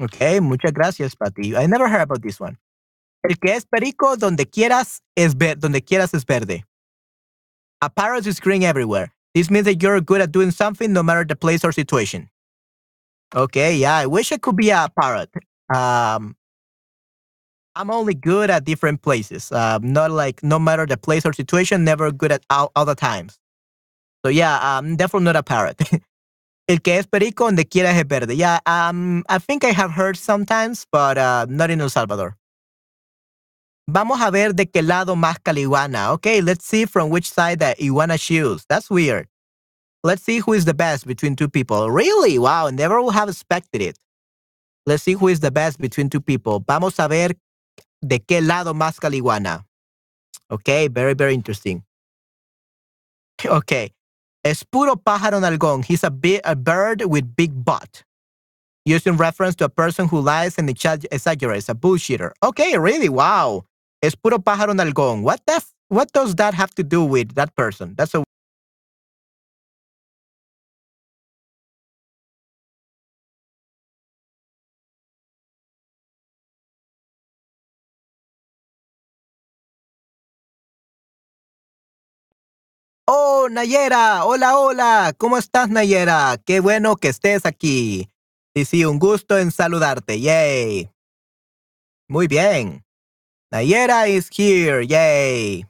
[0.00, 0.40] Okay.
[0.40, 1.54] Muchas gracias, Patty.
[1.54, 2.56] I never heard about this one.
[3.28, 6.64] El que es perico, donde quieras es donde quieras es verde.
[7.82, 9.12] A parrot is green everywhere.
[9.34, 12.30] This means that you're good at doing something no matter the place or situation.
[13.34, 15.30] Okay, yeah, I wish I could be a parrot.
[15.74, 16.36] Um,
[17.74, 19.52] I'm only good at different places.
[19.52, 23.38] Uh, not like no matter the place or situation, never good at all other times.
[24.24, 25.82] So yeah, I'm definitely not a parrot.
[26.68, 28.34] El que es perico, donde quiera es verde.
[28.34, 32.36] Yeah, um, I think I have heard sometimes, but uh, not in El Salvador.
[33.88, 36.12] Vamos a ver de qué lado más iguana.
[36.12, 38.64] Okay, let's see from which side the iguana choose.
[38.68, 39.28] That's weird.
[40.02, 41.90] Let's see who is the best between two people.
[41.90, 42.38] Really?
[42.38, 43.96] Wow, never would have expected it.
[44.86, 46.64] Let's see who is the best between two people.
[46.66, 47.34] Vamos a ver
[48.06, 49.64] de qué lado más iguana.
[50.50, 51.82] Okay, very, very interesting.
[53.44, 53.92] Okay.
[54.44, 55.84] Es puro pájaro nalgón.
[55.84, 56.12] He's a,
[56.44, 58.04] a bird with big butt.
[58.84, 62.30] Used in reference to a person who lies and exaggerates, a bullshitter.
[62.44, 63.08] Okay, really?
[63.08, 63.64] Wow.
[64.06, 65.24] Es puro pájaro nalgón.
[65.24, 65.58] What the
[65.88, 67.96] what does that have to do with that person?
[67.96, 68.22] That's a
[83.08, 86.36] Oh, Nayera, hola, hola, ¿cómo estás, Nayera?
[86.44, 88.08] Qué bueno que estés aquí.
[88.54, 90.90] Sí, sí, un gusto en saludarte, yay.
[92.08, 92.85] Muy bien.
[93.56, 95.64] Nayera is here, yay.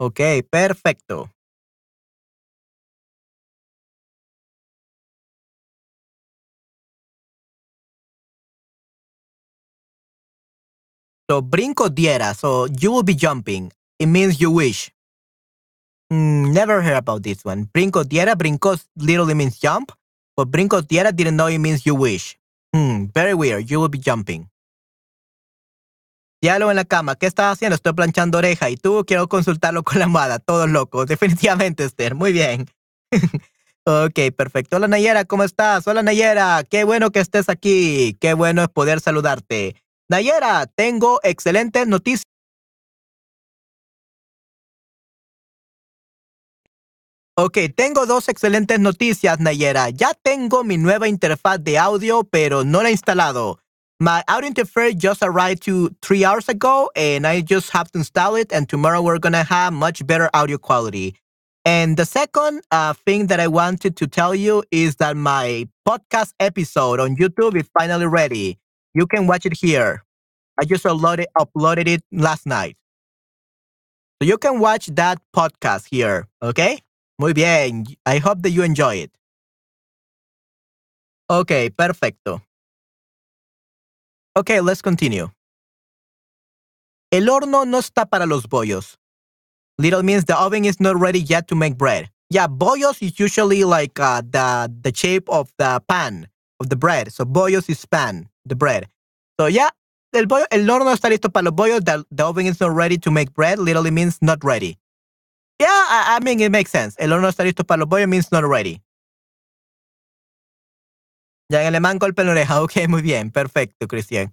[0.00, 1.28] Ok, perfecto.
[11.30, 13.72] So, brinco diera, so you will be jumping.
[13.98, 14.90] It means you wish.
[16.12, 17.68] Mm, never heard about this one.
[17.74, 19.92] Brinco diera, brinco literally means jump,
[20.36, 22.38] but brinco diera didn't know it means you wish.
[22.74, 23.70] Hmm, very weird.
[23.70, 24.48] You will be jumping.
[26.42, 27.14] Diálogo en la cama.
[27.14, 27.76] ¿Qué estás haciendo?
[27.76, 28.68] Estoy planchando oreja.
[28.68, 30.40] Y tú quiero consultarlo con la almohada.
[30.40, 31.06] Todos locos.
[31.08, 32.16] Definitivamente, Esther.
[32.16, 32.66] Muy bien.
[33.86, 34.76] ok, perfecto.
[34.76, 35.24] Hola, Nayera.
[35.24, 35.86] ¿Cómo estás?
[35.86, 36.64] Hola, Nayera.
[36.68, 38.16] Qué bueno que estés aquí.
[38.20, 39.76] Qué bueno es poder saludarte.
[40.08, 42.24] Nayera, tengo excelentes noticias.
[47.34, 49.90] Ok, tengo dos excelentes noticias, Nayera.
[49.90, 53.61] Ya tengo mi nueva interfaz de audio, pero no la he instalado.
[54.02, 58.34] My audio interface just arrived to three hours ago, and I just have to install
[58.34, 58.52] it.
[58.52, 61.14] And tomorrow we're gonna have much better audio quality.
[61.64, 66.32] And the second uh, thing that I wanted to tell you is that my podcast
[66.40, 68.58] episode on YouTube is finally ready.
[68.92, 70.02] You can watch it here.
[70.60, 72.76] I just uploaded uploaded it last night.
[74.20, 76.80] So you can watch that podcast here, okay?
[77.20, 77.86] Muy bien.
[78.04, 79.12] I hope that you enjoy it.
[81.30, 82.42] Okay, perfecto.
[84.34, 85.30] Okay, let's continue.
[87.10, 88.96] El horno no está para los bollos.
[89.78, 92.08] Little means the oven is not ready yet to make bread.
[92.30, 96.28] Yeah, bollos is usually like uh, the the shape of the pan
[96.60, 97.12] of the bread.
[97.12, 98.88] So bollos is pan, the bread.
[99.38, 99.68] So yeah,
[100.14, 101.84] el bollo, el horno está listo para los bollos.
[101.84, 103.58] The, the oven is not ready to make bread.
[103.58, 104.78] Literally means not ready.
[105.60, 106.96] Yeah, I, I mean it makes sense.
[106.98, 108.80] El horno está listo para los bollos means not ready.
[111.52, 112.60] Ya en alemán golpe en la oreja.
[112.62, 114.32] Ok, muy bien, perfecto, Cristian.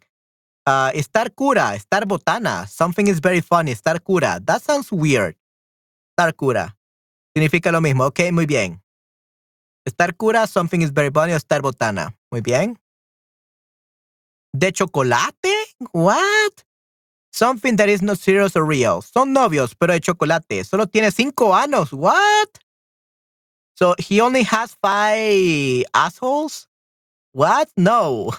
[0.65, 2.65] Uh, estar cura, estar botana.
[2.65, 3.71] Something is very funny.
[3.71, 4.39] Estar cura.
[4.39, 5.35] That sounds weird.
[6.11, 6.77] Estar cura.
[7.35, 8.05] Significa lo mismo.
[8.05, 8.81] Ok, muy bien.
[9.85, 11.33] Estar cura, something is very funny.
[11.33, 12.15] Estar botana.
[12.31, 12.79] Muy bien.
[14.53, 15.53] ¿De chocolate?
[15.91, 16.63] What?
[17.33, 19.01] Something that is not serious or real.
[19.01, 20.63] Son novios, pero de chocolate.
[20.63, 21.91] Solo tiene cinco años.
[21.91, 22.59] What?
[23.75, 26.68] So he only has five assholes?
[27.33, 27.69] What?
[27.77, 28.31] No.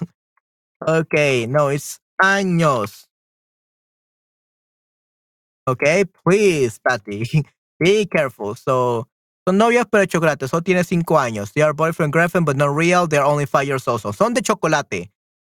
[0.86, 3.06] Okay, no, it's años.
[5.68, 7.24] Okay, please, Patty.
[7.80, 8.54] Be careful.
[8.54, 9.06] So,
[9.46, 10.48] son novios pero chocolate.
[10.48, 11.52] Solo tiene cinco años.
[11.52, 13.06] They are boyfriend, girlfriend, but not real.
[13.06, 14.02] They're only five years old.
[14.02, 15.10] So, son de chocolate.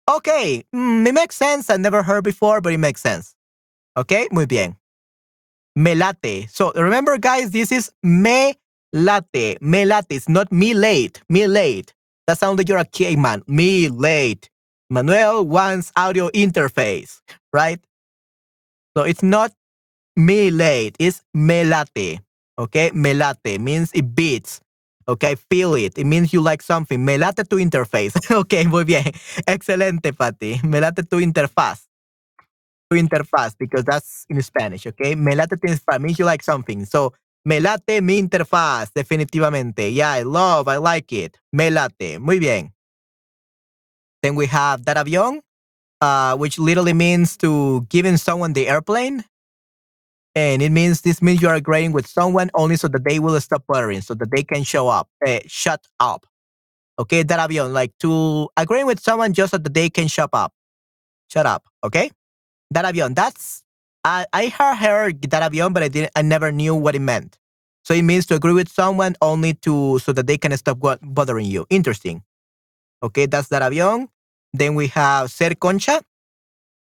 [0.10, 1.70] Okay, mm, it makes sense.
[1.70, 3.36] I never heard before, but it makes sense.
[3.98, 4.78] Okay, muy bien.
[5.76, 6.50] Me late.
[6.50, 8.56] So, remember, guys, this is me
[8.94, 9.62] late.
[9.62, 10.06] Me late.
[10.10, 11.22] It's not me late.
[11.30, 11.94] Me late.
[12.30, 13.42] That sounds like you're a caveman.
[13.48, 14.52] Me late.
[14.88, 17.80] Manuel wants audio interface, right?
[18.96, 19.52] So it's not
[20.16, 22.20] me late, it's me late.
[22.60, 24.62] Okay, me late means it beats.
[25.08, 25.98] Okay, feel it.
[25.98, 27.04] It means you like something.
[27.04, 28.14] Me late tu interface.
[28.32, 29.06] okay, muy bien.
[29.48, 30.62] Excelente, Pati.
[30.64, 31.88] Me late tu interfaz.
[32.92, 33.08] Tu
[33.58, 35.16] because that's in Spanish, okay?
[35.16, 36.86] Me late tu interfaz means you like something.
[36.86, 37.12] So,
[37.46, 39.94] me late mi interfaz, definitivamente.
[39.94, 41.38] Yeah, I love, I like it.
[41.52, 42.20] Me late.
[42.20, 42.74] Muy bien.
[44.22, 45.40] Then we have that avión,
[46.02, 49.24] uh, which literally means to giving someone the airplane.
[50.36, 53.40] And it means this means you are agreeing with someone only so that they will
[53.42, 56.26] stop bothering, so that they can show up, uh, shut up.
[57.00, 60.54] Okay, that avión, like to agreeing with someone just so that they can shut up,
[61.30, 61.64] shut up.
[61.84, 62.12] Okay,
[62.72, 63.16] that avión.
[63.16, 63.64] That's
[64.04, 66.12] I I heard, heard that avión, but I didn't.
[66.16, 67.38] I never knew what it meant.
[67.84, 71.46] So it means to agree with someone only to so that they can stop bothering
[71.48, 71.66] you.
[71.70, 72.24] Interesting.
[73.04, 74.08] Okay, that's that avión.
[74.54, 76.02] Then we have ser concha.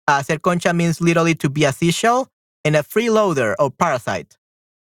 [0.07, 2.29] Uh, ser concha means literally to be a seashell
[2.65, 4.37] and a freeloader or parasite.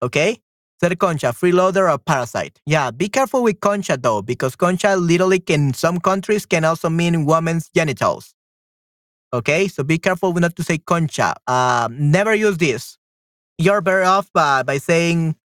[0.03, 0.39] Okay,
[0.83, 2.61] ser concha, freeloader or parasite.
[2.67, 7.27] Yeah, be careful with concha though, because concha literally in some countries can also mean
[7.27, 8.35] woman's genitals.
[9.33, 11.35] Okay, so be careful not to say concha.
[11.47, 12.99] Um, never use this.
[13.59, 15.37] You're better off by, by saying,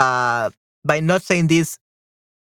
[0.00, 0.50] uh,
[0.84, 1.78] by not saying this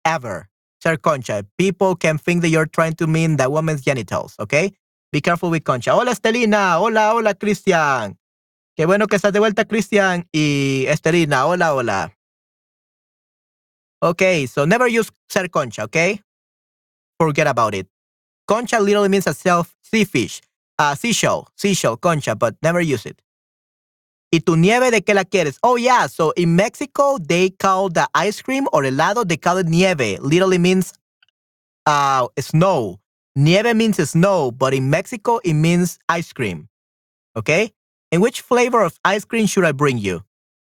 [0.05, 0.49] ever.
[0.83, 1.45] Ser concha.
[1.57, 4.73] People can think that you're trying to mean the woman's genitals, okay?
[5.13, 5.93] Be careful with concha.
[5.93, 6.79] Hola, Estelina.
[6.79, 8.19] Hola, hola, Cristian.
[8.77, 11.47] Qué bueno que estás de vuelta, Cristian y Estelina.
[11.47, 12.13] Hola, hola.
[14.03, 16.21] Okay, so never use ser concha, okay?
[17.19, 17.89] Forget about it.
[18.47, 20.43] Concha literally means a self sea fish,
[20.79, 23.23] a seashell, seashell, concha, but never use it.
[24.33, 25.59] ¿Y tu nieve de qué la quieres?
[25.63, 26.07] Oh, yeah.
[26.07, 30.19] So in Mexico, they call the ice cream or helado, they call it nieve.
[30.21, 30.93] Literally means
[31.87, 33.01] uh, snow.
[33.37, 36.69] Nieve means snow, but in Mexico, it means ice cream.
[37.37, 37.73] Okay?
[38.11, 40.23] And which flavor of ice cream should I bring you?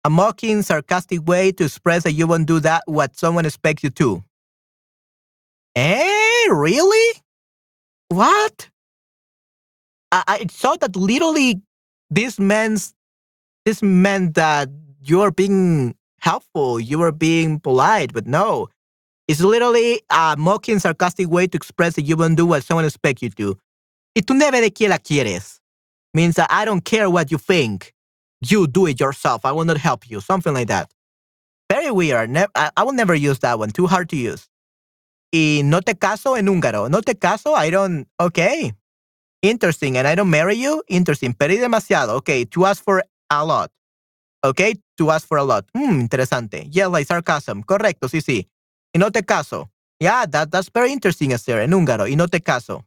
[0.05, 3.89] A mocking, sarcastic way to express that you won't do that what someone expects you
[3.91, 4.23] to.
[5.75, 6.47] Eh?
[6.49, 7.21] Really?
[8.09, 8.69] What?
[10.11, 11.61] I, I saw that literally
[12.09, 12.93] this man's
[13.65, 14.69] this meant that
[15.01, 18.69] you're being helpful, you are being polite, but no.
[19.27, 23.21] It's literally a mocking, sarcastic way to express that you won't do what someone expects
[23.21, 23.57] you to.
[24.15, 25.59] Y tú neve de quién la quieres.
[26.15, 27.93] Means that I don't care what you think.
[28.41, 29.45] You do it yourself.
[29.45, 30.19] I will not help you.
[30.19, 30.91] Something like that.
[31.69, 32.31] Very weird.
[32.31, 33.69] Ne I, I will never use that one.
[33.69, 34.47] Too hard to use.
[35.31, 36.89] Y no te caso en húngaro.
[36.89, 37.53] No te caso.
[37.53, 38.07] I don't.
[38.19, 38.73] Okay.
[39.41, 39.97] Interesting.
[39.97, 40.83] And I don't marry you.
[40.87, 41.33] Interesting.
[41.33, 42.15] Pedí demasiado.
[42.17, 42.45] Okay.
[42.45, 43.71] To ask for a lot.
[44.43, 45.65] Okay, to ask for a lot.
[45.75, 46.67] Hmm, interesante.
[46.71, 47.63] Yeah, like sarcasm.
[47.63, 48.47] Correcto, sí, sí.
[48.93, 49.69] Y no te caso.
[49.99, 52.07] Yeah, that, that's very interesting, Esther, en húngaro.
[52.09, 52.85] Y no te caso.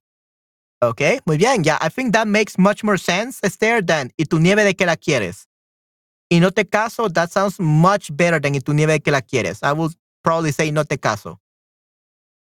[0.82, 1.62] Okay, muy bien.
[1.62, 4.86] Yeah, I think that makes much more sense, Esther, than ¿y tu nieve de qué
[4.86, 5.46] la quieres?
[6.30, 9.20] Y no te caso, that sounds much better than ¿y tu nieve de qué la
[9.20, 9.62] quieres?
[9.62, 9.92] I would
[10.24, 11.38] probably say no te caso.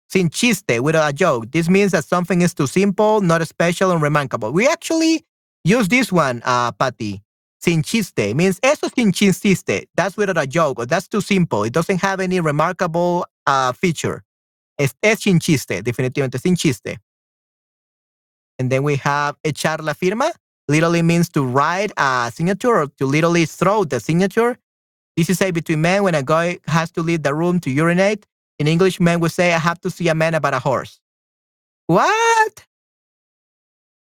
[0.09, 1.51] Sin chiste, without a joke.
[1.51, 4.51] This means that something is too simple, not special, and remarkable.
[4.51, 5.25] We actually
[5.63, 7.21] use this one, uh, Patty.
[7.59, 9.87] Sin chiste means eso sin chiste.
[9.95, 11.63] That's without a joke, or that's too simple.
[11.63, 14.23] It doesn't have any remarkable uh, feature.
[14.79, 16.97] Es, es sin chiste, definitivamente sin chiste.
[18.59, 20.31] And then we have echar la firma.
[20.67, 24.57] Literally means to write a signature or to literally throw the signature.
[25.15, 28.25] This is a between men when a guy has to leave the room to urinate.
[28.59, 30.99] In English, men would say, I have to see a man about a horse.
[31.87, 32.65] What?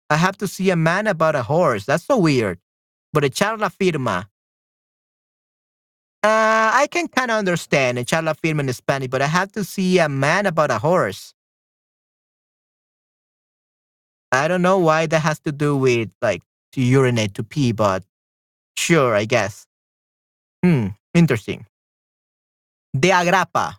[0.09, 1.85] I have to see a man about a horse.
[1.85, 2.59] That's so weird.
[3.13, 4.27] But echar la firma.
[6.23, 9.63] Uh, I can kind of understand echar la firma in Spanish, but I have to
[9.63, 11.33] see a man about a horse.
[14.31, 16.41] I don't know why that has to do with like
[16.73, 18.03] to urinate to pee, but
[18.77, 19.67] sure, I guess.
[20.63, 21.65] Hmm, interesting.
[22.97, 23.75] De agrapa.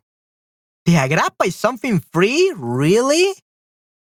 [0.87, 2.53] De agrapa is something free?
[2.57, 3.35] Really?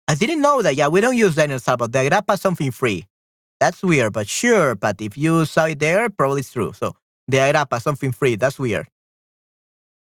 [0.08, 0.76] I didn't know that.
[0.76, 1.92] Yeah, we don't use that in El Salvador.
[1.92, 3.06] De agrapa is something free.
[3.60, 4.76] That's weird, but sure.
[4.76, 6.74] But if you saw it there, probably it's true.
[6.74, 6.96] So
[7.30, 8.36] de agrapa, something free.
[8.36, 8.88] That's weird.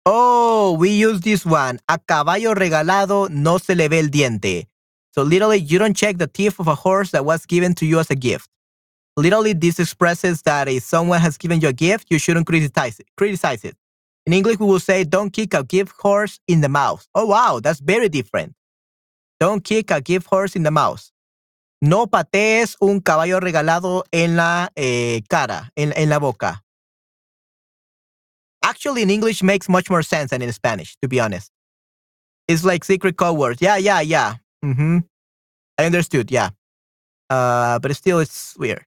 [0.05, 1.79] Oh, we use this one.
[1.89, 4.67] A caballo regalado no se le ve el diente.
[5.11, 7.99] So literally, you don't check the teeth of a horse that was given to you
[7.99, 8.49] as a gift.
[9.15, 13.07] Literally, this expresses that if someone has given you a gift, you shouldn't criticize it.
[13.17, 13.75] Criticize it.
[14.25, 17.59] In English, we will say, "Don't kick a gift horse in the mouth." Oh wow,
[17.61, 18.53] that's very different.
[19.39, 21.11] Don't kick a gift horse in the mouth.
[21.81, 26.63] No patees un caballo regalado en la eh, cara, en, en la boca.
[28.63, 31.51] Actually, in English makes much more sense than in Spanish, to be honest.
[32.47, 33.61] It's like secret code words.
[33.61, 34.35] Yeah, yeah, yeah.
[34.63, 34.99] Mm-hmm.
[35.77, 36.31] I understood.
[36.31, 36.51] Yeah.
[37.29, 38.85] Uh, but still, it's weird.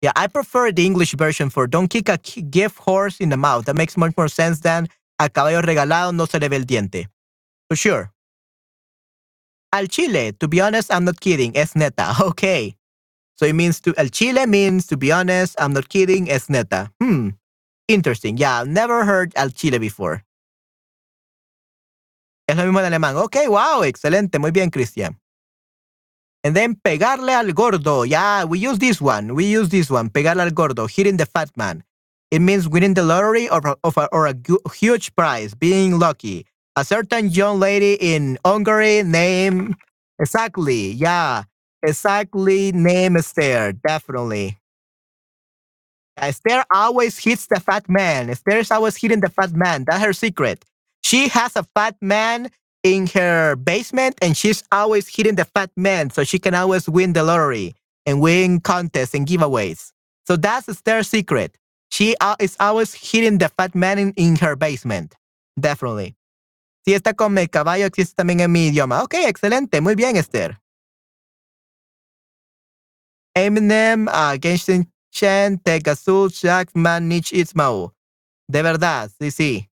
[0.00, 3.64] Yeah, I prefer the English version for don't kick a gift horse in the mouth.
[3.66, 4.88] That makes much more sense than
[5.18, 7.06] a caballo regalado no se le ve el diente.
[7.68, 8.12] For sure.
[9.72, 11.56] Al chile, to be honest, I'm not kidding.
[11.56, 12.14] Es neta.
[12.20, 12.74] Okay.
[13.34, 16.28] So it means to, el chile means, to be honest, I'm not kidding.
[16.28, 16.90] Es neta.
[17.00, 17.30] Hmm.
[17.86, 18.36] Interesting.
[18.36, 20.24] Yeah, I've never heard al chile before.
[22.48, 23.16] Es lo mismo en alemán.
[23.16, 24.38] Ok, wow, excelente.
[24.38, 25.18] Muy bien, Cristian.
[26.48, 28.04] And then pegarle al gordo.
[28.04, 29.34] Yeah, we use this one.
[29.34, 30.08] We use this one.
[30.08, 30.86] Pegarle al gordo.
[30.86, 31.84] Hitting the fat man.
[32.30, 34.34] It means winning the lottery or, of a, or a
[34.72, 36.46] huge prize, being lucky.
[36.74, 39.74] A certain young lady in Hungary named,
[40.18, 41.42] exactly, yeah,
[41.82, 44.56] exactly, name Esther, definitely.
[46.16, 48.30] Esther always hits the fat man.
[48.30, 49.84] Esther is always hitting the fat man.
[49.86, 50.64] That's her secret.
[51.02, 52.48] She has a fat man
[52.94, 57.12] in her basement and she's always hitting the fat man so she can always win
[57.12, 57.74] the lottery
[58.06, 59.92] and win contests and giveaways.
[60.26, 61.56] So that's Esther's secret.
[61.90, 65.14] She is always hitting the fat man in, in her basement.
[65.58, 66.16] Definitely.
[66.86, 69.02] Si está con el caballo existe también en mi idioma.
[69.02, 69.80] Ok, excelente.
[69.80, 70.58] Muy bien, Esther.
[73.34, 77.92] Eminem, uh, Genshin Chen, Tegasu, Jackman, Nich Ismao.
[78.48, 79.68] De verdad, sí, sí.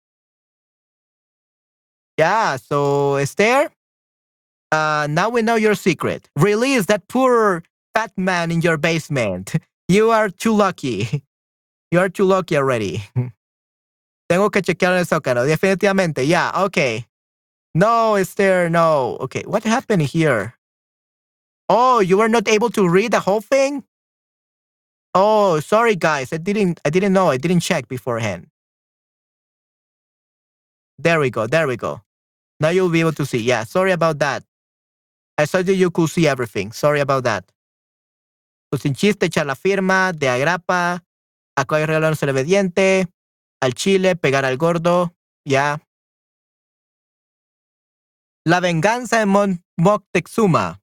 [2.17, 3.69] Yeah, so Esther,
[4.71, 6.29] uh, now we know your secret.
[6.37, 7.63] Release that poor
[7.93, 9.55] fat man in your basement.
[9.87, 11.23] You are too lucky.
[11.91, 13.03] You are too lucky already.
[14.29, 15.45] Tengo que chequear el zócalo.
[15.45, 16.25] Definitivamente.
[16.27, 17.05] Yeah, okay.
[17.75, 19.17] No, Esther, no.
[19.21, 20.55] Okay, what happened here?
[21.69, 23.83] Oh, you were not able to read the whole thing?
[25.13, 26.33] Oh, sorry guys.
[26.33, 27.29] I didn't I didn't know.
[27.29, 28.47] I didn't check beforehand.
[30.99, 31.47] There we go.
[31.47, 32.01] There we go.
[32.59, 33.39] Now you'll be able to see.
[33.39, 34.43] Yeah, sorry about that.
[35.37, 36.71] I thought that you could see everything.
[36.71, 37.43] Sorry about that.
[38.71, 41.03] So, sin chiste, echar la firma, de agrapa,
[41.57, 43.07] a cuál regalo no se le ve diente,
[43.61, 45.13] al chile, pegar al gordo,
[45.45, 45.79] ya.
[48.45, 50.81] La venganza en Mon Moctezuma.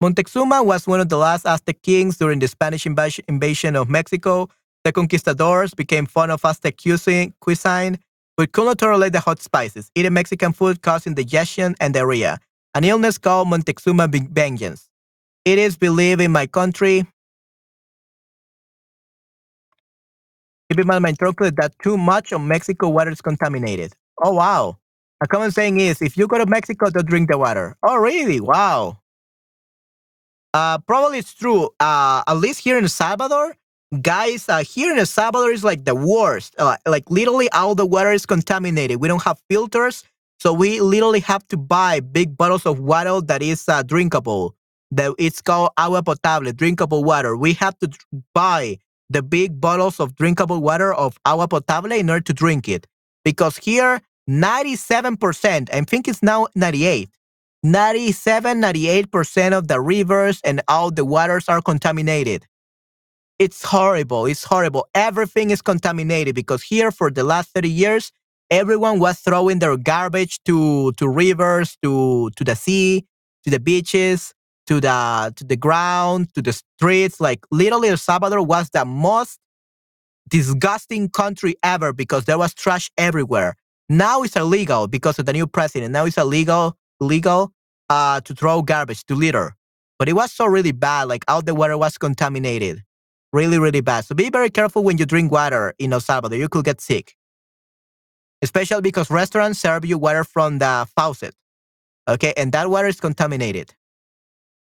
[0.00, 4.48] Montezuma was one of the last Aztec kings during the Spanish invasion of Mexico.
[4.84, 7.98] The conquistadors became fond of Aztec cuisine, cuisine
[8.38, 12.38] but could not tolerate the hot spices, eating Mexican food causing digestion and diarrhea,
[12.76, 14.88] an illness called Montezuma vengeance.
[15.44, 17.04] It is believed in my country.
[20.70, 23.94] Keep in mind, my trunklet that too much of Mexico water is contaminated.
[24.22, 24.78] Oh wow!
[25.20, 27.76] A common saying is, if you go to Mexico, don't drink the water.
[27.82, 28.38] Oh really?
[28.38, 29.00] Wow.
[30.54, 31.70] Uh, probably it's true.
[31.80, 33.56] Uh, at least here in Salvador,
[34.02, 36.54] guys, uh, here in El Salvador is like the worst.
[36.58, 39.00] Uh, like literally, all the water is contaminated.
[39.00, 40.04] We don't have filters,
[40.40, 44.54] so we literally have to buy big bottles of water that is uh, drinkable.
[44.90, 47.36] that it's called agua potable, drinkable water.
[47.36, 47.90] We have to
[48.34, 48.78] buy
[49.10, 52.86] the big bottles of drinkable water of agua potable in order to drink it.
[53.24, 54.00] Because here,
[54.30, 57.10] 97%, I think it's now 98,
[57.62, 62.46] 97, 98% of the rivers and all the waters are contaminated.
[63.38, 64.26] It's horrible.
[64.26, 64.88] It's horrible.
[64.94, 68.10] Everything is contaminated because here for the last 30 years,
[68.50, 73.06] everyone was throwing their garbage to, to rivers, to, to the sea,
[73.44, 74.34] to the beaches,
[74.66, 77.20] to the to the ground, to the streets.
[77.20, 79.38] Like literally El Salvador was the most
[80.28, 83.56] disgusting country ever because there was trash everywhere.
[83.88, 85.92] Now it's illegal because of the new president.
[85.92, 87.52] Now it's illegal legal
[87.88, 89.54] uh, to throw garbage, to litter.
[89.98, 92.82] But it was so really bad, like all the water was contaminated.
[93.32, 94.04] Really, really bad.
[94.04, 96.38] So be very careful when you drink water in El Salvador.
[96.38, 97.14] You could get sick.
[98.40, 101.34] Especially because restaurants serve you water from the faucet.
[102.08, 103.74] Okay, and that water is contaminated.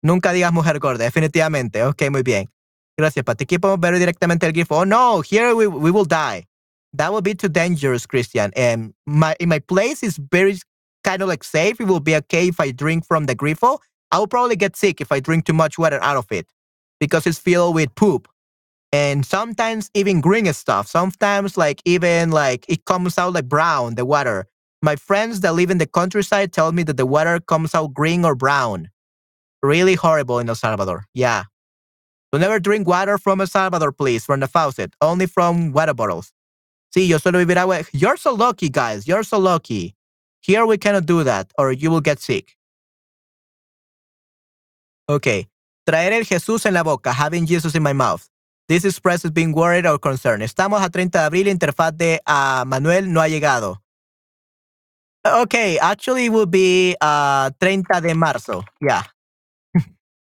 [0.03, 1.87] Nunca digas mujer gorda, definitivamente.
[1.87, 2.47] Ok, muy bien.
[2.99, 3.45] Gracias, Pati.
[3.45, 4.81] Aquí podemos ver directamente el grifo.
[4.81, 6.47] Oh no, here we, we will die.
[6.95, 8.51] That would be too dangerous, Christian.
[8.57, 10.59] And my in my place is very
[11.05, 11.81] kind of like safe.
[11.81, 13.79] It will be okay if I drink from the grifo.
[14.11, 16.47] I will probably get sick if I drink too much water out of it
[16.99, 18.27] because it's filled with poop.
[18.93, 20.89] And sometimes even green stuff.
[20.89, 24.47] Sometimes like even like it comes out like brown, the water.
[24.83, 28.25] My friends that live in the countryside tell me that the water comes out green
[28.25, 28.91] or brown.
[29.63, 31.05] Really horrible in El Salvador.
[31.15, 31.45] Yeah.
[32.33, 34.95] So never drink water from El Salvador, please, from the faucet.
[35.01, 36.33] Only from water bottles.
[36.97, 37.85] Sí, yo solo vivir agua.
[37.93, 39.07] You're so lucky, guys.
[39.07, 39.95] You're so lucky.
[40.41, 42.57] Here we cannot do that, or you will get sick.
[45.09, 45.47] Okay.
[45.87, 48.30] Traer el Jesús en la boca, having Jesus in my mouth.
[48.71, 50.45] This expresses being worried or concerned.
[50.45, 53.83] Estamos a 30 de abril, interfaz de uh, Manuel no ha llegado.
[55.27, 58.63] Okay, actually it will be uh, 30 de marzo.
[58.81, 59.03] Yeah.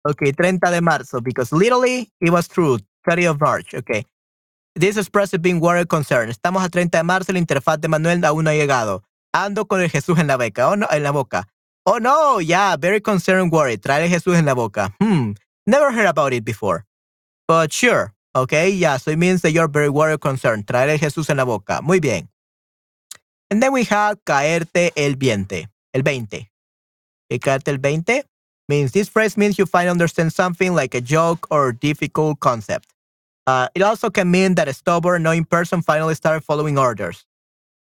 [0.07, 3.73] okay, 30 de marzo, because literally it was true, 30 of March.
[3.73, 4.05] Okay.
[4.75, 6.31] This expresses being worried or concerned.
[6.31, 9.03] Estamos a 30 de marzo, la interfaz de Manuel aún no ha llegado.
[9.35, 10.69] Ando con el Jesús en la boca.
[10.69, 11.49] Oh, no, en la boca.
[11.85, 13.81] Oh no, yeah, very concerned, worried.
[13.81, 14.95] Trae el Jesús en la boca.
[15.01, 15.33] Hmm,
[15.67, 16.85] never heard about it before.
[17.45, 20.65] But sure, okay, yeah, so it means that you're very worried, concerned.
[20.65, 21.81] Traer el Jesús en la boca.
[21.81, 22.29] Muy bien.
[23.49, 25.67] And then we have caerte el 20.
[25.93, 26.49] El 20.
[27.29, 28.23] Okay, caerte el 20
[28.69, 32.87] means this phrase means you finally understand something like a joke or difficult concept.
[33.47, 37.25] Uh, it also can mean that a stubborn, annoying person finally started following orders.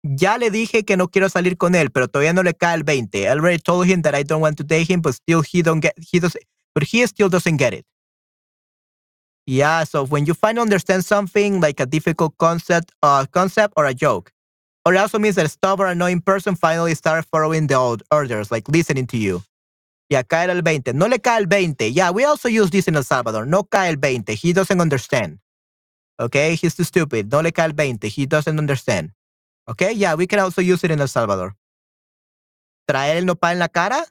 [0.03, 2.83] Ya le dije que no quiero salir con él, pero todavía no le cae el
[2.83, 3.27] 20.
[3.27, 5.81] I already told him that I don't want to date him, but still he don't
[5.81, 6.37] get he does
[6.73, 7.85] but he still doesn't get it.
[9.49, 13.95] Yeah, so when you finally understand something like a difficult concept, uh, concept or a
[13.95, 14.31] joke,
[14.85, 18.51] or it also means that a stubborn, annoying person finally started following the old orders,
[18.51, 19.41] like listening to you.
[20.07, 20.93] Yeah, cae el 20.
[20.93, 21.89] No le cae el 20.
[21.89, 23.47] Yeah, we also use this in El Salvador.
[23.47, 24.35] No cae el 20.
[24.35, 25.39] He doesn't understand.
[26.19, 27.31] Okay, he's too stupid.
[27.31, 28.07] No le cae el 20.
[28.07, 29.13] He doesn't understand.
[29.67, 31.55] Okay, yeah, we can also use it in El Salvador.
[32.87, 34.05] Traer el nopal en la cara?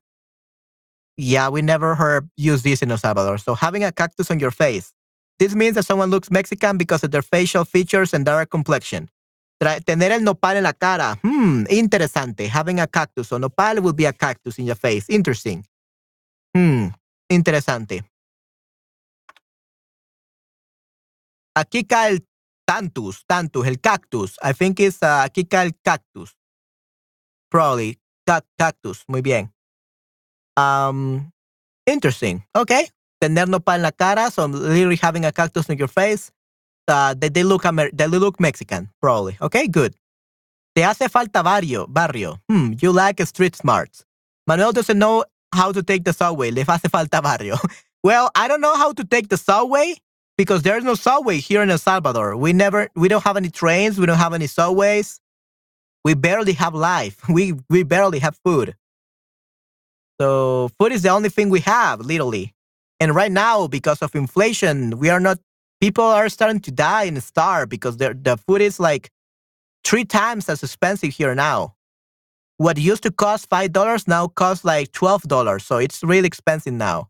[1.17, 3.39] Yeah, we never heard use this in El Salvador.
[3.39, 4.93] So having a cactus on your face.
[5.39, 9.09] This means that someone looks Mexican because of their facial features and dark complexion.
[9.85, 11.19] Tener el nopal en la cara.
[11.23, 12.49] Hmm, interesante.
[12.49, 13.29] Having a cactus.
[13.29, 15.07] So nopal will be a cactus in your face.
[15.09, 15.65] Interesting.
[16.57, 16.89] Hmm,
[17.29, 18.05] interesante.
[21.57, 22.27] Aquí cae el
[22.65, 24.39] tantus, tantus, el cactus.
[24.43, 26.37] I think it's uh, aquí cae el cactus.
[27.51, 27.99] Probably.
[28.27, 29.05] Cac cactus.
[29.09, 29.53] Muy bien.
[30.57, 31.33] Um,
[31.87, 32.45] interesting.
[32.55, 32.91] Okay.
[33.21, 34.31] Tener nopal en la cara.
[34.31, 36.31] So literally having a cactus in your face.
[36.87, 39.37] Uh, they, they look Amer they look Mexican, probably.
[39.43, 39.95] Okay, good.
[40.75, 42.41] Te hace falta barrio, barrio.
[42.49, 44.05] Hmm, you like street smarts.
[44.47, 45.25] Manuel doesn't know
[45.55, 46.51] how to take the subway.
[46.51, 47.57] Le hace falta barrio.
[48.05, 49.97] well, I don't know how to take the subway
[50.39, 52.37] because there's no subway here in El Salvador.
[52.37, 53.99] We never, we don't have any trains.
[53.99, 55.21] We don't have any subways.
[56.05, 57.21] We barely have life.
[57.29, 58.75] We we barely have food.
[60.21, 62.55] So food is the only thing we have, literally.
[63.01, 65.39] And right now, because of inflation, we are not.
[65.81, 69.11] People are starting to die and starve because the food is like
[69.85, 71.75] three times as expensive here now.
[72.57, 75.65] What used to cost five dollars now costs like twelve dollars.
[75.65, 77.09] So it's really expensive now.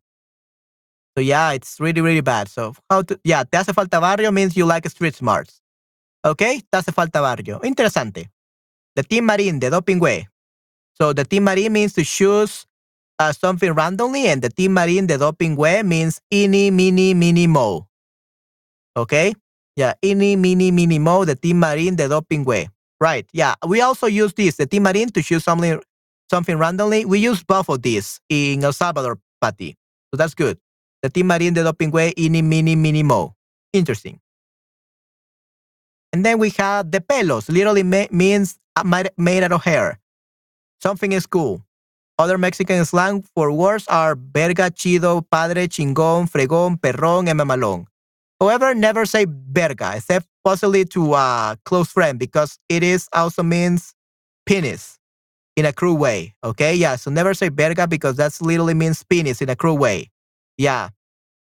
[1.16, 2.48] So yeah, it's really, really bad.
[2.48, 5.60] So how to yeah, te hace falta barrio means you like street smarts.
[6.24, 6.60] Okay?
[6.60, 7.58] Te hace falta barrio.
[7.60, 8.28] Interesante.
[8.94, 10.26] The team marín de dopingüe.
[10.92, 12.66] So the team marín means to choose
[13.18, 17.88] uh, something randomly, and the team marín de dopingüe means ini, mini, mini, mo.
[18.96, 19.34] Okay?
[19.76, 22.68] Yeah, ini, mini, mini, mo, the team marín de dopingüe.
[23.00, 23.28] Right.
[23.32, 23.54] Yeah.
[23.66, 25.80] We also use this, the team marín, to choose something
[26.30, 27.04] something randomly.
[27.04, 29.76] We use both of these in El Salvador, Patty.
[30.12, 30.58] So that's good.
[31.02, 33.34] The Tim Marin de Dopingüe, ini, mini, mini, mo.
[33.72, 34.20] Interesting.
[36.12, 38.82] And then we have the pelos, literally me- means uh,
[39.16, 40.00] made out of hair.
[40.82, 41.62] Something is cool.
[42.18, 47.86] Other Mexican slang for words are verga, chido, padre, chingón, fregón, perrón, and mamalón.
[48.40, 53.94] However, never say verga, except possibly to a close friend because it is also means
[54.46, 54.98] penis
[55.56, 56.34] in a cruel way.
[56.42, 56.96] Okay, yeah.
[56.96, 60.10] So never say verga because that's literally means penis in a cruel way.
[60.56, 60.90] Yeah.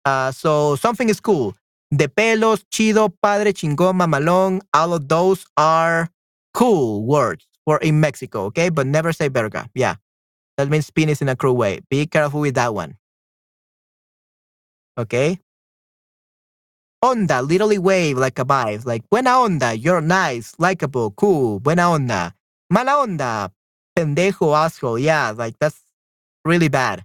[0.04, 1.54] Uh, so something is cool.
[1.94, 4.60] De pelos, chido, padre, chingón, mamalón.
[4.72, 6.08] All of those are
[6.54, 8.44] cool words for in Mexico.
[8.46, 9.68] Okay, but never say verga.
[9.74, 9.96] Yeah,
[10.56, 11.80] that means penis in a cruel way.
[11.90, 12.96] Be careful with that one.
[14.96, 15.40] Okay.
[17.04, 22.32] Onda, literally wave like a vibe, like buena onda, you're nice, likable, cool, buena onda.
[22.70, 23.50] Mala onda,
[23.94, 25.80] pendejo, asshole, yeah, like that's
[26.46, 27.04] really bad.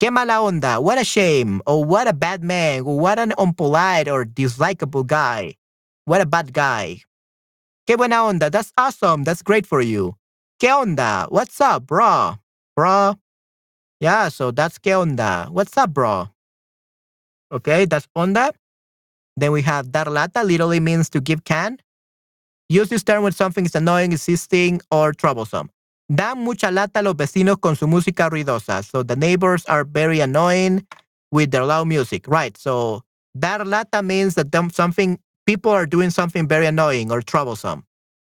[0.00, 4.08] Que mala onda, what a shame, or what a bad man, or what an unpolite
[4.08, 5.54] or dislikable guy.
[6.06, 7.02] What a bad guy.
[7.86, 10.16] Que buena onda, that's awesome, that's great for you.
[10.58, 12.38] Que onda, what's up, bro?
[12.76, 13.14] Bro.
[14.00, 15.48] Yeah, so that's que onda.
[15.50, 16.28] What's up, bro?
[17.50, 18.52] Okay, that's onda.
[19.36, 21.78] Then we have dar lata, literally means to give can.
[22.68, 25.70] Use this term when something is annoying, insisting, or troublesome.
[26.14, 28.84] Dan mucha lata los vecinos con su música ruidosa.
[28.84, 30.86] So the neighbors are very annoying
[31.32, 32.28] with their loud music.
[32.28, 32.56] Right.
[32.56, 33.02] So
[33.38, 37.84] dar lata means that something people are doing something very annoying or troublesome.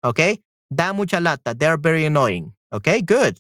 [0.04, 0.40] Okay.
[0.74, 1.54] Da mucha lata.
[1.58, 2.54] They're very annoying.
[2.74, 3.02] Okay.
[3.02, 3.40] Good.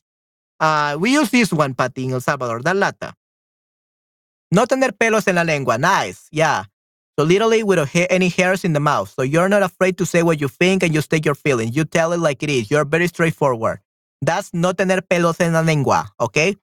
[0.61, 2.61] Uh, we use this one, Pati, in El Salvador.
[2.61, 3.15] Dar lata.
[4.51, 5.77] No tener pelos en la lengua.
[5.79, 6.27] Nice.
[6.31, 6.65] Yeah.
[7.17, 9.13] So literally without ha- any hairs in the mouth.
[9.15, 11.75] So you're not afraid to say what you think and you state your feelings.
[11.75, 12.69] You tell it like it is.
[12.71, 13.79] You're very straightforward.
[14.21, 16.55] That's no tener pelos en la lengua, okay?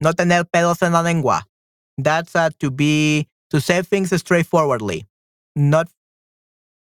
[0.00, 1.44] No tener pelos en la lengua.
[1.96, 5.06] That's uh, to be to say things straightforwardly,
[5.56, 5.88] not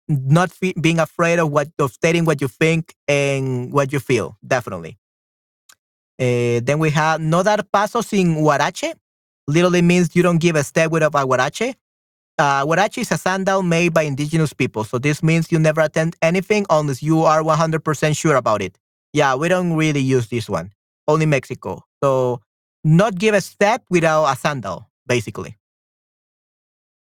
[0.07, 0.51] not
[0.81, 4.37] being afraid of what of stating what you think and what you feel.
[4.45, 4.97] Definitely.
[6.19, 8.93] Eh, then we have no dar paso sin huarache.
[9.47, 11.75] Literally means you don't give a step without a huarache.
[12.39, 14.83] Uh, huarache is a sandal made by indigenous people.
[14.83, 18.77] So this means you never attend anything unless you are 100% sure about it.
[19.13, 20.71] Yeah, we don't really use this one.
[21.07, 21.83] Only Mexico.
[22.03, 22.41] So
[22.83, 25.57] not give a step without a sandal, basically.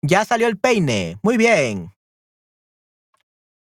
[0.02, 1.18] Ya salió el peine.
[1.22, 1.90] Muy bien.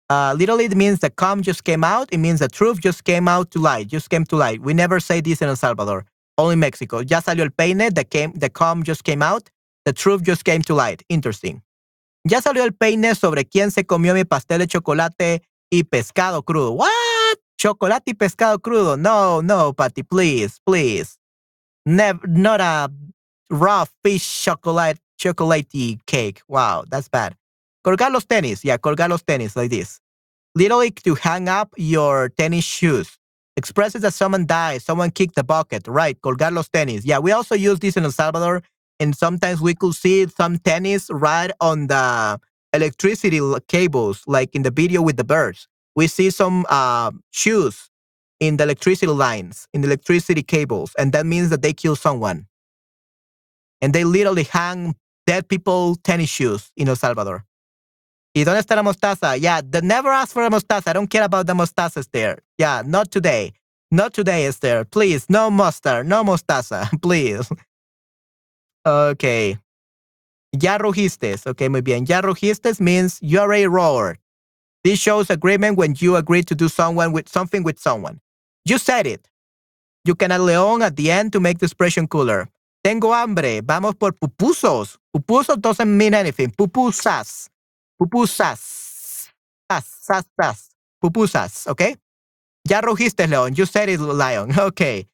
[0.09, 2.07] Uh, literally, it means the calm just came out.
[2.11, 4.61] It means the truth just came out to light, just came to light.
[4.61, 6.05] We never say this in El Salvador,
[6.37, 7.01] only Mexico.
[7.01, 7.89] Ya salió el peine.
[7.89, 9.49] The, came, the calm just came out.
[9.85, 11.03] The truth just came to light.
[11.09, 11.61] Interesting.
[12.25, 16.71] Ya salió el peine sobre quién se comió mi pastel de chocolate y pescado crudo.
[16.71, 17.37] What?
[17.57, 18.97] Chocolate y pescado crudo.
[18.97, 21.17] No, no, Patty, please, please.
[21.85, 22.89] Never, not a
[23.49, 26.41] raw fish chocolate, chocolatey cake.
[26.47, 27.35] Wow, that's bad.
[27.87, 28.65] Colgar los tenis.
[28.65, 30.01] Yeah, colgar los tenis like this.
[30.55, 33.17] Literally to hang up your tennis shoes.
[33.55, 35.87] Expresses that someone died, someone kicked the bucket.
[35.87, 37.03] Right, colgar los tenis.
[37.05, 38.61] Yeah, we also use this in El Salvador.
[38.99, 42.41] And sometimes we could see some tennis right on the
[42.73, 45.69] electricity cables, like in the video with the birds.
[45.95, 47.89] We see some uh, shoes
[48.41, 50.93] in the electricity lines, in the electricity cables.
[50.99, 52.47] And that means that they kill someone.
[53.81, 57.46] And they literally hang dead people tennis shoes in El Salvador.
[58.37, 59.35] ¿Y dónde está la mostaza?
[59.35, 60.91] Yeah, they never ask for a mostaza.
[60.91, 62.37] I don't care about the mostazas there.
[62.59, 63.53] Yeah, not today.
[63.89, 64.85] Not today, Esther.
[64.85, 67.49] Please, no mustard, no mostaza, please.
[68.85, 69.57] Okay.
[70.51, 71.47] Ya rugiste.
[71.47, 72.05] Okay, muy bien.
[72.05, 74.19] Ya rugiste means you already roared.
[74.83, 78.19] This shows agreement when you agree to do someone with something with someone.
[78.65, 79.27] You said it.
[80.05, 82.49] You can add león at the end to make the expression cooler.
[82.83, 83.61] Tengo hambre.
[83.61, 84.95] Vamos por pupusas.
[85.11, 86.51] Pupusas doesn't mean anything.
[86.51, 87.49] Pupusas.
[87.99, 89.29] Pupusas.
[89.69, 90.69] Sas, sas, sas.
[91.01, 91.67] Pupusas.
[91.67, 91.95] Okay?
[92.67, 93.57] Ya rugiste, León.
[93.57, 94.51] You said it, Lion.
[94.59, 95.07] Okay.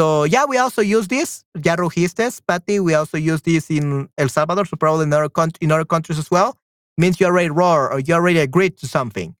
[0.00, 1.44] So yeah, we also use this.
[1.62, 2.80] Ya rugiste, Patty.
[2.80, 5.28] We also use this in El Salvador, so probably in other,
[5.60, 6.56] in other countries as well.
[6.96, 9.34] Means you already roar or you already agreed to something.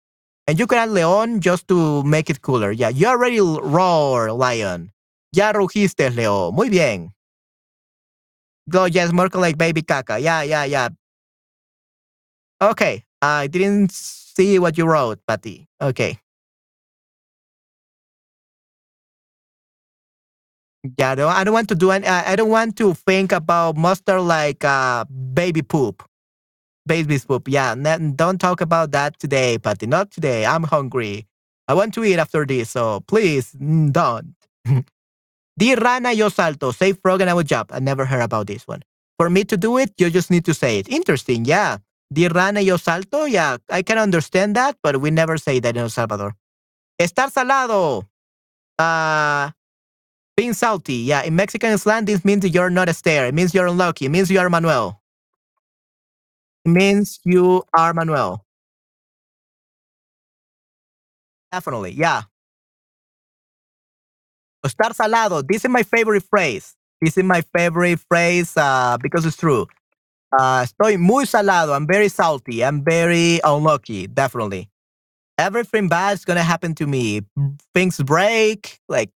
[0.46, 2.70] And you can add León just to make it cooler.
[2.72, 4.92] Yeah, you already roar, Lion.
[5.32, 6.54] Ya rugiste, León.
[6.54, 7.12] Muy bien.
[8.68, 10.20] Go, yes, more like baby caca.
[10.20, 10.88] Yeah, yeah, yeah.
[12.62, 13.04] Okay.
[13.22, 15.68] I didn't see what you wrote, Patty.
[15.82, 16.20] Okay.
[20.98, 23.76] Yeah, I don't, I don't want to do any, I don't want to think about
[23.76, 26.04] mustard like uh, baby poop.
[26.86, 27.48] Baby's poop.
[27.48, 27.74] Yeah,
[28.16, 29.86] don't talk about that today, Patty.
[29.86, 30.46] Not today.
[30.46, 31.26] I'm hungry.
[31.68, 34.34] I want to eat after this, so please don't.
[35.58, 36.72] Di rana yo salto.
[36.72, 37.72] Say frog and I will jump.
[37.74, 38.82] I never heard about this one.
[39.18, 40.88] For me to do it, you just need to say it.
[40.88, 41.78] Interesting, yeah.
[42.12, 43.56] Di rana yo salto, yeah.
[43.70, 46.34] I can understand that, but we never say that in El Salvador.
[47.00, 48.06] Estar salado.
[48.78, 49.50] Uh,
[50.36, 51.22] being salty, yeah.
[51.22, 53.26] In Mexican slang, this means you're not a stare.
[53.26, 54.06] It means you're unlucky.
[54.06, 55.00] It means you are Manuel.
[56.64, 58.44] It means you are Manuel.
[61.50, 62.22] Definitely, yeah.
[64.64, 65.42] Estar salado.
[65.46, 66.74] This is my favorite phrase.
[67.00, 69.66] This is my favorite phrase uh, because it's true.
[70.32, 71.74] Uh, estoy muy salado.
[71.74, 72.64] I'm very salty.
[72.64, 74.06] I'm very unlucky.
[74.06, 74.68] Definitely.
[75.38, 77.22] Everything bad is gonna happen to me.
[77.74, 78.80] Things break.
[78.88, 79.10] Like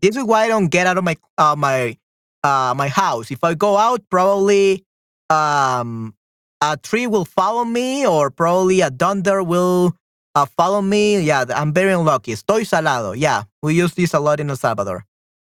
[0.00, 1.96] this is why I don't get out of my uh, my
[2.42, 3.30] uh, my house.
[3.30, 4.84] If I go out, probably
[5.30, 6.14] um,
[6.60, 9.94] a tree will follow me, or probably a thunder will
[10.34, 11.20] uh, follow me.
[11.20, 12.32] Yeah, I'm very unlucky.
[12.32, 13.12] Estoy salado.
[13.18, 15.04] Yeah, we use this a lot in El Salvador.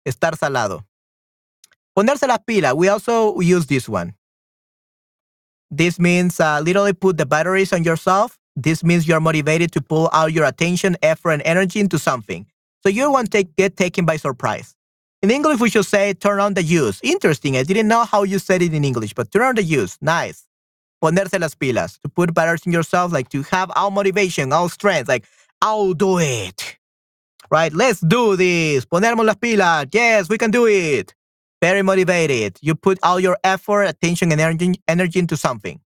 [0.07, 0.85] Estar salado.
[1.97, 2.75] Ponerse las pilas.
[2.75, 4.13] We also use this one.
[5.69, 8.37] This means uh, literally put the batteries on yourself.
[8.55, 12.45] This means you're motivated to pull out your attention, effort, and energy into something.
[12.83, 14.73] So you won't take, get taken by surprise.
[15.21, 16.99] In English, we should say turn on the use.
[17.03, 17.57] Interesting.
[17.57, 19.97] I didn't know how you said it in English, but turn on the use.
[19.99, 20.45] Nice.
[21.03, 21.99] Ponerse las pilas.
[22.01, 25.25] To put batteries in yourself, like to have all motivation, all strength, like
[25.61, 26.77] I'll do it.
[27.49, 27.73] Right?
[27.73, 28.85] Let's do this.
[28.85, 29.87] Ponernos las pilas.
[29.91, 31.13] Yes, we can do it.
[31.61, 32.57] Very motivated.
[32.61, 35.79] You put all your effort, attention, and energy, energy into something.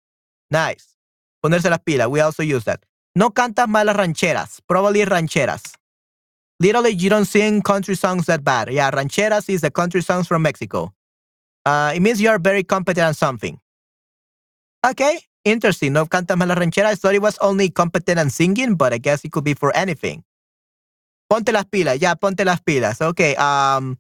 [0.50, 0.96] Nice.
[1.44, 2.10] Ponerse las pilas.
[2.10, 2.84] We also use that.
[3.16, 4.60] No cantas malas rancheras.
[4.68, 5.76] Probably rancheras.
[6.60, 8.72] Literally, you don't sing country songs that bad.
[8.72, 10.94] Yeah, rancheras is the country songs from Mexico.
[11.66, 13.60] Uh, it means you are very competent at something.
[14.86, 15.94] Okay, interesting.
[15.94, 16.86] No cantas malas rancheras.
[16.86, 19.76] I thought it was only competent at singing, but I guess it could be for
[19.76, 20.24] anything.
[21.30, 22.02] Ponte las pilas.
[22.02, 23.02] Yeah, ponte las pilas.
[23.02, 23.36] Okay.
[23.36, 24.00] Um,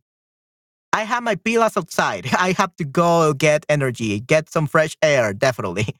[0.99, 2.27] I have my pilas outside.
[2.37, 5.87] I have to go get energy, get some fresh air, definitely.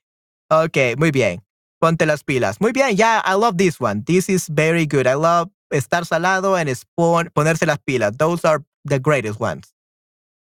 [0.51, 1.43] Okay, muy bien.
[1.79, 2.59] Ponte las pilas.
[2.59, 2.97] Muy bien.
[2.97, 4.01] Yeah, I love this one.
[4.07, 5.05] This is very good.
[5.05, 8.17] I love estar salado and pon ponerse las pilas.
[8.17, 9.71] Those are the greatest ones.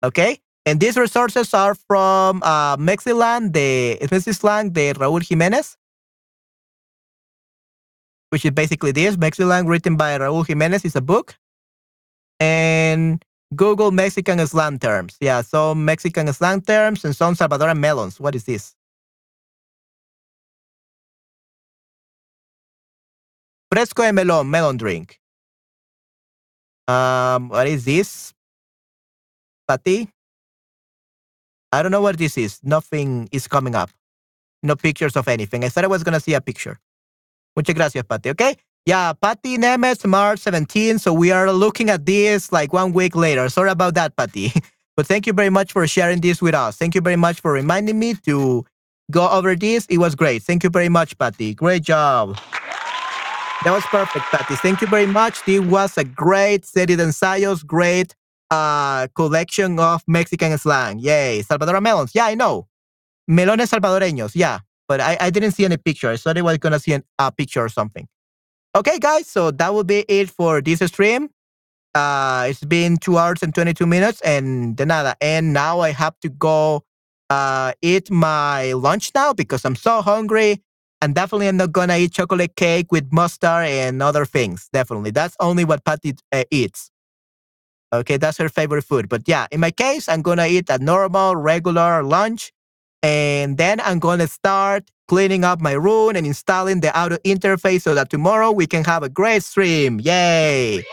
[0.03, 0.39] Okay?
[0.65, 5.75] And these resources are from uh, Mexiland, the Mexislang de Raúl Jiménez,
[8.31, 11.35] which is basically this Mexiland written by Raúl Jiménez is a book.
[12.39, 13.23] And
[13.55, 15.17] Google Mexican slang terms.
[15.21, 18.19] Yeah, some Mexican slang terms and some Salvadoran melons.
[18.19, 18.75] What is this?
[23.71, 25.19] Fresco de melon, melon drink.
[26.87, 28.33] Um, what is this?
[29.67, 30.09] Patty?
[31.71, 32.59] I don't know what this is.
[32.63, 33.89] Nothing is coming up.
[34.61, 35.63] No pictures of anything.
[35.63, 36.79] I thought I was going to see a picture.
[37.55, 38.29] Muchas gracias, Patty.
[38.31, 38.55] Okay.
[38.85, 40.99] Yeah, Patty Nemes, March 17.
[40.99, 43.47] So we are looking at this like one week later.
[43.47, 44.51] Sorry about that, Patty.
[44.95, 46.77] But thank you very much for sharing this with us.
[46.77, 48.63] Thank you very much for reminding me to
[49.09, 49.87] go over this.
[49.87, 50.43] It was great.
[50.43, 51.55] Thank you very much, Patty.
[51.55, 52.37] Great job.
[53.63, 54.55] That was perfect, Patty.
[54.55, 55.43] Thank you very much.
[55.45, 58.13] This was a great serie de ensayos, great
[58.51, 60.99] uh, collection of Mexican slang.
[60.99, 61.41] Yay.
[61.41, 62.11] Salvador melons.
[62.13, 62.67] Yeah, I know.
[63.27, 64.33] Melones salvadoreños.
[64.35, 64.59] Yeah.
[64.87, 66.09] But I, I didn't see any picture.
[66.09, 68.07] I thought I was going to see an, a picture or something.
[68.75, 71.29] Okay, guys, so that will be it for this stream.
[71.93, 75.15] Uh, it's been two hours and 22 minutes and de nada.
[75.21, 76.83] And now I have to go
[77.29, 80.61] uh, eat my lunch now because I'm so hungry.
[81.01, 84.69] And definitely I'm not gonna eat chocolate cake with mustard and other things.
[84.73, 85.11] Definitely.
[85.11, 86.89] That's only what Patty uh, eats.
[87.93, 89.07] Okay, that's her favorite food.
[89.07, 92.51] But yeah, in my case, I'm gonna eat a normal, regular lunch.
[93.03, 97.93] And then I'm gonna start cleaning up my room and installing the audio interface so
[97.95, 99.99] that tomorrow we can have a great stream.
[99.99, 100.83] Yay!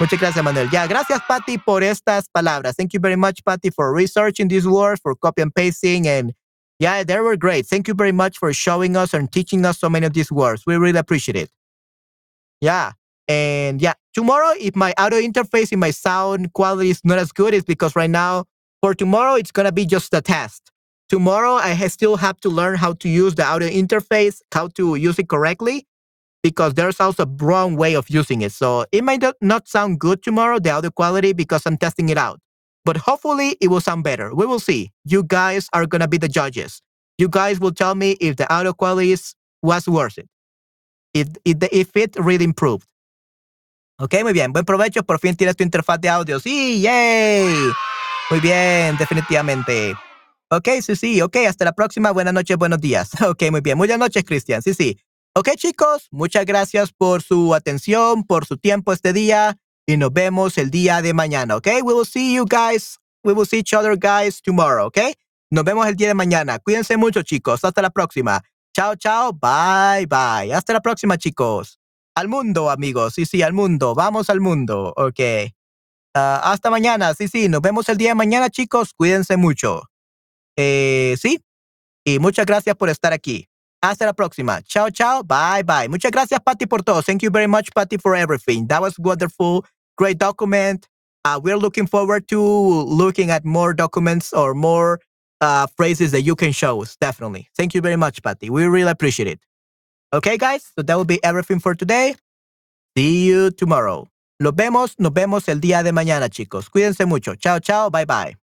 [0.00, 0.68] Muchas gracias, Manuel.
[0.72, 2.74] Yeah, gracias, Patty, por estas palabras.
[2.76, 6.06] Thank you very much, Patty, for researching these words, for copy and pasting.
[6.06, 6.34] And
[6.78, 7.66] yeah, they were great.
[7.66, 10.64] Thank you very much for showing us and teaching us so many of these words.
[10.66, 11.50] We really appreciate it.
[12.60, 12.92] Yeah.
[13.26, 17.52] And yeah, tomorrow, if my audio interface and my sound quality is not as good,
[17.52, 18.44] it's because right now,
[18.80, 20.70] for tomorrow, it's going to be just a test.
[21.08, 25.18] Tomorrow, I still have to learn how to use the audio interface, how to use
[25.18, 25.86] it correctly,
[26.42, 28.52] because there's also a wrong way of using it.
[28.52, 32.40] So it might not sound good tomorrow, the audio quality, because I'm testing it out.
[32.84, 34.34] But hopefully, it will sound better.
[34.34, 34.92] We will see.
[35.04, 36.82] You guys are going to be the judges.
[37.16, 40.28] You guys will tell me if the audio quality is, was worth it,
[41.14, 42.86] if, if, if it really improved.
[44.00, 44.52] Ok, muy bien.
[44.52, 45.02] Buen provecho.
[45.04, 46.38] Por fin tienes tu interfaz de audio.
[46.38, 47.72] Sí, yay.
[48.30, 49.96] Muy bien, definitivamente.
[50.50, 52.10] Ok, sí, sí, ok, hasta la próxima.
[52.10, 53.10] Buenas noches, buenos días.
[53.28, 53.78] Ok, muy bien.
[53.78, 54.62] Buenas noches, Cristian.
[54.62, 54.98] Sí, sí.
[55.34, 60.58] Ok, chicos, muchas gracias por su atención, por su tiempo este día y nos vemos
[60.58, 61.56] el día de mañana.
[61.56, 65.14] Ok, we will see you guys We will see each other, guys, tomorrow, okay?
[65.50, 66.58] Nos vemos el día de mañana.
[66.58, 67.64] Cuídense mucho, chicos.
[67.64, 68.42] Hasta la próxima.
[68.74, 69.32] Chao, chao.
[69.32, 70.52] Bye, bye.
[70.54, 71.78] Hasta la próxima, chicos.
[72.14, 73.14] Al mundo, amigos.
[73.14, 73.94] Sí, sí, al mundo.
[73.94, 74.92] Vamos al mundo.
[74.96, 75.20] Ok.
[76.14, 77.12] Ah, hasta mañana.
[77.14, 77.48] Sí, sí.
[77.48, 78.92] Nos vemos el día de mañana, chicos.
[78.94, 79.87] Cuídense mucho.
[80.58, 81.40] Eh, sí.
[82.04, 83.48] Y muchas gracias por estar aquí.
[83.80, 84.60] Hasta la próxima.
[84.62, 85.22] Chao, chao.
[85.22, 85.88] Bye, bye.
[85.88, 87.00] Muchas gracias, Patty, por todo.
[87.00, 88.66] Thank you very much, Patty, for everything.
[88.66, 89.64] That was wonderful.
[89.96, 90.88] Great document.
[91.24, 95.00] Uh, we're looking forward to looking at more documents or more
[95.40, 96.96] uh, phrases that you can show us.
[97.00, 97.48] Definitely.
[97.56, 98.50] Thank you very much, Patty.
[98.50, 99.40] We really appreciate it.
[100.12, 100.72] Okay, guys.
[100.74, 102.16] So that will be everything for today.
[102.96, 104.08] See you tomorrow.
[104.40, 106.68] Nos vemos, nos vemos el día de mañana, chicos.
[106.68, 107.36] Cuídense mucho.
[107.36, 107.90] Chao, chao.
[107.90, 108.47] Bye, bye.